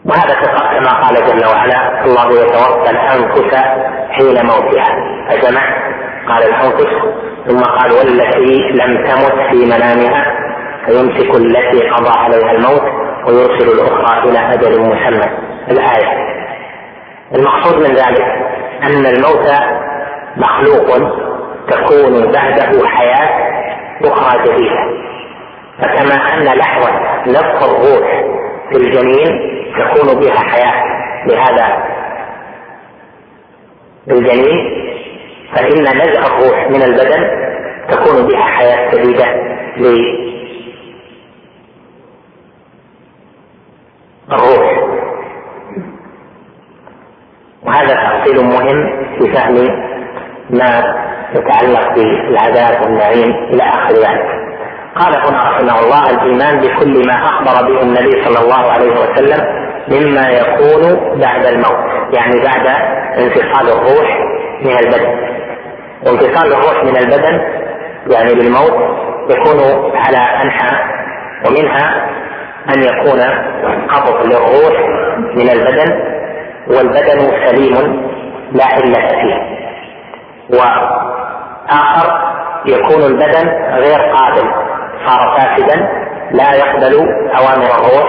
وهذا 0.05 0.35
كما 0.79 1.03
قال 1.03 1.15
جل 1.15 1.47
وعلا 1.47 2.05
الله 2.05 2.33
يتوفى 2.33 2.91
الأنفس 2.91 3.57
حين 4.11 4.47
موتها. 4.47 4.95
فجمع 5.31 5.63
قال 6.29 6.43
الأنفس. 6.43 6.89
ثم 7.49 7.61
قال 7.61 7.93
والتي 7.93 8.73
لم 8.73 9.07
تمت 9.07 9.51
في 9.51 9.67
منامها. 9.67 10.44
فيمسك 10.87 11.37
التي 11.37 11.89
قضى 11.89 12.19
عليها 12.19 12.51
الموت 12.51 12.83
ويرسل 13.27 13.69
الأخرى 13.69 14.31
إلى 14.31 14.39
أجل 14.39 14.81
مسمى. 14.81 15.39
الآية. 15.71 16.35
المقصود 17.35 17.77
من 17.77 17.95
ذلك 17.95 18.23
أن 18.83 19.07
الموت 19.07 19.49
مخلوق 20.37 20.97
تكون 21.69 22.33
بعده 22.33 22.89
حياة 22.89 23.29
أخرى 24.05 24.43
جديدة. 24.43 25.05
فكما 25.83 26.15
أن 26.15 26.59
لحظة 26.59 26.91
نفخ 27.27 27.63
الروح 27.63 28.25
في 28.71 28.77
الجنين 28.77 29.63
تكون 29.79 30.21
بها 30.21 30.39
حياة. 30.39 30.85
لهذا 31.27 31.85
الجنين 34.11 34.85
فإن 35.55 35.83
نزع 35.83 36.27
الروح 36.27 36.71
من 36.71 36.83
البدن 36.83 37.31
تكون 37.91 38.27
بها 38.27 38.43
حياة 38.43 38.91
جديدة 38.91 39.27
للروح 44.35 44.85
وهذا 47.63 47.95
تفصيل 47.95 48.45
مهم 48.45 49.07
في 49.19 49.33
فهم 49.33 49.55
ما 50.51 50.95
يتعلق 51.35 51.95
بالعذاب 51.95 52.83
والنعيم 52.83 53.31
إلى 53.31 53.63
آخر 53.63 53.95
ذلك. 53.95 54.45
قال 54.97 55.17
هنا 55.17 55.43
رحمه 55.43 55.81
الله 55.81 56.11
الإيمان 56.11 56.61
بكل 56.61 57.03
ما 57.07 57.15
أخبر 57.15 57.69
به 57.69 57.83
النبي 57.83 58.25
صلى 58.25 58.45
الله 58.45 58.73
عليه 58.73 58.91
وسلم 58.91 59.41
مما 59.89 60.29
يكون 60.31 61.11
بعد 61.21 61.47
الموت 61.47 62.15
يعني 62.17 62.45
بعد 62.45 62.67
انفصال 63.19 63.69
الروح 63.69 64.19
من 64.65 64.71
البدن. 64.71 65.35
وانفصال 66.07 66.53
الروح 66.53 66.85
من 66.85 66.97
البدن 66.97 67.41
يعني 68.11 68.35
بالموت 68.35 68.75
يكون 69.31 69.61
على 69.97 70.43
أنحاء 70.45 70.87
ومنها 71.47 72.11
أن 72.69 72.83
يكون 72.83 73.21
قبض 73.89 74.27
للروح 74.27 74.81
من 75.35 75.51
البدن 75.51 76.15
والبدن 76.69 77.47
سليم 77.47 78.03
لا 78.53 78.65
علة 78.65 79.09
فيه. 79.09 79.55
وآخر 80.51 82.35
يكون 82.67 83.03
البدن 83.03 83.49
غير 83.75 84.01
قابل 84.01 84.51
صار 85.07 85.37
فاسدا 85.39 85.89
لا 86.31 86.53
يقبل 86.55 86.95
أوامر 87.37 87.67
الروح 87.67 88.09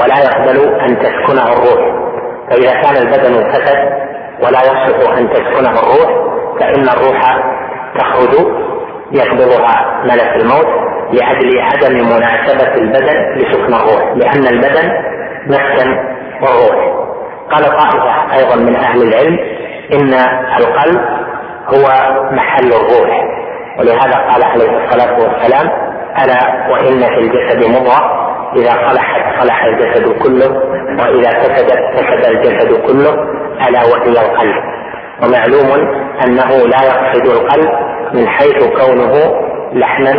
ولا 0.00 0.18
يقبل 0.18 0.74
أن 0.80 0.98
تسكنه 0.98 1.52
الروح. 1.52 1.96
فإذا 2.50 2.80
كان 2.80 2.96
البدن 2.96 3.50
فسد 3.52 4.06
ولا 4.42 4.60
يصلح 4.60 5.18
أن 5.18 5.30
تسكنه 5.30 5.70
الروح 5.70 6.26
فإن 6.60 6.88
الروح 6.88 7.38
تخرج 7.98 8.46
يقبضها 9.12 10.02
ملك 10.04 10.36
الموت 10.42 10.66
لأجل 11.12 11.60
عدم 11.60 11.94
مناسبة 11.94 12.74
البدن 12.74 13.36
لسكن 13.36 13.74
الروح 13.74 14.02
لأن 14.16 14.46
البدن 14.46 14.92
مسكن 15.46 15.98
الروح. 16.42 17.06
قال 17.50 17.64
طائفة 17.64 18.34
أيضا 18.38 18.56
من 18.56 18.76
أهل 18.76 19.02
العلم 19.02 19.38
إن 19.92 20.14
القلب 20.58 21.00
هو 21.74 21.88
محل 22.32 22.66
الروح 22.66 23.24
ولهذا 23.78 24.16
قال 24.30 24.44
عليه 24.44 24.84
الصلاة 24.84 25.12
والسلام 25.20 25.70
ألا 26.24 26.70
وإن 26.72 27.00
في 27.00 27.18
الجسد 27.18 27.66
مضغة 27.70 28.26
إذا 28.56 28.70
صلحت 28.90 29.42
صلح 29.42 29.64
الجسد 29.64 30.08
كله 30.22 30.56
وإذا 31.00 31.30
فسدت 31.30 31.78
فسد 31.96 32.30
الجسد 32.30 32.86
كله 32.86 33.12
ألا 33.68 33.80
وهي 33.84 34.08
القلب. 34.26 34.54
ومعلوم 35.22 35.70
أنه 36.24 36.48
لا 36.50 36.82
يقصد 36.86 37.26
القلب 37.26 37.70
من 38.16 38.28
حيث 38.28 38.64
كونه 38.64 39.12
لحما 39.72 40.14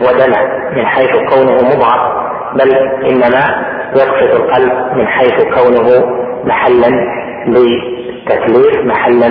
ودما 0.00 0.70
من 0.76 0.86
حيث 0.86 1.10
كونه 1.10 1.52
مضغة 1.54 2.24
بل 2.54 2.74
إنما 3.10 3.64
يقصد 3.96 4.30
القلب 4.40 4.72
من 4.96 5.06
حيث 5.06 5.42
كونه 5.44 6.06
محلا 6.44 6.88
للتكليف 7.46 8.84
محلا 8.84 9.28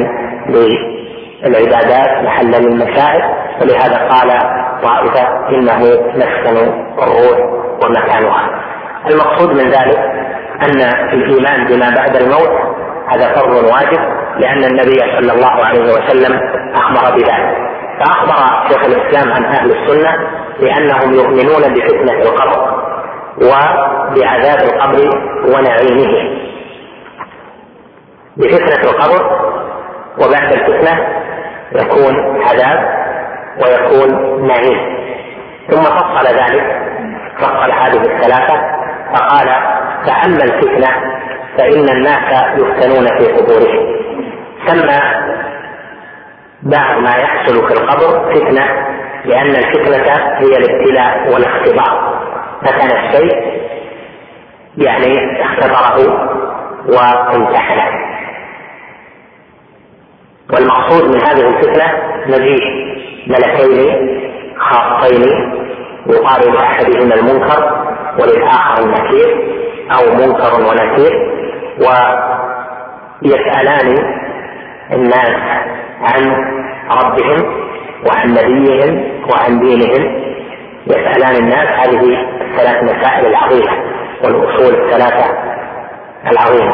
للعبادات 0.50 2.24
محلا 2.26 2.58
للمشاعر. 2.58 3.22
ولهذا 3.62 3.98
قال 3.98 4.30
طائفة 4.84 5.50
إنه 5.50 5.80
مسكن 6.16 6.58
الروح 7.04 7.40
ومكانها. 7.84 8.50
المقصود 9.12 9.50
من 9.50 9.72
ذلك 9.72 10.00
أن 10.62 10.82
الإيمان 11.14 11.68
بما 11.68 11.90
بعد 11.96 12.16
الموت 12.16 12.52
هذا 13.08 13.34
فرض 13.36 13.54
واجب 13.56 14.00
لأن 14.40 14.64
النبي 14.64 15.00
صلى 15.00 15.34
الله 15.34 15.66
عليه 15.66 15.84
وسلم 15.94 16.40
أخبر 16.76 17.16
بذلك. 17.16 17.58
فأخبر 18.00 18.68
شيخ 18.70 18.86
الإسلام 18.86 19.34
عن 19.34 19.46
أهل 19.46 19.72
السنة 19.72 20.30
بأنهم 20.60 21.14
يؤمنون 21.14 21.74
بفتنة 21.74 22.22
القبر 22.22 22.84
وبعذاب 23.38 24.60
القبر 24.62 25.10
ونعيمه. 25.46 26.40
بفتنة 28.38 28.92
القبر 28.92 29.24
وبعد 30.18 30.54
الفتنة 30.54 31.08
يكون 31.76 32.42
عذاب 32.44 33.04
ويكون 33.64 34.42
نعيم. 34.48 34.98
ثم 35.70 35.84
فصل 35.84 36.28
ذلك 36.28 36.82
فصل 37.38 37.72
هذه 37.72 38.02
الثلاثة 38.02 38.62
فقال 39.14 39.48
فأما 40.06 40.44
الفتنة 40.44 40.88
فإن 41.58 41.90
الناس 41.90 42.58
يفتنون 42.58 43.08
في 43.18 43.32
قبورهم. 43.32 44.04
سمى 44.68 45.00
بعض 46.66 46.98
ما 47.02 47.16
يحصل 47.16 47.68
في 47.68 47.74
القبر 47.74 48.34
فتنة 48.34 48.66
لأن 49.26 49.50
الفتنة 49.56 50.14
هي 50.38 50.58
الابتلاء 50.58 51.34
والاختبار. 51.34 52.24
فكان 52.66 52.98
الشيء 52.98 53.62
يعني 54.78 55.42
اختبره 55.42 55.98
وامتحنه. 56.88 58.14
والمقصود 60.54 61.16
من 61.16 61.22
هذه 61.22 61.48
الفتنة 61.48 61.88
مجيء 62.28 62.94
ملكين 63.28 64.20
خاصين 64.58 65.54
يقال 66.08 66.54
لأحدهما 66.54 67.16
المنكر 67.16 67.62
وللآخر 68.20 68.84
النكير 68.84 69.30
أو 69.92 70.14
منكر 70.14 70.62
ونكير 70.62 71.14
ويسألان 73.22 73.98
الناس 74.94 75.64
عن 76.04 76.36
ربهم 76.92 77.64
وعن 78.08 78.30
نبيهم 78.30 79.04
وعن 79.30 79.60
دينهم 79.60 80.24
يسألان 80.88 81.36
الناس 81.36 81.68
هذه 81.68 82.18
الثلاث 82.42 82.84
مسائل 82.84 83.26
العظيمة 83.26 83.84
والأصول 84.24 84.74
الثلاثة 84.74 85.26
العظيمة. 86.32 86.74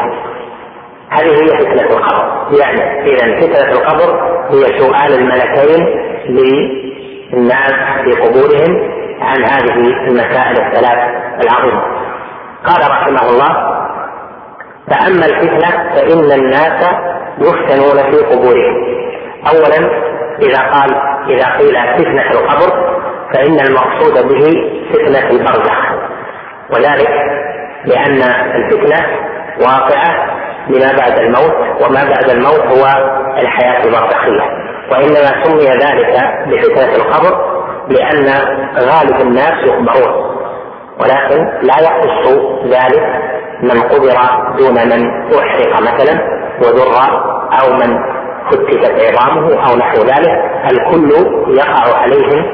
هذه 1.10 1.42
هي 1.42 1.46
فتنة 1.46 1.82
القبر. 1.82 2.48
يعني 2.60 3.12
إذا 3.12 3.40
فتنة 3.40 3.72
القبر 3.72 4.20
هي 4.50 4.78
سؤال 4.78 5.14
الملكين 5.14 5.86
للناس 6.28 7.72
في 8.04 8.12
قبورهم 8.12 8.90
عن 9.20 9.44
هذه 9.44 9.74
المسائل 10.08 10.66
الثلاث 10.66 10.98
العظيمة. 11.44 11.82
قال 12.64 12.90
رحمه 12.90 13.30
الله 13.30 13.80
فأما 14.90 15.26
الفتنة 15.26 15.94
فإن 15.94 16.32
الناس 16.32 16.84
يفتنون 17.38 18.12
في 18.12 18.24
قبورهم. 18.24 19.00
أولا 19.48 19.90
إذا 20.42 20.62
قال 20.72 20.94
إذا 21.28 21.56
قيل 21.58 21.76
فتنة 21.98 22.30
القبر 22.30 23.00
فإن 23.34 23.60
المقصود 23.60 24.28
به 24.28 24.44
فتنة 24.92 25.30
البرزخ 25.30 25.78
وذلك 26.70 27.10
لأن 27.84 28.22
الفتنة 28.54 29.06
واقعة 29.60 30.40
لما 30.68 30.92
بعد 30.98 31.18
الموت 31.18 31.82
وما 31.82 32.04
بعد 32.04 32.30
الموت 32.30 32.60
هو 32.60 32.86
الحياة 33.42 33.84
البرزخية 33.84 34.42
وإنما 34.90 35.44
سمي 35.44 35.66
ذلك 35.66 36.20
بفتنة 36.46 36.96
القبر 36.96 37.60
لأن 37.88 38.26
غالب 38.78 39.20
الناس 39.20 39.54
يقبرون. 39.66 40.30
ولكن 41.00 41.44
لا 41.62 41.74
يخص 41.80 42.28
ذلك 42.64 43.06
من 43.62 43.82
قبر 43.82 44.16
دون 44.58 44.74
من 44.74 45.10
أحرق 45.38 45.80
مثلا 45.80 46.20
وذر 46.62 46.94
أو 47.62 47.72
من 47.72 47.96
فتتت 48.50 49.00
عظامه 49.00 49.70
أو 49.70 49.76
نحو 49.76 49.96
ذلك 49.96 50.44
الكل 50.70 51.10
يقع 51.48 51.98
عليهم 51.98 52.44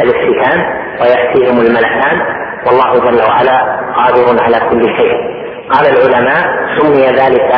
الافتتان 0.00 0.64
ويأتيهم 1.00 1.60
الملكان 1.60 2.20
والله 2.66 3.10
جل 3.10 3.22
وعلا 3.28 3.78
قادر 3.96 4.42
على 4.42 4.70
كل 4.70 4.96
شيء. 4.96 5.38
قال 5.70 5.86
العلماء 5.86 6.68
سمي 6.78 7.06
ذلك 7.06 7.52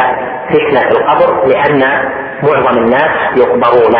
فتنة 0.51 0.89
القبر 0.91 1.47
لأن 1.47 1.83
معظم 2.43 2.78
الناس 2.78 3.39
يقبرون. 3.39 3.95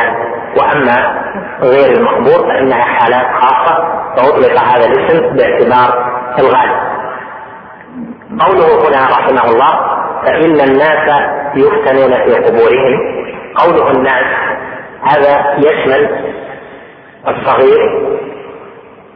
وأما 0.59 1.23
غير 1.63 1.97
المقبور 1.97 2.49
فإنها 2.49 2.83
حالات 2.83 3.27
خاصة 3.41 3.75
فأطلق 4.17 4.61
هذا 4.61 4.87
الاسم 4.87 5.37
باعتبار 5.37 6.11
الغالب. 6.39 6.91
قوله 8.41 8.89
هنا 8.89 9.09
رحمه 9.11 9.51
الله 9.51 10.01
فإن 10.25 10.61
الناس 10.61 11.23
يفتنون 11.55 12.11
في 12.11 12.35
قبورهم 12.35 13.21
قوله 13.55 13.91
الناس 13.91 14.25
هذا 15.03 15.57
يشمل 15.59 16.09
الصغير 17.29 18.11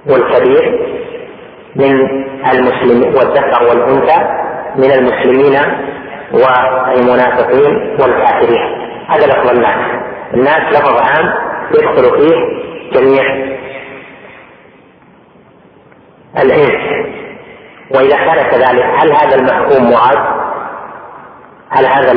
والكبير 0.07 0.95
من 1.77 2.25
المسلمين 2.53 3.15
والذكر 3.15 3.69
والأنثى 3.69 4.45
من 4.77 4.91
المسلمين 4.93 5.61
والمنافقين 6.33 7.97
والكافرين. 8.01 8.85
هذا 9.09 9.27
لفظ 9.27 9.51
الناس. 9.51 10.03
الناس 10.35 10.73
لفظ 10.73 11.01
عام 11.01 11.35
يدخل 11.71 12.21
فيه 12.21 12.37
جميع 12.93 13.55
الإنس. 16.43 17.07
وإذا 17.95 18.17
كان 18.17 18.51
كذلك 18.51 18.85
هل 18.85 19.13
هذا 19.13 19.37
المحكوم 19.37 19.91
مراد؟ 19.91 20.19
هل 21.71 21.87
هذا 21.87 22.13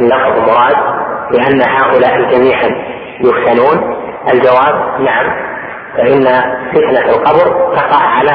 اللفظ 0.00 0.50
مراد؟ 0.50 0.99
لأن 1.32 1.62
هؤلاء 1.62 2.30
جميعا 2.32 2.70
يفتنون؟ 3.20 3.96
الجواب 4.32 5.00
نعم 5.00 5.26
فإن 5.96 6.24
فتنة 6.72 7.10
القبر 7.10 7.74
تقع 7.76 8.06
على 8.06 8.32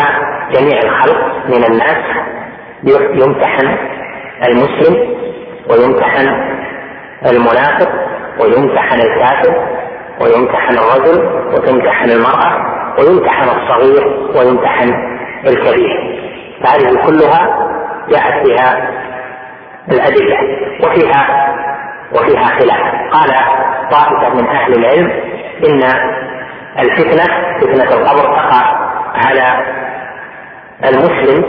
جميع 0.51 0.79
الخلق 0.83 1.45
من 1.47 1.63
الناس 1.63 1.97
يمتحن 3.13 3.77
المسلم 4.47 5.15
ويمتحن 5.69 6.27
المنافق 7.25 7.89
ويمتحن 8.39 8.99
الكافر 9.01 9.67
ويمتحن 10.21 10.77
الرجل 10.77 11.25
وتمتحن 11.53 12.09
المرأة 12.11 12.75
ويمتحن 12.99 13.49
الصغير 13.49 14.07
ويمتحن 14.35 14.93
الكبير 15.47 16.21
فهذه 16.63 17.05
كلها 17.05 17.69
جاءت 18.09 18.47
فيها 18.47 18.89
الأدلة 19.91 20.37
وفيها 20.83 21.55
وفيها 22.11 22.45
خلاف. 22.45 23.11
قال 23.11 23.29
طائفة 23.91 24.33
من 24.35 24.47
أهل 24.47 24.73
العلم 24.73 25.11
إن 25.67 25.83
الفتنة 26.79 27.23
فتنة 27.61 27.83
القبر 27.93 28.35
تقع 28.35 28.75
على 29.15 29.65
المسلم 30.85 31.43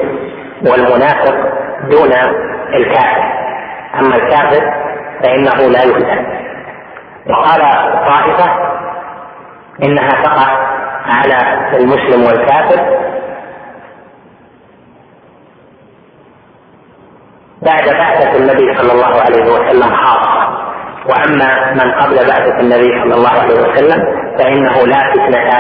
والمنافق 0.71 1.35
دون 1.91 2.13
الكافر. 2.75 3.33
أما 3.95 4.17
الكافر 4.17 4.87
فإنه 5.23 5.69
لا 5.73 5.83
يفتن 5.85 6.27
وقال 7.31 7.61
طائفة 8.07 8.77
إنها 9.83 10.09
تقع 10.09 10.77
على 11.07 11.69
المسلم 11.77 12.23
والكافر 12.25 12.97
بعد 17.63 17.85
بعثة 17.89 18.37
النبي 18.37 18.79
صلى 18.79 18.93
الله 18.93 19.21
عليه 19.23 19.53
وسلم 19.53 19.97
خاصة 19.97 20.36
وأما 21.09 21.73
من 21.75 21.93
قبل 21.93 22.17
بعثة 22.17 22.61
النبي 22.61 23.03
صلى 23.03 23.15
الله 23.15 23.31
عليه 23.31 23.55
وسلم 23.55 24.05
فإنه 24.39 24.87
لا 24.87 25.13
فتنة 25.13 25.51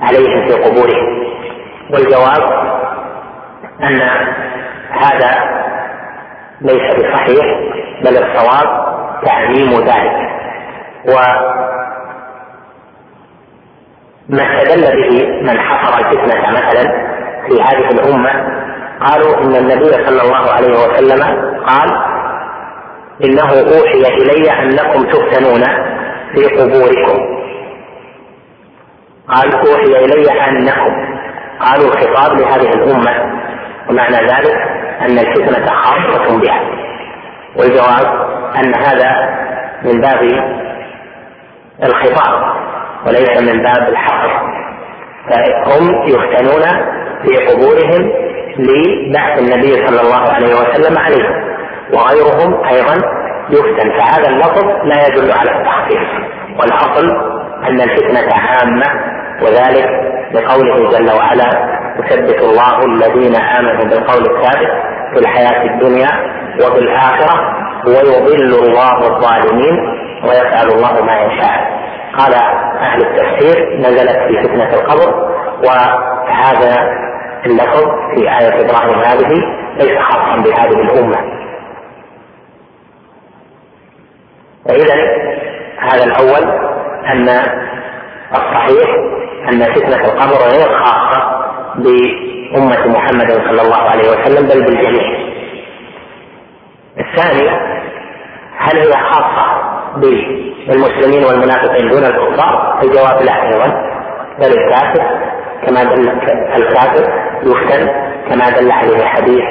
عليهم 0.00 0.46
في 0.46 0.52
قبورهم 0.52 1.24
والجواب 1.92 2.42
أن 3.82 4.00
هذا 4.90 5.30
ليس 6.60 6.94
بصحيح 6.94 7.46
بل 8.04 8.16
الصواب 8.18 8.88
تعميم 9.26 9.70
ذلك. 9.70 10.28
وما 14.28 14.58
استدل 14.58 14.82
به 14.96 15.28
من 15.42 15.60
حصر 15.60 15.98
الفتنة 15.98 16.50
مثلا 16.50 16.82
في 17.48 17.62
هذه 17.62 17.88
الأمة 17.90 18.30
قالوا 19.00 19.38
إن 19.40 19.56
النبي 19.56 19.92
صلى 19.92 20.22
الله 20.22 20.52
عليه 20.52 20.72
وسلم 20.72 21.22
قال 21.66 22.17
إنه 23.24 23.50
أوحي 23.50 24.02
إلي 24.16 24.50
أنكم 24.50 25.02
تفتنون 25.02 25.62
في 26.34 26.44
قبوركم. 26.56 27.38
قال 29.28 29.54
أوحي 29.54 30.04
إلي 30.04 30.30
أنكم. 30.48 31.18
قالوا 31.60 31.90
خطاب 31.90 32.40
لهذه 32.40 32.72
الأمة. 32.72 33.38
ومعنى 33.90 34.16
ذلك 34.16 34.56
أن 35.00 35.18
الفتنة 35.18 35.66
خاصة 35.66 36.38
بها. 36.40 36.60
والجواب 37.56 38.06
أن 38.56 38.74
هذا 38.74 39.38
من 39.84 40.00
باب 40.00 40.22
الخطاب 41.82 42.58
وليس 43.06 43.42
من 43.42 43.62
باب 43.62 43.88
الحصر 43.88 44.30
فهم 45.30 46.08
يفتنون 46.08 46.62
في 47.22 47.36
قبورهم 47.46 48.12
لبعث 48.58 49.38
النبي 49.38 49.86
صلى 49.86 50.00
الله 50.00 50.32
عليه 50.32 50.54
وسلم 50.54 50.98
عليهم. 50.98 51.57
وغيرهم 51.92 52.64
أيضا 52.64 52.94
يفتن. 53.50 53.90
فهذا 53.98 54.28
اللفظ 54.28 54.64
لا 54.64 55.06
يدل 55.06 55.32
على 55.32 55.50
التخصيص 55.50 56.08
والأصل 56.60 57.06
أن 57.68 57.80
الفتنة 57.80 58.32
عامة 58.34 58.86
وذلك 59.42 59.88
لقوله 60.32 60.90
جل 60.90 61.10
وعلا 61.12 61.78
يثبت 61.98 62.38
الله 62.42 62.84
الذين 62.84 63.36
آمنوا 63.36 63.84
بالقول 63.84 64.36
الثابت 64.36 64.70
في 65.12 65.18
الحياة 65.18 65.62
الدنيا 65.64 66.08
وفي 66.56 66.78
الاخره 66.78 67.40
ويضل 67.86 68.66
الله 68.66 68.98
الظالمين 68.98 69.78
ويفعل 70.24 70.68
الله 70.68 71.04
ما 71.04 71.16
يشاء. 71.20 71.78
قال 72.18 72.34
أهل 72.80 73.00
التفسير 73.02 73.76
نزلت 73.78 74.18
في 74.28 74.42
فتنة 74.42 74.74
القبر 74.74 75.14
وهذا 75.66 76.88
اللفظ 77.46 77.84
في 78.14 78.20
آية 78.20 78.60
إبراهيم 78.64 78.98
هذه 78.98 79.42
ليس 79.76 79.98
خاصا 79.98 80.36
بهذه 80.42 80.80
الأمة. 80.82 81.37
فإذا 84.68 84.94
هذا 85.78 86.04
الأول 86.04 86.50
أن 87.06 87.28
الصحيح 88.32 88.88
أن 89.48 89.64
فتنة 89.64 90.04
القبر 90.04 90.48
غير 90.48 90.78
خاصة 90.84 91.38
بأمة 91.74 92.86
محمد 92.86 93.32
صلى 93.32 93.62
الله 93.62 93.82
عليه 93.82 94.08
وسلم 94.10 94.48
بل 94.48 94.64
بالجميع. 94.64 95.18
الثاني 96.98 97.48
هل 98.58 98.78
هي 98.78 98.92
خاصة 98.92 99.46
بالمسلمين 99.96 101.24
والمنافقين 101.24 101.88
دون 101.88 102.04
الكفار؟ 102.04 102.78
الجواب 102.82 103.22
لا 103.22 103.42
أيضا 103.42 103.66
بل 104.38 104.58
الكافر 104.58 105.20
كما 105.66 105.84
دل 105.84 106.08
الكافر 106.56 107.12
يفتن 107.42 107.88
كما 108.30 108.50
دل 108.50 108.70
عليه 108.70 109.04
حديث 109.04 109.44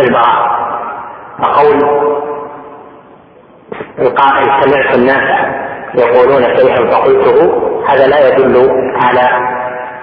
البراء 0.00 0.58
فقول 1.42 1.78
القائل 4.00 4.62
سمعت 4.62 4.96
الناس 4.96 5.48
يقولون 5.94 6.56
شيئا 6.56 6.90
فقلته؟ 6.90 7.62
هذا 7.88 8.06
لا 8.06 8.28
يدل 8.28 8.70
على 8.96 9.28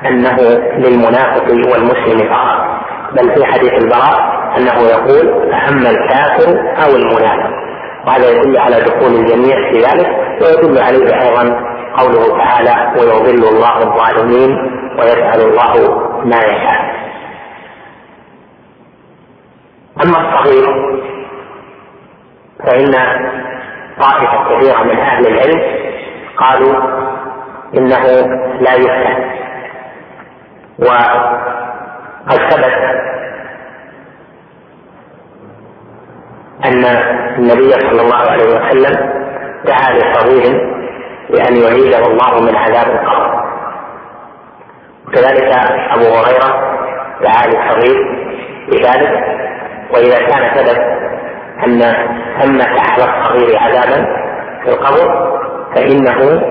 أنه 0.05 0.37
للمنافق 0.77 1.49
والمسلم 1.49 2.29
فقط 2.29 2.75
بل 3.11 3.35
في 3.35 3.45
حديث 3.45 3.73
البراء 3.73 4.35
أنه 4.57 4.81
يقول 4.89 5.51
فاما 5.51 5.89
الكافر 5.89 6.49
أو 6.85 6.95
المنافق. 6.95 7.65
وهذا 8.07 8.29
يدل 8.29 8.57
على 8.57 8.75
دخول 8.75 9.13
الجميع 9.13 9.71
في 9.71 9.77
ذلك 9.77 10.09
ويدل 10.41 10.81
عليه 10.81 11.21
أيضا 11.21 11.75
قوله 11.97 12.37
تعالى 12.37 12.99
ويضل 12.99 13.47
الله 13.47 13.77
الظالمين 13.77 14.57
ويفعل 14.99 15.39
الله 15.39 15.99
ما 16.25 16.37
يشاء. 16.37 16.95
أما 20.03 20.17
الصغير 20.17 20.65
فإن 22.59 22.95
طائفة 23.99 24.43
كثيره 24.49 24.83
من 24.83 24.99
أهل 24.99 25.27
العلم 25.27 25.61
قالوا 26.37 26.75
إنه 27.77 28.05
لا 28.61 28.73
يفتن. 28.73 29.35
وقد 30.79 32.37
ثبت 32.49 32.73
أن 36.65 36.85
النبي 37.37 37.71
صلى 37.71 38.01
الله 38.01 38.15
عليه 38.31 38.45
وسلم 38.45 39.09
دعا 39.65 39.93
لصغير 39.93 40.75
بأن 41.29 41.55
يعيده 41.55 42.05
الله 42.05 42.41
من 42.41 42.55
عذاب 42.55 42.87
القبر. 42.87 43.45
وكذلك 45.07 45.51
أبو 45.91 46.03
هريرة 46.03 46.75
دعا 47.21 47.47
للصغير 47.47 48.25
بذلك 48.67 49.23
وإذا 49.93 50.17
كان 50.27 50.53
ثبت 50.55 50.94
أن 51.63 51.79
ثمة 52.41 52.65
على 52.79 53.03
الصغير 53.03 53.57
عذابا 53.59 54.05
في 54.63 54.69
القبر 54.69 55.31
فإنه 55.75 56.41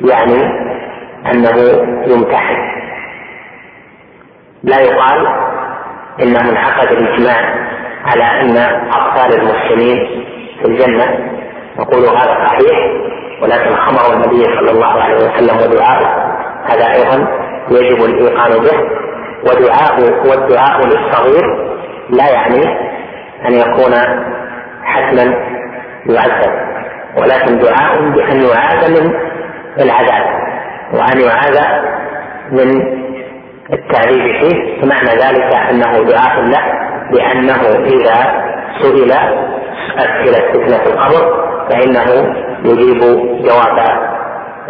يعني 0.00 0.42
أنه 1.32 1.56
يمتحن. 2.06 2.56
لا 4.62 4.80
يقال 4.80 5.26
إنه 6.22 6.50
انعقد 6.50 6.92
الإجماع 6.92 7.54
على 8.04 8.24
أن 8.24 8.56
أطفال 8.88 9.40
المسلمين 9.40 10.24
في 10.62 10.68
الجنة 10.68 11.30
نقول 11.78 12.04
هذا 12.04 12.46
صحيح 12.46 12.78
ولكن 13.42 13.76
خبر 13.76 14.14
النبي 14.14 14.44
صلى 14.44 14.70
الله 14.70 15.02
عليه 15.02 15.14
وسلم 15.16 15.56
ودعاؤه 15.56 16.34
هذا 16.64 16.92
أيضا 16.92 17.28
يجب 17.70 18.04
الإيقان 18.04 18.50
به. 18.50 19.00
ودعاء 19.40 20.00
والدعاء 20.28 20.86
للصغير 20.86 21.70
لا 22.10 22.30
يعني 22.32 22.64
أن 23.48 23.52
يكون 23.54 23.94
حتما 24.90 25.34
يعذب 26.06 26.52
ولكن 27.16 27.58
دعاء 27.58 28.10
بأن 28.10 28.42
يعاد 28.42 28.90
من 28.90 29.14
العذاب 29.80 30.24
وأن 30.92 31.20
يعاد 31.20 31.58
من 32.52 33.00
التعذيب 33.72 34.40
فيه. 34.40 34.80
فمعنى 34.82 35.10
ذلك 35.10 35.54
أنه 35.70 35.98
دعاء 36.10 36.40
له 36.40 36.62
بأنه 37.12 37.60
إذا 37.86 38.44
سئل 38.80 39.12
أسئلة 39.98 40.52
فتنة 40.52 40.82
القبر 40.94 41.50
فإنه 41.70 42.34
يجيب 42.64 43.00
جواب 43.42 43.78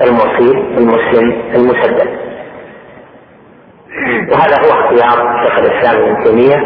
المصيب 0.02 0.56
المسلم 0.78 1.42
المسدد. 1.55 2.09
وهذا 4.32 4.56
هو 4.60 4.80
اختيار 4.80 5.44
شيخ 5.44 5.59
الإسلام 5.59 6.02
ابن 6.02 6.24
تيمية 6.24 6.59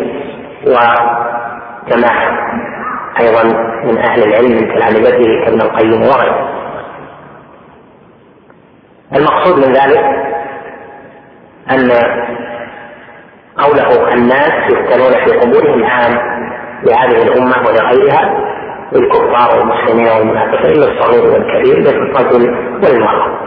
وجماعة. 0.67 2.45
أيضا 3.21 3.43
من 3.85 3.99
أهل 3.99 4.23
العلم 4.23 4.57
بدره 5.03 5.45
كابن 5.45 5.61
القيم 5.61 6.03
وغيره. 6.03 6.49
المقصود 9.17 9.67
من 9.67 9.73
ذلك 9.73 10.05
أن 11.71 11.91
قوله 13.59 14.13
الناس 14.15 14.73
يفتنون 14.73 15.13
في 15.25 15.39
قبورهم 15.39 15.85
عام 15.85 16.19
لهذه 16.83 17.23
الأمة 17.23 17.55
ولغيرها 17.69 18.55
للكفار 18.93 19.59
والمسلمين 19.59 20.09
والمنافقين 20.09 20.77
للصغير 20.77 21.25
والكبير 21.25 21.79
للرجل 21.79 22.55
والمرأة. 22.85 23.39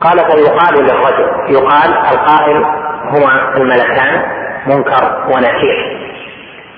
قال 0.00 0.18
فيقال 0.18 0.84
للرجل 0.84 1.52
يقال 1.52 1.92
القائل 2.12 2.64
هما 3.10 3.56
الملكان 3.56 4.22
منكر 4.66 5.24
ونكير. 5.26 6.03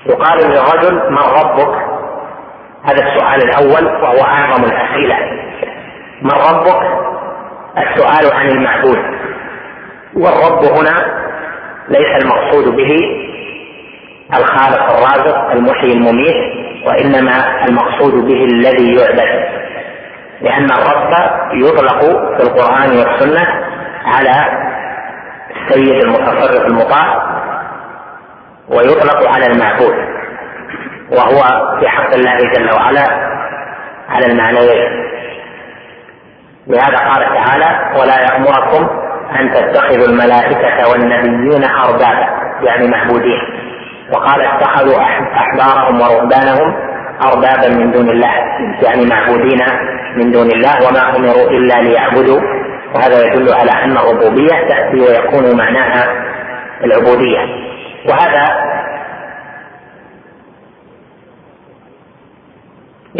يقال 0.09 0.37
للرجل 0.37 1.11
من 1.11 1.17
ربك؟ 1.17 1.75
هذا 2.83 3.07
السؤال 3.07 3.43
الأول 3.43 3.85
وهو 3.85 4.25
أعظم 4.25 4.63
الأسئلة. 4.63 5.17
من 6.21 6.31
ربك؟ 6.31 6.81
السؤال 7.77 8.33
عن 8.33 8.47
المعبود. 8.49 8.99
والرب 10.15 10.63
هنا 10.63 11.27
ليس 11.89 12.23
المقصود 12.23 12.75
به 12.75 12.95
الخالق 14.33 14.81
الرازق 14.81 15.51
المحيي 15.51 15.93
المميت 15.93 16.67
وإنما 16.87 17.65
المقصود 17.65 18.13
به 18.13 18.45
الذي 18.45 18.95
يعبد. 18.95 19.47
لأن 20.41 20.67
الرب 20.71 21.13
يطلق 21.53 21.99
في 22.37 22.43
القرآن 22.43 22.89
والسنة 22.89 23.47
على 24.05 24.67
السيد 25.55 26.03
المتصرف 26.03 26.65
المطاع 26.65 27.26
ويطلق 28.69 29.27
على 29.35 29.45
المعبود 29.45 29.95
وهو 31.11 31.41
في 31.79 31.89
حق 31.89 32.13
الله 32.13 32.37
جل 32.37 32.69
وعلا 32.75 33.03
على 34.09 34.25
المعنيين. 34.25 35.07
لهذا 36.67 36.97
قال 36.97 37.25
تعالى 37.35 37.99
ولا 37.99 38.21
يأمركم 38.21 38.89
أن 39.39 39.53
تتخذوا 39.53 40.07
الملائكة 40.07 40.89
والنبيين 40.91 41.63
أربابا 41.63 42.27
يعني 42.61 42.87
معبودين. 42.87 43.41
وقال 44.13 44.41
اتخذوا 44.41 45.01
أحبارهم 45.33 46.01
ورهبانهم 46.01 46.75
أربابا 47.25 47.69
من 47.69 47.91
دون 47.91 48.09
الله 48.09 48.33
يعني 48.83 49.05
معبودين 49.05 49.59
من 50.15 50.31
دون 50.31 50.47
الله 50.51 50.87
وما 50.87 51.15
أمروا 51.15 51.49
إلا 51.49 51.81
ليعبدوا. 51.81 52.41
وهذا 52.95 53.25
يدل 53.25 53.53
على 53.53 53.71
أن 53.83 53.97
الربوبية 53.97 54.67
تأتي 54.67 54.99
ويكون 54.99 55.57
معناها 55.57 56.07
العبودية. 56.83 57.67
وهذا 58.09 58.45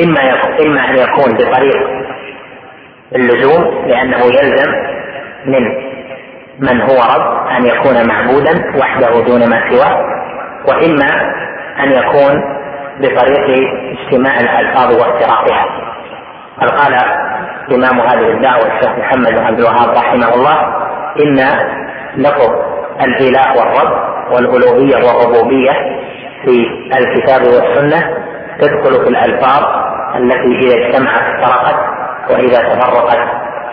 إما 0.03 0.19
إما 0.65 0.89
أن 0.89 0.97
يكون 0.97 1.33
بطريق 1.33 1.87
اللزوم 3.15 3.85
لأنه 3.87 4.17
يلزم 4.25 4.71
من 5.45 5.87
من 6.59 6.81
هو 6.81 6.97
رب 7.15 7.47
أن 7.47 7.65
يكون 7.65 8.07
معبودا 8.07 8.77
وحده 8.79 9.21
دون 9.23 9.49
ما 9.49 9.69
سواه 9.69 10.05
وإما 10.67 11.33
أن 11.79 11.91
يكون 11.91 12.41
بطريق 12.99 13.69
اجتماع 13.99 14.39
الألفاظ 14.39 14.95
وافتراقها. 14.95 15.65
قد 16.61 16.69
قال 16.69 16.93
امام 17.73 17.99
هذه 17.99 18.31
الدعوة 18.31 18.67
الشيخ 18.77 18.91
محمد 18.97 19.31
بن 19.31 19.43
عبد 19.45 19.59
الوهاب 19.59 19.89
رحمه 19.89 20.33
الله 20.33 20.57
إن 21.19 21.35
لفظ 22.15 22.49
الإله 23.01 23.57
والرب 23.57 24.06
والألوهية 24.31 24.95
والربوبية 24.95 25.71
في 26.45 26.67
الكتاب 26.97 27.41
والسنة 27.41 28.17
تدخل 28.61 29.03
في 29.03 29.09
الألفاظ 29.09 29.63
التي 30.15 30.59
اذا 30.59 30.87
اجتمعت 30.87 31.21
افترقت 31.21 31.75
وإذا 32.29 32.57
تفرقت 32.57 33.19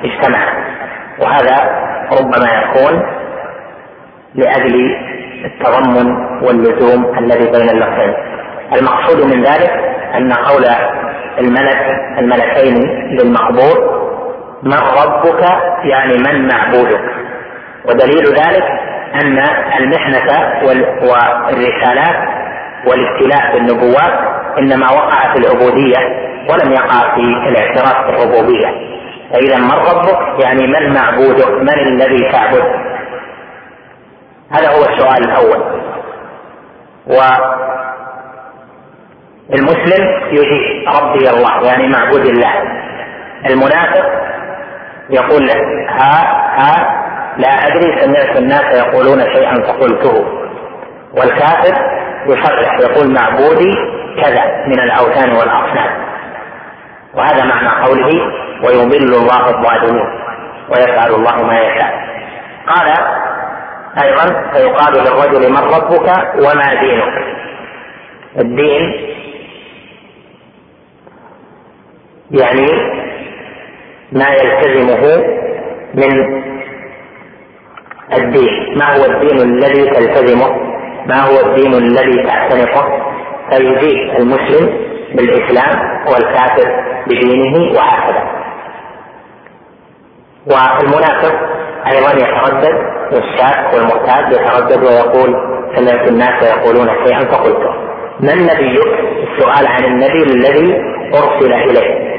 اجتمعت. 0.04 0.64
وهذا 1.18 1.70
ربما 2.20 2.48
يكون 2.62 3.02
لأجل 4.34 4.96
التضمن 5.44 6.16
واللزوم 6.42 7.18
الذي 7.18 7.50
بين 7.50 7.70
اللفظين 7.70 8.14
المقصود 8.78 9.24
من 9.34 9.42
ذلك 9.42 9.70
أن 10.14 10.32
قول 10.32 10.64
الملك 11.38 11.86
الملكين 12.18 12.74
للمقبور 13.10 13.94
من 14.62 14.78
ربك 15.02 15.42
يعني 15.84 16.14
من 16.26 16.48
معبودك. 16.48 17.00
ودليل 17.84 18.24
ذلك 18.26 18.64
أن 19.22 19.38
المحنة 19.78 20.52
والرسالات 21.48 22.28
والابتلاء 22.86 23.52
بالنبوات 23.54 24.14
إنما 24.58 24.86
وقع 24.92 25.32
في 25.34 25.38
العبودية 25.38 25.98
ولم 26.50 26.72
يقع 26.72 27.14
في 27.14 27.20
الاعتراف 27.48 28.06
بالربوبية. 28.06 28.68
فإذا 29.32 29.58
من 29.58 29.70
ربك 29.70 30.44
يعني 30.44 30.66
من 30.66 30.94
معبودك 30.94 31.50
من 31.50 31.78
الذي 31.78 32.32
تعبد؟ 32.32 32.64
هذا 34.50 34.68
هو 34.68 34.82
السؤال 34.84 35.24
الأول. 35.24 35.80
والمسلم 39.48 40.04
يجيب 40.30 40.88
ربي 41.02 41.30
الله 41.30 41.66
يعني 41.66 41.88
معبود 41.88 42.26
الله. 42.26 42.52
المنافق 43.50 44.06
يقول 45.10 45.50
ها 45.88 46.22
ها 46.58 47.03
لا 47.38 47.48
أدري 47.48 48.00
سمعت 48.00 48.36
الناس 48.36 48.78
يقولون 48.78 49.20
شيئا 49.20 49.54
فقلته. 49.54 50.24
والكافر 51.12 51.74
يصرح 52.26 52.78
يقول 52.80 53.14
معبودي 53.14 53.74
كذا 54.22 54.44
من 54.66 54.80
الأوثان 54.80 55.30
والأصنام. 55.30 56.04
وهذا 57.14 57.44
معنى 57.44 57.86
قوله 57.86 58.10
ويضل 58.64 59.14
الله 59.14 59.50
الظالمين 59.50 60.06
ويفعل 60.68 61.10
الله 61.14 61.42
ما 61.42 61.60
يشاء. 61.60 62.04
قال 62.66 62.94
أيضا 64.04 64.50
فيقال 64.52 64.94
للرجل 64.94 65.50
من 65.50 65.56
ربك 65.56 66.08
وما 66.34 66.74
دينك. 66.80 67.24
الدين 68.38 69.14
يعني 72.30 72.66
ما 74.12 74.28
يلتزمه 74.28 75.24
من 75.94 76.44
الدين 78.34 78.78
ما 78.78 78.96
هو 78.96 79.04
الدين 79.04 79.40
الذي 79.40 79.90
تلتزمه 79.90 80.50
ما 81.06 81.20
هو 81.22 81.46
الدين 81.46 81.74
الذي 81.74 82.22
تعتنقه 82.26 82.84
فيجيب 83.50 84.16
المسلم 84.18 84.68
بالإسلام 85.14 85.80
والكافر 86.06 86.84
بدينه 87.06 87.72
وهكذا 87.72 88.24
والمنافق 90.46 91.34
أيضا 91.86 92.10
يتردد 92.12 92.74
والشاك 93.12 93.74
والمرتاد 93.74 94.32
يتردد 94.32 94.84
ويقول 94.84 95.34
سمعت 95.76 96.08
الناس 96.08 96.42
يقولون 96.42 96.88
شيئا 97.06 97.20
فقلته 97.20 97.74
من 98.20 98.42
نبيك؟ 98.42 99.14
السؤال 99.22 99.66
عن 99.66 99.84
النبي 99.84 100.22
الذي 100.22 100.74
أرسل 101.14 101.52
إليه. 101.52 102.14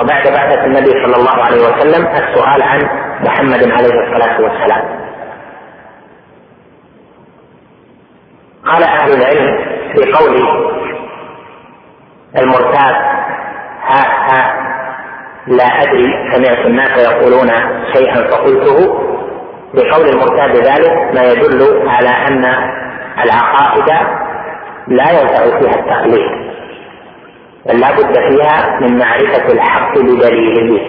وبعد 0.00 0.26
بعثة 0.26 0.64
النبي 0.64 0.90
صلى 0.90 1.16
الله 1.16 1.44
عليه 1.44 1.56
وسلم 1.56 2.06
السؤال 2.06 2.62
عن 2.62 2.80
محمد 3.24 3.70
عليه 3.70 3.94
الصلاة 4.00 4.40
والسلام. 4.40 5.01
قال 8.66 8.82
أهل 8.82 9.12
العلم 9.12 9.58
في 9.94 10.12
قول 10.12 10.36
المرتاب 12.38 12.94
ها 13.82 14.02
ها 14.28 14.62
لا 15.46 15.64
أدري 15.64 16.12
سمعت 16.34 16.66
الناس 16.66 16.90
يقولون 16.98 17.48
شيئا 17.94 18.30
فقلته. 18.30 18.98
بقول 19.74 20.08
المرتاب 20.08 20.50
ذلك 20.50 21.14
ما 21.14 21.22
يدل 21.24 21.88
على 21.88 22.08
أن 22.08 22.44
العقائد 23.24 23.88
لا 24.88 25.10
ينفع 25.10 25.60
فيها 25.60 25.80
التقليد 25.80 26.52
بل 27.66 27.80
لا 27.80 27.90
بد 27.92 28.14
فيها 28.14 28.80
من 28.80 28.98
معرفة 28.98 29.52
الحق 29.52 29.98
بدليله. 29.98 30.80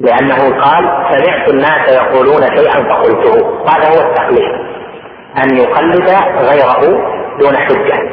لأنه 0.00 0.60
قال 0.60 0.84
سمعت 1.10 1.48
الناس 1.50 1.88
يقولون 1.88 2.56
شيئا 2.56 2.82
فقلته. 2.82 3.64
هذا 3.68 3.88
هو 3.88 4.10
التقليد. 4.10 4.63
أن 5.38 5.56
يقلد 5.56 6.08
غيره 6.38 6.80
دون 7.38 7.56
حجة. 7.56 8.10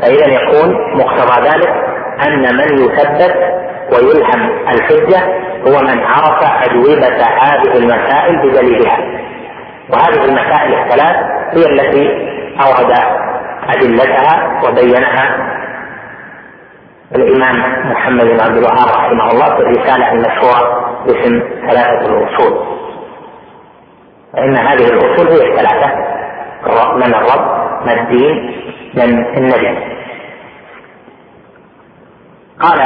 فإذا 0.00 0.26
يكون 0.26 0.76
مقتضى 0.94 1.48
ذلك 1.48 1.68
أن 2.26 2.56
من 2.56 2.84
يثبت 2.84 3.36
ويلهم 3.92 4.50
الحجة 4.68 5.18
هو 5.66 5.82
من 5.82 6.04
عرف 6.04 6.68
أجوبة 6.68 7.24
هذه 7.40 7.76
المسائل 7.76 8.36
بدليلها. 8.42 8.98
وهذه 9.90 10.24
المسائل 10.24 10.74
الثلاث 10.74 11.16
هي 11.52 11.66
التي 11.66 12.32
أورد 12.60 12.92
أدلتها 13.68 14.60
وبينها 14.64 15.52
الإمام 17.14 17.56
محمد 17.92 18.24
بن 18.24 18.40
عبد 18.40 18.56
الوهاب 18.56 18.88
رحمه 18.88 19.30
الله 19.30 19.56
في 19.56 19.60
الرسالة 19.60 20.12
المشهورة 20.12 20.92
باسم 21.06 21.42
ثلاثة 21.68 22.06
الأصول. 22.06 22.66
فإن 24.32 24.56
هذه 24.56 24.84
الأصول 24.84 25.28
هي 25.28 25.50
الثلاثة. 25.50 26.21
من 26.96 27.14
الرب 27.14 27.62
ما 27.86 27.92
الدين 27.92 28.62
من 28.94 29.36
النبي. 29.36 29.92
قال 32.60 32.82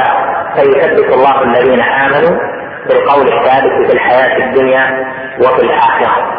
فيثبت 0.55 1.13
الله 1.13 1.41
الذين 1.43 1.81
آمنوا 1.81 2.39
بالقول 2.87 3.27
الثابت 3.27 3.87
في 3.87 3.93
الحياة 3.93 4.37
الدنيا 4.37 5.07
وفي 5.39 5.61
الآخرة. 5.61 6.37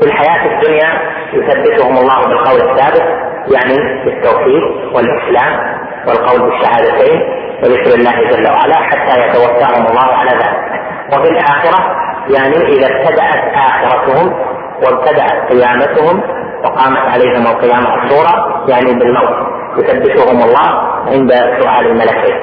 في 0.00 0.06
الحياة 0.06 0.46
الدنيا 0.54 1.00
يثبتهم 1.32 1.96
الله 1.96 2.26
بالقول 2.26 2.70
الثابت 2.70 3.30
يعني 3.54 4.04
بالتوحيد 4.04 4.62
والإسلام 4.94 5.80
والقول 6.06 6.50
بالشهادتين 6.50 7.20
وذكر 7.62 7.94
الله 7.94 8.30
جل 8.30 8.50
وعلا 8.50 8.76
حتى 8.76 9.18
يتوفاهم 9.18 9.86
الله 9.86 10.14
على 10.14 10.30
ذلك. 10.30 10.80
وفي 11.12 11.28
الآخرة 11.28 11.96
يعني 12.28 12.56
إذا 12.56 12.86
ابتدأت 12.86 13.54
آخرتهم 13.54 14.50
وابتدأت 14.84 15.52
قيامتهم 15.52 16.22
وقامت 16.64 16.98
عليهم 16.98 17.46
القيامة 17.46 17.94
الصورة 17.94 18.64
يعني 18.68 18.94
بالموت. 18.94 19.60
يثبتهم 19.78 20.42
الله 20.42 20.68
عند 21.06 21.32
سؤال 21.32 21.86
الملكين 21.86 22.34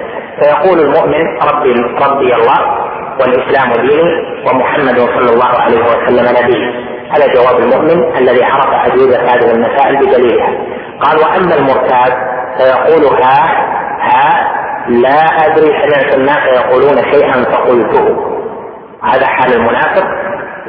فيقول 0.42 0.80
المؤمن 0.80 1.38
ربي 1.52 1.74
ربي 2.06 2.36
الله 2.36 2.88
والإسلام 3.20 3.88
ديني 3.88 4.12
ومحمد 4.50 5.00
صلى 5.00 5.34
الله 5.34 5.62
عليه 5.62 5.82
وسلم 5.82 6.26
نبي. 6.44 6.88
هذا 7.12 7.34
جواب 7.34 7.60
المؤمن 7.60 8.18
الذي 8.18 8.44
عرف 8.44 8.92
أجوبة 8.92 9.18
هذه 9.18 9.52
المسائل 9.52 9.98
بدليلها 9.98 10.50
قال 11.02 11.18
وأما 11.18 11.56
المرتاد 11.56 12.14
فيقول 12.58 13.06
ها 13.24 13.44
ها 14.02 14.58
لا 14.88 15.46
أدري 15.46 15.68
سمعت 15.68 16.16
الناس 16.16 16.38
يقولون 16.56 16.96
شيئا 17.12 17.44
فقلته. 17.44 18.18
هذا 19.04 19.28
حال 19.28 19.54
المنافق. 19.54 20.06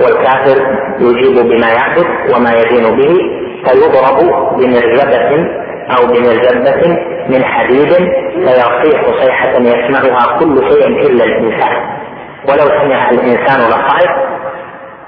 والكافر 0.02 0.78
يجيب 1.00 1.46
بما 1.46 1.68
يعبد 1.68 2.06
وما 2.34 2.50
يدين 2.52 2.96
به 2.96 3.18
فيضرب 3.64 4.18
بمرزبة 4.58 5.48
أو 5.90 6.06
بمرزبة 6.06 6.96
من 7.28 7.44
حديد 7.44 7.92
فيصيح 8.34 9.02
صيحة 9.22 9.50
يسمعها 9.58 10.38
كل 10.38 10.58
شيء 10.72 10.86
إلا 10.86 11.24
الإنسان. 11.24 11.76
ولو 12.48 12.68
سمع 12.80 13.10
الإنسان 13.10 13.60
لصعق 13.68 14.28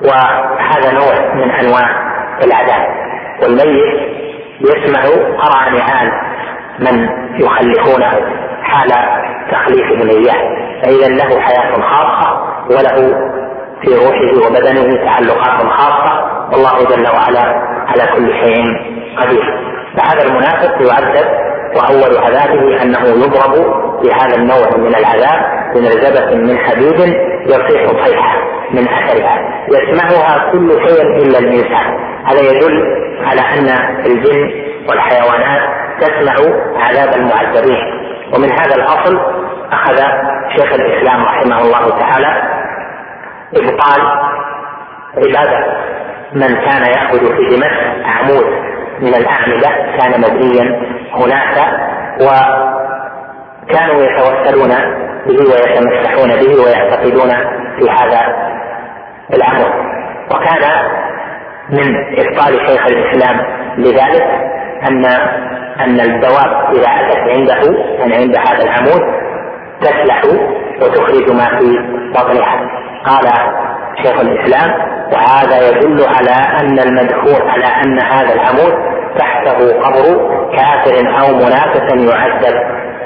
وهذا 0.02 0.92
نوع 0.92 1.34
من 1.34 1.50
أنواع 1.50 1.90
العذاب. 2.44 2.86
والميت 3.42 4.20
يسمع 4.60 5.02
قرع 5.38 5.68
نعال 5.68 6.10
من 6.78 7.08
يخلفونه 7.40 8.10
حال 8.62 8.90
تخليفهم 9.50 10.08
اياه 10.08 10.70
فإذا 10.82 11.08
له 11.08 11.40
حياة 11.40 11.80
خاصة 11.80 12.42
وله 12.70 13.14
في 13.82 13.94
روحه 13.94 14.46
وبدنه 14.46 15.04
تعلقات 15.04 15.66
خاصة. 15.66 16.30
والله 16.52 16.96
جل 16.96 17.06
وعلا 17.06 17.44
على 17.86 18.06
كل 18.16 18.32
شيء 18.44 18.64
قدير. 19.18 19.44
فهذا 19.96 20.22
المنافق 20.22 20.72
يعذب 20.72 21.26
وأول 21.76 22.18
عذابه 22.18 22.82
أنه 22.82 23.08
يضرب 23.08 23.54
بهذا 24.02 24.36
النوع 24.36 24.76
من 24.76 24.94
العذاب 24.94 25.40
بمرزبة 25.74 26.36
من 26.36 26.58
حديد 26.58 27.00
يصيح 27.46 28.04
صيحة 28.04 28.36
من 28.70 28.88
أثرها. 28.88 29.64
يسمعها 29.68 30.52
كل 30.52 30.70
شيء 30.88 31.02
إلا 31.02 31.38
الإنسان. 31.38 31.98
هذا 32.24 32.40
يدل 32.40 32.82
على 33.24 33.40
أن 33.40 33.68
الجن 34.06 34.50
والحيوانات 34.88 35.62
تسمع 36.00 36.34
عذاب 36.76 37.14
المعذبين. 37.14 38.00
ومن 38.34 38.52
هذا 38.52 38.74
الأصل 38.74 39.20
أخذ 39.72 39.96
شيخ 40.56 40.72
الإسلام 40.72 41.24
رحمه 41.24 41.60
الله 41.60 41.98
تعالى 41.98 42.59
إبطال 43.54 44.00
عبادة. 45.16 45.90
من 46.34 46.48
كان 46.48 46.82
يأخذ 46.82 47.18
في 47.18 47.56
دمشق 47.56 48.06
عمود 48.06 48.44
من 49.00 49.14
الأعمدة 49.14 49.68
كان 49.98 50.20
مبنيا 50.20 50.80
هناك 51.12 51.56
وكانوا 52.20 54.02
يتوسلون 54.02 54.70
به 55.26 55.38
ويتمسحون 55.50 56.30
به 56.30 56.62
ويعتقدون 56.64 57.30
في 57.78 57.90
هذا 57.90 58.20
العمود 59.34 59.72
وكان 60.30 60.62
من 61.70 61.96
إبطال 62.18 62.66
شيخ 62.66 62.86
الإسلام 62.86 63.36
لذلك 63.78 64.26
ان 64.88 65.04
أن 65.80 66.00
الدواب 66.00 66.74
إذا 66.74 66.86
أتت 66.86 67.18
عنده 67.18 67.78
يعني 67.98 68.14
عند 68.14 68.36
هذا 68.38 68.62
العمود 68.64 69.02
تسلح 69.80 70.22
وتخرج 70.82 71.32
ما 71.32 71.58
في 71.58 71.78
بطنها. 72.14 72.70
قال 73.06 73.32
شيخ 74.02 74.20
الإسلام 74.20 74.70
وهذا 75.12 75.68
يدل 75.68 76.04
على 76.08 76.60
أن 76.60 76.78
المدخول 76.78 77.48
على 77.48 77.64
أن 77.64 77.98
هذا 78.00 78.34
العمود 78.34 78.74
تحته 79.18 79.80
قبر 79.82 80.30
كافر 80.56 81.20
أو 81.20 81.34
منافق 81.36 81.94
يعذب. 81.94 82.56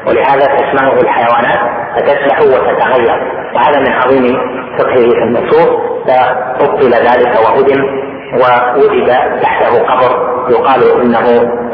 ولهذا 0.07 0.47
تسمعه 0.47 0.93
الحيوانات 0.93 1.61
فتسبح 1.97 2.41
وتتغير. 2.41 3.45
وهذا 3.55 3.81
من 3.81 3.93
عظيم 3.93 4.37
فقهه 4.79 5.11
في 5.11 5.23
النصوص 5.23 5.69
فابطل 6.07 6.91
ذلك 6.91 7.39
وهدم 7.47 7.85
ووجد 8.35 9.09
تحته 9.43 9.79
قبر 9.79 10.35
يقال 10.51 11.01
إنه 11.03 11.27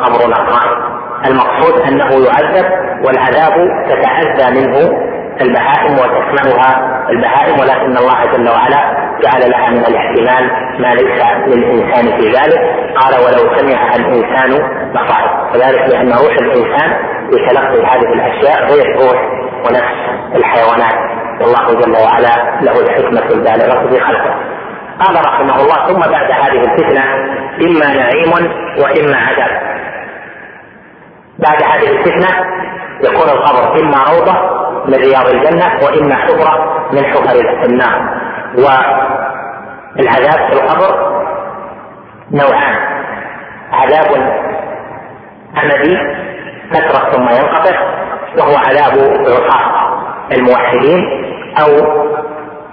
قبر 0.04 0.30
نقران 0.30 1.00
المقصود 1.26 1.80
أنه 1.80 2.26
يعذب 2.26 2.66
والعذاب 3.04 3.68
تتأذى 3.88 4.60
منه 4.60 5.09
البهائم 5.40 5.92
وتسمعها 5.92 7.00
البهائم 7.10 7.60
ولكن 7.60 7.96
الله 7.96 8.24
جل 8.32 8.48
وعلا 8.48 9.10
جعل 9.22 9.50
لها 9.50 9.70
من 9.70 9.78
الاحتمال 9.86 10.50
ما 10.80 10.88
ليس 10.88 11.22
للإنسان 11.46 12.20
في 12.20 12.28
ذلك. 12.28 12.60
قال 12.96 13.14
ولو 13.14 13.56
سمعها 13.58 13.96
الإنسان 13.96 14.50
لصعق 14.94 15.52
وذلك 15.54 15.88
لأن 15.92 16.12
روح 16.12 16.34
الإنسان 16.40 16.96
بتلقي 17.28 17.82
هذه 17.86 18.12
الأشياء 18.14 18.72
غير 18.72 18.96
روح 18.96 19.20
ونفس 19.66 19.96
الحيوانات. 20.36 21.10
والله 21.40 21.80
جل 21.80 21.92
وعلا 22.04 22.60
له 22.60 22.80
الحكمة 22.80 23.30
البالغة 23.34 23.88
في 23.90 24.00
خلقه. 24.00 24.34
قال 25.00 25.26
رحمه 25.26 25.60
الله 25.62 25.86
ثم 25.88 26.00
بعد 26.10 26.30
هذه 26.30 26.60
الفتنة 26.64 27.04
إما 27.62 27.86
نعيم 27.94 28.32
وإما 28.78 29.16
عذاب. 29.16 29.60
بعد 31.38 31.62
هذه 31.62 31.90
الفتنة 31.90 32.28
يكون 33.04 33.28
القبر 33.28 33.80
إما 33.80 33.98
روضة 34.10 34.60
من 34.86 34.94
رياض 34.94 35.26
الجنة 35.28 35.66
واما 35.84 36.14
حفره 36.16 36.88
من 36.92 37.04
حفر 37.04 37.64
النار. 37.64 38.20
والعذاب 38.54 40.48
في 40.48 40.52
القبر 40.52 41.20
نوعان. 42.32 42.76
عذاب 43.72 44.06
أمدي 45.62 45.96
فترة 46.70 47.10
ثم 47.10 47.22
ينقطع 47.28 47.80
وهو 48.38 48.56
عذاب 48.56 48.98
عصاة 49.26 49.90
الموحدين 50.32 51.00
أو 51.62 51.68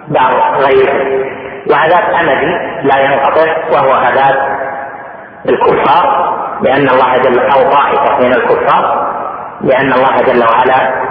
بعض 0.07 0.33
غيرهم 0.61 1.25
وعذاب 1.71 2.03
أمدي 2.19 2.51
لا 2.83 2.99
ينقطع 2.99 3.57
وهو 3.71 3.91
عذاب 3.91 4.57
الكفار 5.49 6.37
لأن 6.61 6.89
الله 6.89 7.17
جل 7.17 7.39
أو 7.39 7.71
طائفة 7.71 8.17
من 8.19 8.33
الكفار 8.33 9.07
لأن 9.61 9.93
الله 9.93 10.21
جل 10.21 10.43
وعلا 10.43 11.07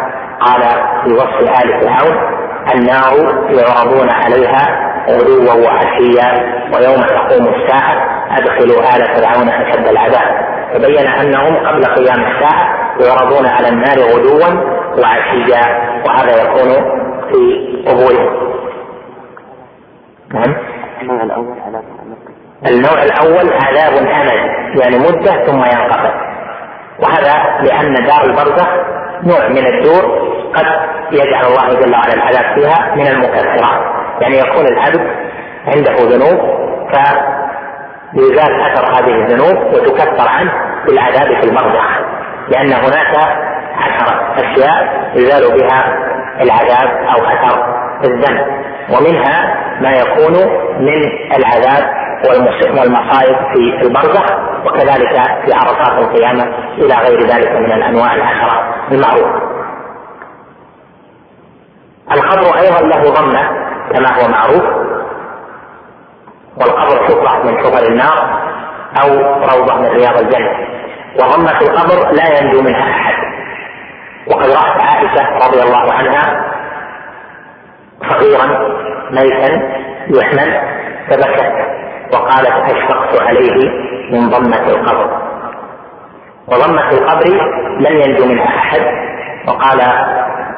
قال 0.46 0.62
في 1.04 1.12
وصف 1.12 1.62
آل 1.64 1.80
فرعون 1.80 2.16
النار 2.74 3.14
يعرضون 3.50 4.10
عليها 4.10 4.92
غدوا 5.10 5.52
وعشيا 5.64 6.56
ويوم 6.74 7.02
تقوم 7.02 7.54
الساعة 7.54 8.16
أدخلوا 8.30 8.96
آل 8.96 9.16
فرعون 9.16 9.48
أشد 9.48 9.86
العذاب. 9.88 10.46
فبين 10.72 11.06
أنهم 11.06 11.56
قبل 11.66 11.84
قيام 11.84 12.24
الساعة 12.24 12.76
يعرضون 13.00 13.46
على 13.46 13.68
النار 13.68 13.98
غدوا 13.98 14.76
وعشيا 14.98 15.62
وهذا 16.06 16.42
يكون 16.42 16.70
في 17.32 17.66
قبورهم 17.88 18.46
نعم. 20.34 20.56
النوع 21.02 21.22
الأول 21.22 21.56
عذاب 21.66 21.84
النوع 22.66 23.02
الأول 23.02 23.52
عذاب 23.52 23.92
أمد 23.92 24.80
يعني 24.80 24.98
مدة 24.98 25.46
ثم 25.46 25.58
ينقطع. 25.58 26.26
وهذا 27.02 27.60
لأن 27.62 27.94
دار 27.94 28.24
البرزخ 28.24 28.68
نوع 29.24 29.48
من 29.48 29.66
الدور 29.66 30.26
قد 30.54 30.66
يجعل 31.12 31.44
الله 31.46 31.80
جل 31.80 31.92
وعلا 31.92 32.14
العذاب 32.14 32.54
فيها 32.54 32.94
من 32.94 33.06
المكفرات 33.06 33.80
يعني 34.20 34.38
يكون 34.38 34.66
العبد 34.66 35.00
عنده 35.66 35.92
ذنوب 35.92 36.40
فيزال 36.92 38.60
أثر 38.60 38.84
هذه 38.92 39.14
الذنوب 39.14 39.74
وتكفر 39.74 40.28
عنه 40.28 40.52
بالعذاب 40.86 41.40
في 41.40 41.44
البرزخ 41.44 42.00
لأن 42.48 42.72
هناك 42.72 43.16
عشرة 43.76 44.34
أشياء 44.38 45.10
يزال 45.14 45.58
بها 45.60 45.84
العذاب 46.40 46.88
أو 47.14 47.24
أثر 47.24 47.76
الذنب. 48.04 48.46
ومنها 48.90 49.54
ما 49.80 49.92
يكون 49.92 50.32
من 50.80 51.02
العذاب 51.36 52.05
والمصائب 52.78 53.36
في 53.54 53.86
البرزخ 53.86 54.24
وكذلك 54.66 55.22
في 55.44 55.52
عرصات 55.54 55.98
القيامة 55.98 56.42
إلى 56.78 56.94
غير 56.94 57.20
ذلك 57.20 57.50
من 57.50 57.72
الأنواع 57.72 58.14
العشرة 58.14 58.74
المعروفة. 58.92 59.56
القبر 62.12 62.58
أيضا 62.58 62.80
له 62.80 63.10
ضمة 63.10 63.48
كما 63.92 64.08
هو 64.08 64.28
معروف 64.28 64.64
والقبر 66.60 67.04
حفره 67.04 67.42
من 67.44 67.58
حفر 67.58 67.86
النار 67.86 68.40
أو 69.02 69.08
روضة 69.40 69.74
من 69.74 69.86
رياض 69.86 70.18
الجنة. 70.18 70.66
وضمة 71.22 71.60
القبر 71.60 72.10
لا 72.12 72.40
ينجو 72.40 72.62
منها 72.62 72.90
أحد. 72.90 73.14
وقد 74.26 74.50
رأت 74.50 74.82
عائشة 74.82 75.46
رضي 75.48 75.62
الله 75.62 75.92
عنها 75.92 76.52
صغيرا 78.10 78.46
ميتا 79.10 79.70
يحمل 80.08 80.60
فبكت. 81.10 81.52
وقالت 82.12 82.72
أشفقت 82.72 83.22
عليه 83.22 83.70
من 84.12 84.30
ضمة 84.30 84.66
القبر. 84.68 85.22
وضمة 86.48 86.90
القبر 86.90 87.28
لم 87.80 87.96
ينجو 88.00 88.26
منها 88.26 88.58
أحد 88.58 88.80
وقال 89.48 89.80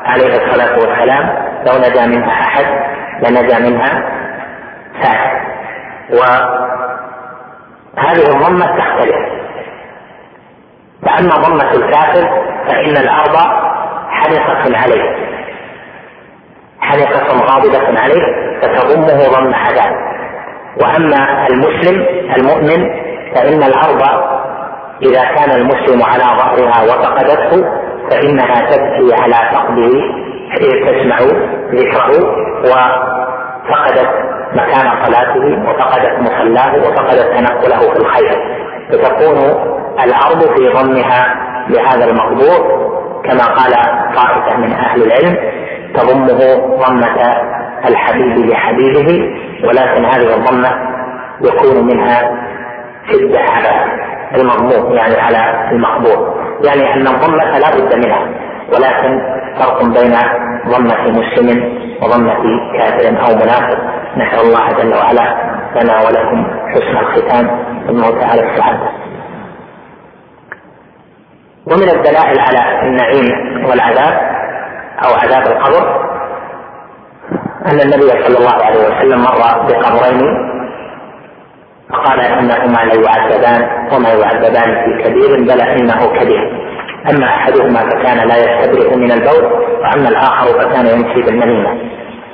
عليه 0.05 0.33
الصلاة 0.37 0.75
والسلام 0.79 1.49
لو 1.67 1.79
نجا 1.79 2.07
منها 2.07 2.41
أحد 2.41 2.65
لنجا 3.23 3.59
منها 3.59 4.03
ساعة 5.03 5.41
وهذه 6.11 6.67
الضمة 8.37 8.67
تختلف. 8.67 9.17
فأما 11.03 11.37
ضمة 11.47 11.71
الكافر 11.73 12.29
فإن 12.69 12.97
الأرض 12.97 13.37
حنقة 14.11 14.79
عليه. 14.79 15.17
حنقة 16.81 17.37
غاضبة 17.37 18.01
عليه 18.01 18.23
فتضمه 18.63 19.29
ضم 19.29 19.55
عذاب 19.55 20.09
وأما 20.83 21.47
المسلم 21.51 22.07
المؤمن 22.37 22.91
فإن 23.35 23.63
الأرض 23.63 24.03
إذا 25.03 25.25
كان 25.25 25.51
المسلم 25.51 26.03
على 26.03 26.23
ظهرها 26.25 26.83
وفقدته 26.83 27.65
فإنها 28.11 28.55
تبكي 28.71 29.15
على 29.23 29.35
فقده 29.53 30.01
تسمع 30.59 31.19
ذكره 31.73 32.11
وفقدت 32.65 34.09
مكان 34.55 35.05
صلاته 35.05 35.71
وفقدت 35.71 36.19
مصلاه 36.21 36.77
وفقدت 36.77 37.37
تنقله 37.37 37.81
في 37.93 38.01
الخير. 38.01 38.59
فتكون 38.93 39.39
الأرض 40.05 40.43
في 40.57 40.69
ضمها 40.69 41.35
لهذا 41.69 42.05
المقبور 42.05 42.89
كما 43.25 43.45
قال 43.45 43.73
طائفة 44.17 44.57
من 44.57 44.73
أهل 44.73 45.03
العلم 45.03 45.37
تضمه 45.95 46.39
ضمة 46.77 47.37
الحبيب 47.89 48.47
لحبيبه 48.51 49.31
ولكن 49.65 50.05
هذه 50.05 50.35
الضمة 50.35 50.71
يكون 51.41 51.87
منها 51.87 52.31
شدة 53.13 53.41
على 53.41 53.99
المضمون 54.37 54.97
يعني 54.97 55.17
على 55.21 55.71
المقبور 55.73 56.39
يعني 56.65 56.95
أن 56.95 57.07
الضمة 57.07 57.59
لا 57.59 57.71
بد 57.71 57.95
منها 58.07 58.29
ولكن 58.73 59.21
فرق 59.59 59.83
بين 59.83 60.15
ضمة 60.67 61.11
مسلم 61.11 61.79
وضمة 62.03 62.43
كافر 62.79 63.09
أو 63.09 63.37
منافق. 63.37 63.79
نسأل 64.17 64.41
الله 64.41 64.73
جل 64.73 64.95
وعلا 64.95 65.37
لنا 65.77 66.01
ولكم 66.07 66.47
حسن 66.69 66.97
الختام. 66.97 67.49
انه 67.89 68.21
تعالى 68.21 68.51
السعادة. 68.51 68.89
ومن 71.67 71.89
الدلائل 71.89 72.41
على 72.41 72.83
النعيم 72.83 73.65
والعذاب 73.71 74.39
أو 75.05 75.15
عذاب 75.15 75.47
القبر 75.47 76.08
أن 77.69 77.81
النبي 77.81 78.09
صلى 78.09 78.39
الله 78.39 78.65
عليه 78.65 78.79
وسلم 78.79 79.21
مر 79.21 79.39
بقبرين 79.69 80.49
فقال 81.93 82.21
إنهما 82.21 82.79
ليعذبان 82.85 83.69
وما 83.93 84.09
يعذبان 84.09 84.75
في 84.85 85.03
كبير 85.05 85.37
بل 85.37 85.61
إنه 85.61 86.07
كبير. 86.21 86.69
أما 87.11 87.27
أحدهما 87.27 87.81
فكان 87.91 88.29
لا 88.29 88.37
يستبرئ 88.37 88.97
من 88.97 89.13
البول 89.13 89.45
وأما 89.83 90.09
الآخر 90.09 90.47
فكان 90.47 90.87
يمشي 90.87 91.23
بالنميمه 91.23 91.71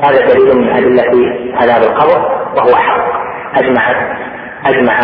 هذا 0.00 0.26
دليل 0.26 0.56
من 0.56 0.68
أدلة 0.68 1.36
عذاب 1.54 1.82
القبر 1.82 2.18
وهو 2.56 2.76
حق. 2.76 3.24
اجمع 3.54 3.82
أجمع 4.66 4.98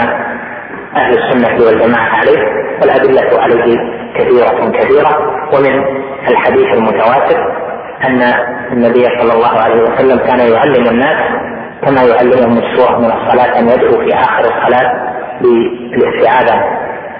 أهل 0.97 1.19
السنة 1.19 1.67
والجماعة 1.67 2.09
عليه 2.17 2.39
والأدلة 2.81 3.43
عليه 3.43 3.77
كثيرة 4.15 4.71
كثيرة 4.71 5.19
ومن 5.55 5.85
الحديث 6.29 6.75
المتواتر 6.75 7.60
أن 8.05 8.23
النبي 8.73 9.05
صلى 9.05 9.33
الله 9.33 9.61
عليه 9.61 9.83
وسلم 9.83 10.19
كان 10.19 10.39
يعلم 10.53 10.89
الناس 10.89 11.17
كما 11.83 12.03
يعلمهم 12.03 12.59
السورة 12.59 12.99
من 12.99 13.13
الصلاة 13.13 13.59
أن 13.59 13.69
يدعو 13.69 14.01
في 14.05 14.15
آخر 14.15 14.41
الصلاة 14.41 15.15
بالاستعاذة 15.41 16.65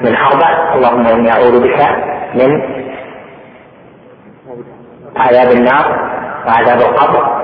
من 0.01 0.17
أربع. 0.17 0.75
اللهم 0.75 1.07
إني 1.07 1.33
أعوذ 1.33 1.61
بك 1.63 1.81
من 2.35 2.63
عذاب 5.17 5.53
النار 5.53 6.11
وعذاب 6.47 6.79
القبر 6.81 7.41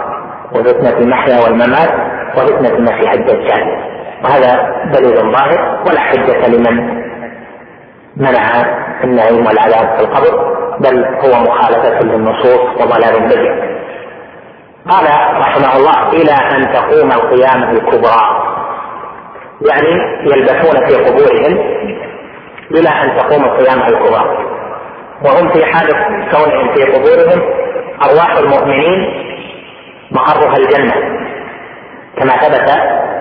وفتنة 0.53 0.99
المحيا 0.99 1.45
والممات 1.45 1.91
وفتنة 2.37 2.69
المسيح 2.69 3.13
الدجال. 3.13 3.79
وهذا 4.25 4.73
دليل 4.95 5.17
ظاهر 5.17 5.83
ولا 5.87 6.01
حجة 6.01 6.47
لمن 6.49 7.07
منع 8.17 8.65
النعيم 9.05 9.47
والعذاب 9.47 9.97
في 9.97 10.05
القبر. 10.05 10.57
بل 10.81 11.05
هو 11.05 11.41
مخالفة 11.43 12.01
للنصوص 12.03 12.61
وضلال 12.81 13.29
بين 13.29 13.77
قال 14.89 15.05
رحمه 15.41 15.77
الله 15.77 16.09
إلى 16.09 16.33
أن 16.33 16.73
تقوم 16.73 17.13
القيامة 17.13 17.71
الكبرى 17.71 18.23
يعني 19.71 20.21
يلبثون 20.23 20.87
في 20.87 20.95
قبورهم 20.95 21.59
إلى 22.71 22.89
أن 22.89 23.17
تقوم 23.17 23.45
القيامة 23.45 23.89
الكبرى 23.89 24.47
وهم 25.25 25.49
في 25.53 25.65
حالة 25.65 26.29
كونهم 26.33 26.75
في 26.75 26.83
قبورهم 26.85 27.43
أرواح 28.05 28.37
المؤمنين 28.37 29.27
مقرها 30.11 30.55
الجنة. 30.57 30.95
كما 32.19 32.33
ثبت 32.37 32.71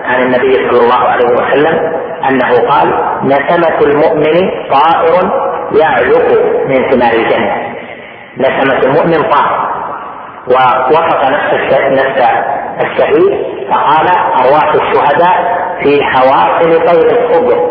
عن 0.04 0.22
النبي 0.22 0.52
صلى 0.54 0.80
الله 0.80 1.08
عليه 1.08 1.26
وسلم 1.26 1.92
أنه 2.28 2.68
قال 2.68 2.88
نسمة 3.22 3.78
المؤمن 3.80 4.50
طائر 4.70 5.30
يعلق 5.80 6.28
من 6.68 6.90
ثمار 6.90 7.12
الجنة. 7.12 7.76
نسمة 8.38 8.78
المؤمن 8.78 9.30
طائر 9.30 9.66
ووصف 10.48 11.24
نفس 11.24 11.74
نفس 11.90 12.28
الشهيد 12.84 13.46
فقال 13.70 14.06
أرواح 14.40 14.74
الشهداء 14.74 15.56
في 15.82 16.04
حواصل 16.04 16.86
طير 16.86 17.18
الخضر 17.18 17.70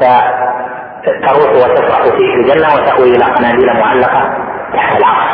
فتروح 0.00 1.52
وتفرح 1.52 2.02
في 2.02 2.34
الجنة 2.40 2.68
وتأوي 2.74 3.08
إلى 3.16 3.24
قناديل 3.24 3.80
معلقة 3.80 4.34
تحت 4.74 4.98
العرش. 4.98 5.30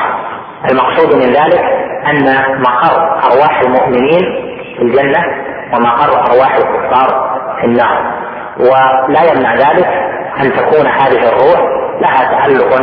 المقصود 0.71 1.15
من 1.15 1.33
ذلك 1.33 1.65
أن 2.07 2.45
مقر 2.61 3.21
أرواح 3.33 3.61
المؤمنين 3.61 4.23
في 4.77 4.83
الجنة 4.83 5.25
ومقر 5.73 6.33
أرواح 6.33 6.55
الكفار 6.57 7.39
في 7.61 7.67
النار. 7.67 8.13
ولا 8.59 9.33
يمنع 9.33 9.55
ذلك 9.55 9.87
أن 10.41 10.53
تكون 10.53 10.87
هذه 10.87 11.29
الروح 11.29 11.76
لها 12.01 12.31
تعلق 12.31 12.77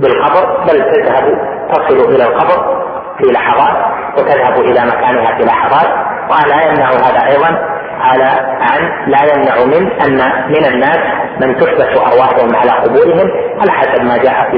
بالقبر 0.00 0.64
بل 0.68 0.92
تذهب 0.92 1.24
تصل 1.72 2.14
إلى 2.14 2.24
القبر 2.24 2.84
في 3.18 3.32
لحظات 3.32 3.76
وتذهب 4.18 4.60
إلى 4.60 4.80
مكانها 4.86 5.38
في 5.38 5.44
لحظات 5.44 5.88
ولا 6.30 6.66
يمنع 6.66 6.90
هذا 6.90 7.26
أيضا 7.26 7.74
على 8.00 8.30
عن 8.60 9.10
لا 9.10 9.18
يمنع 9.32 9.64
من 9.64 9.92
أن 9.92 10.48
من 10.48 10.66
الناس 10.66 10.98
من 11.40 11.56
تحبس 11.56 11.98
أرواحهم 11.98 12.56
على 12.56 12.70
قبورهم 12.70 13.30
على 13.60 13.72
حسب 13.72 14.02
ما 14.04 14.16
جاء 14.16 14.50
في 14.50 14.56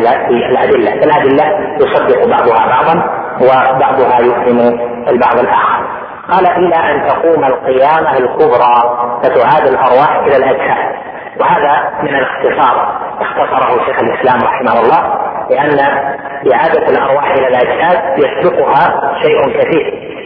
الأدلة. 0.51 0.93
الأدلة 0.93 1.45
يصدق 1.81 2.29
بعضها 2.29 2.67
بعضا 2.67 3.05
وبعضها 3.41 4.21
يفهم 4.21 4.59
البعض 5.09 5.39
الآخر. 5.39 5.87
قال 6.31 6.47
إلى 6.47 6.77
أن 6.77 7.09
تقوم 7.09 7.45
القيامة 7.45 8.19
الكبرى 8.19 8.75
فتعاد 9.23 9.67
الأرواح 9.69 10.17
إلى 10.17 10.37
الأجساد. 10.37 10.97
وهذا 11.41 11.91
من 12.03 12.09
الاختصار 12.15 12.99
اختصره 13.21 13.85
شيخ 13.87 13.99
الإسلام 13.99 14.41
رحمه 14.43 14.81
الله 14.81 15.19
لأن 15.51 15.79
إعادة 16.53 16.89
الأرواح 16.89 17.31
إلى 17.31 17.49
الأجساد 17.49 18.19
يسبقها 18.19 19.15
شيء 19.23 19.43
كثير. 19.61 20.17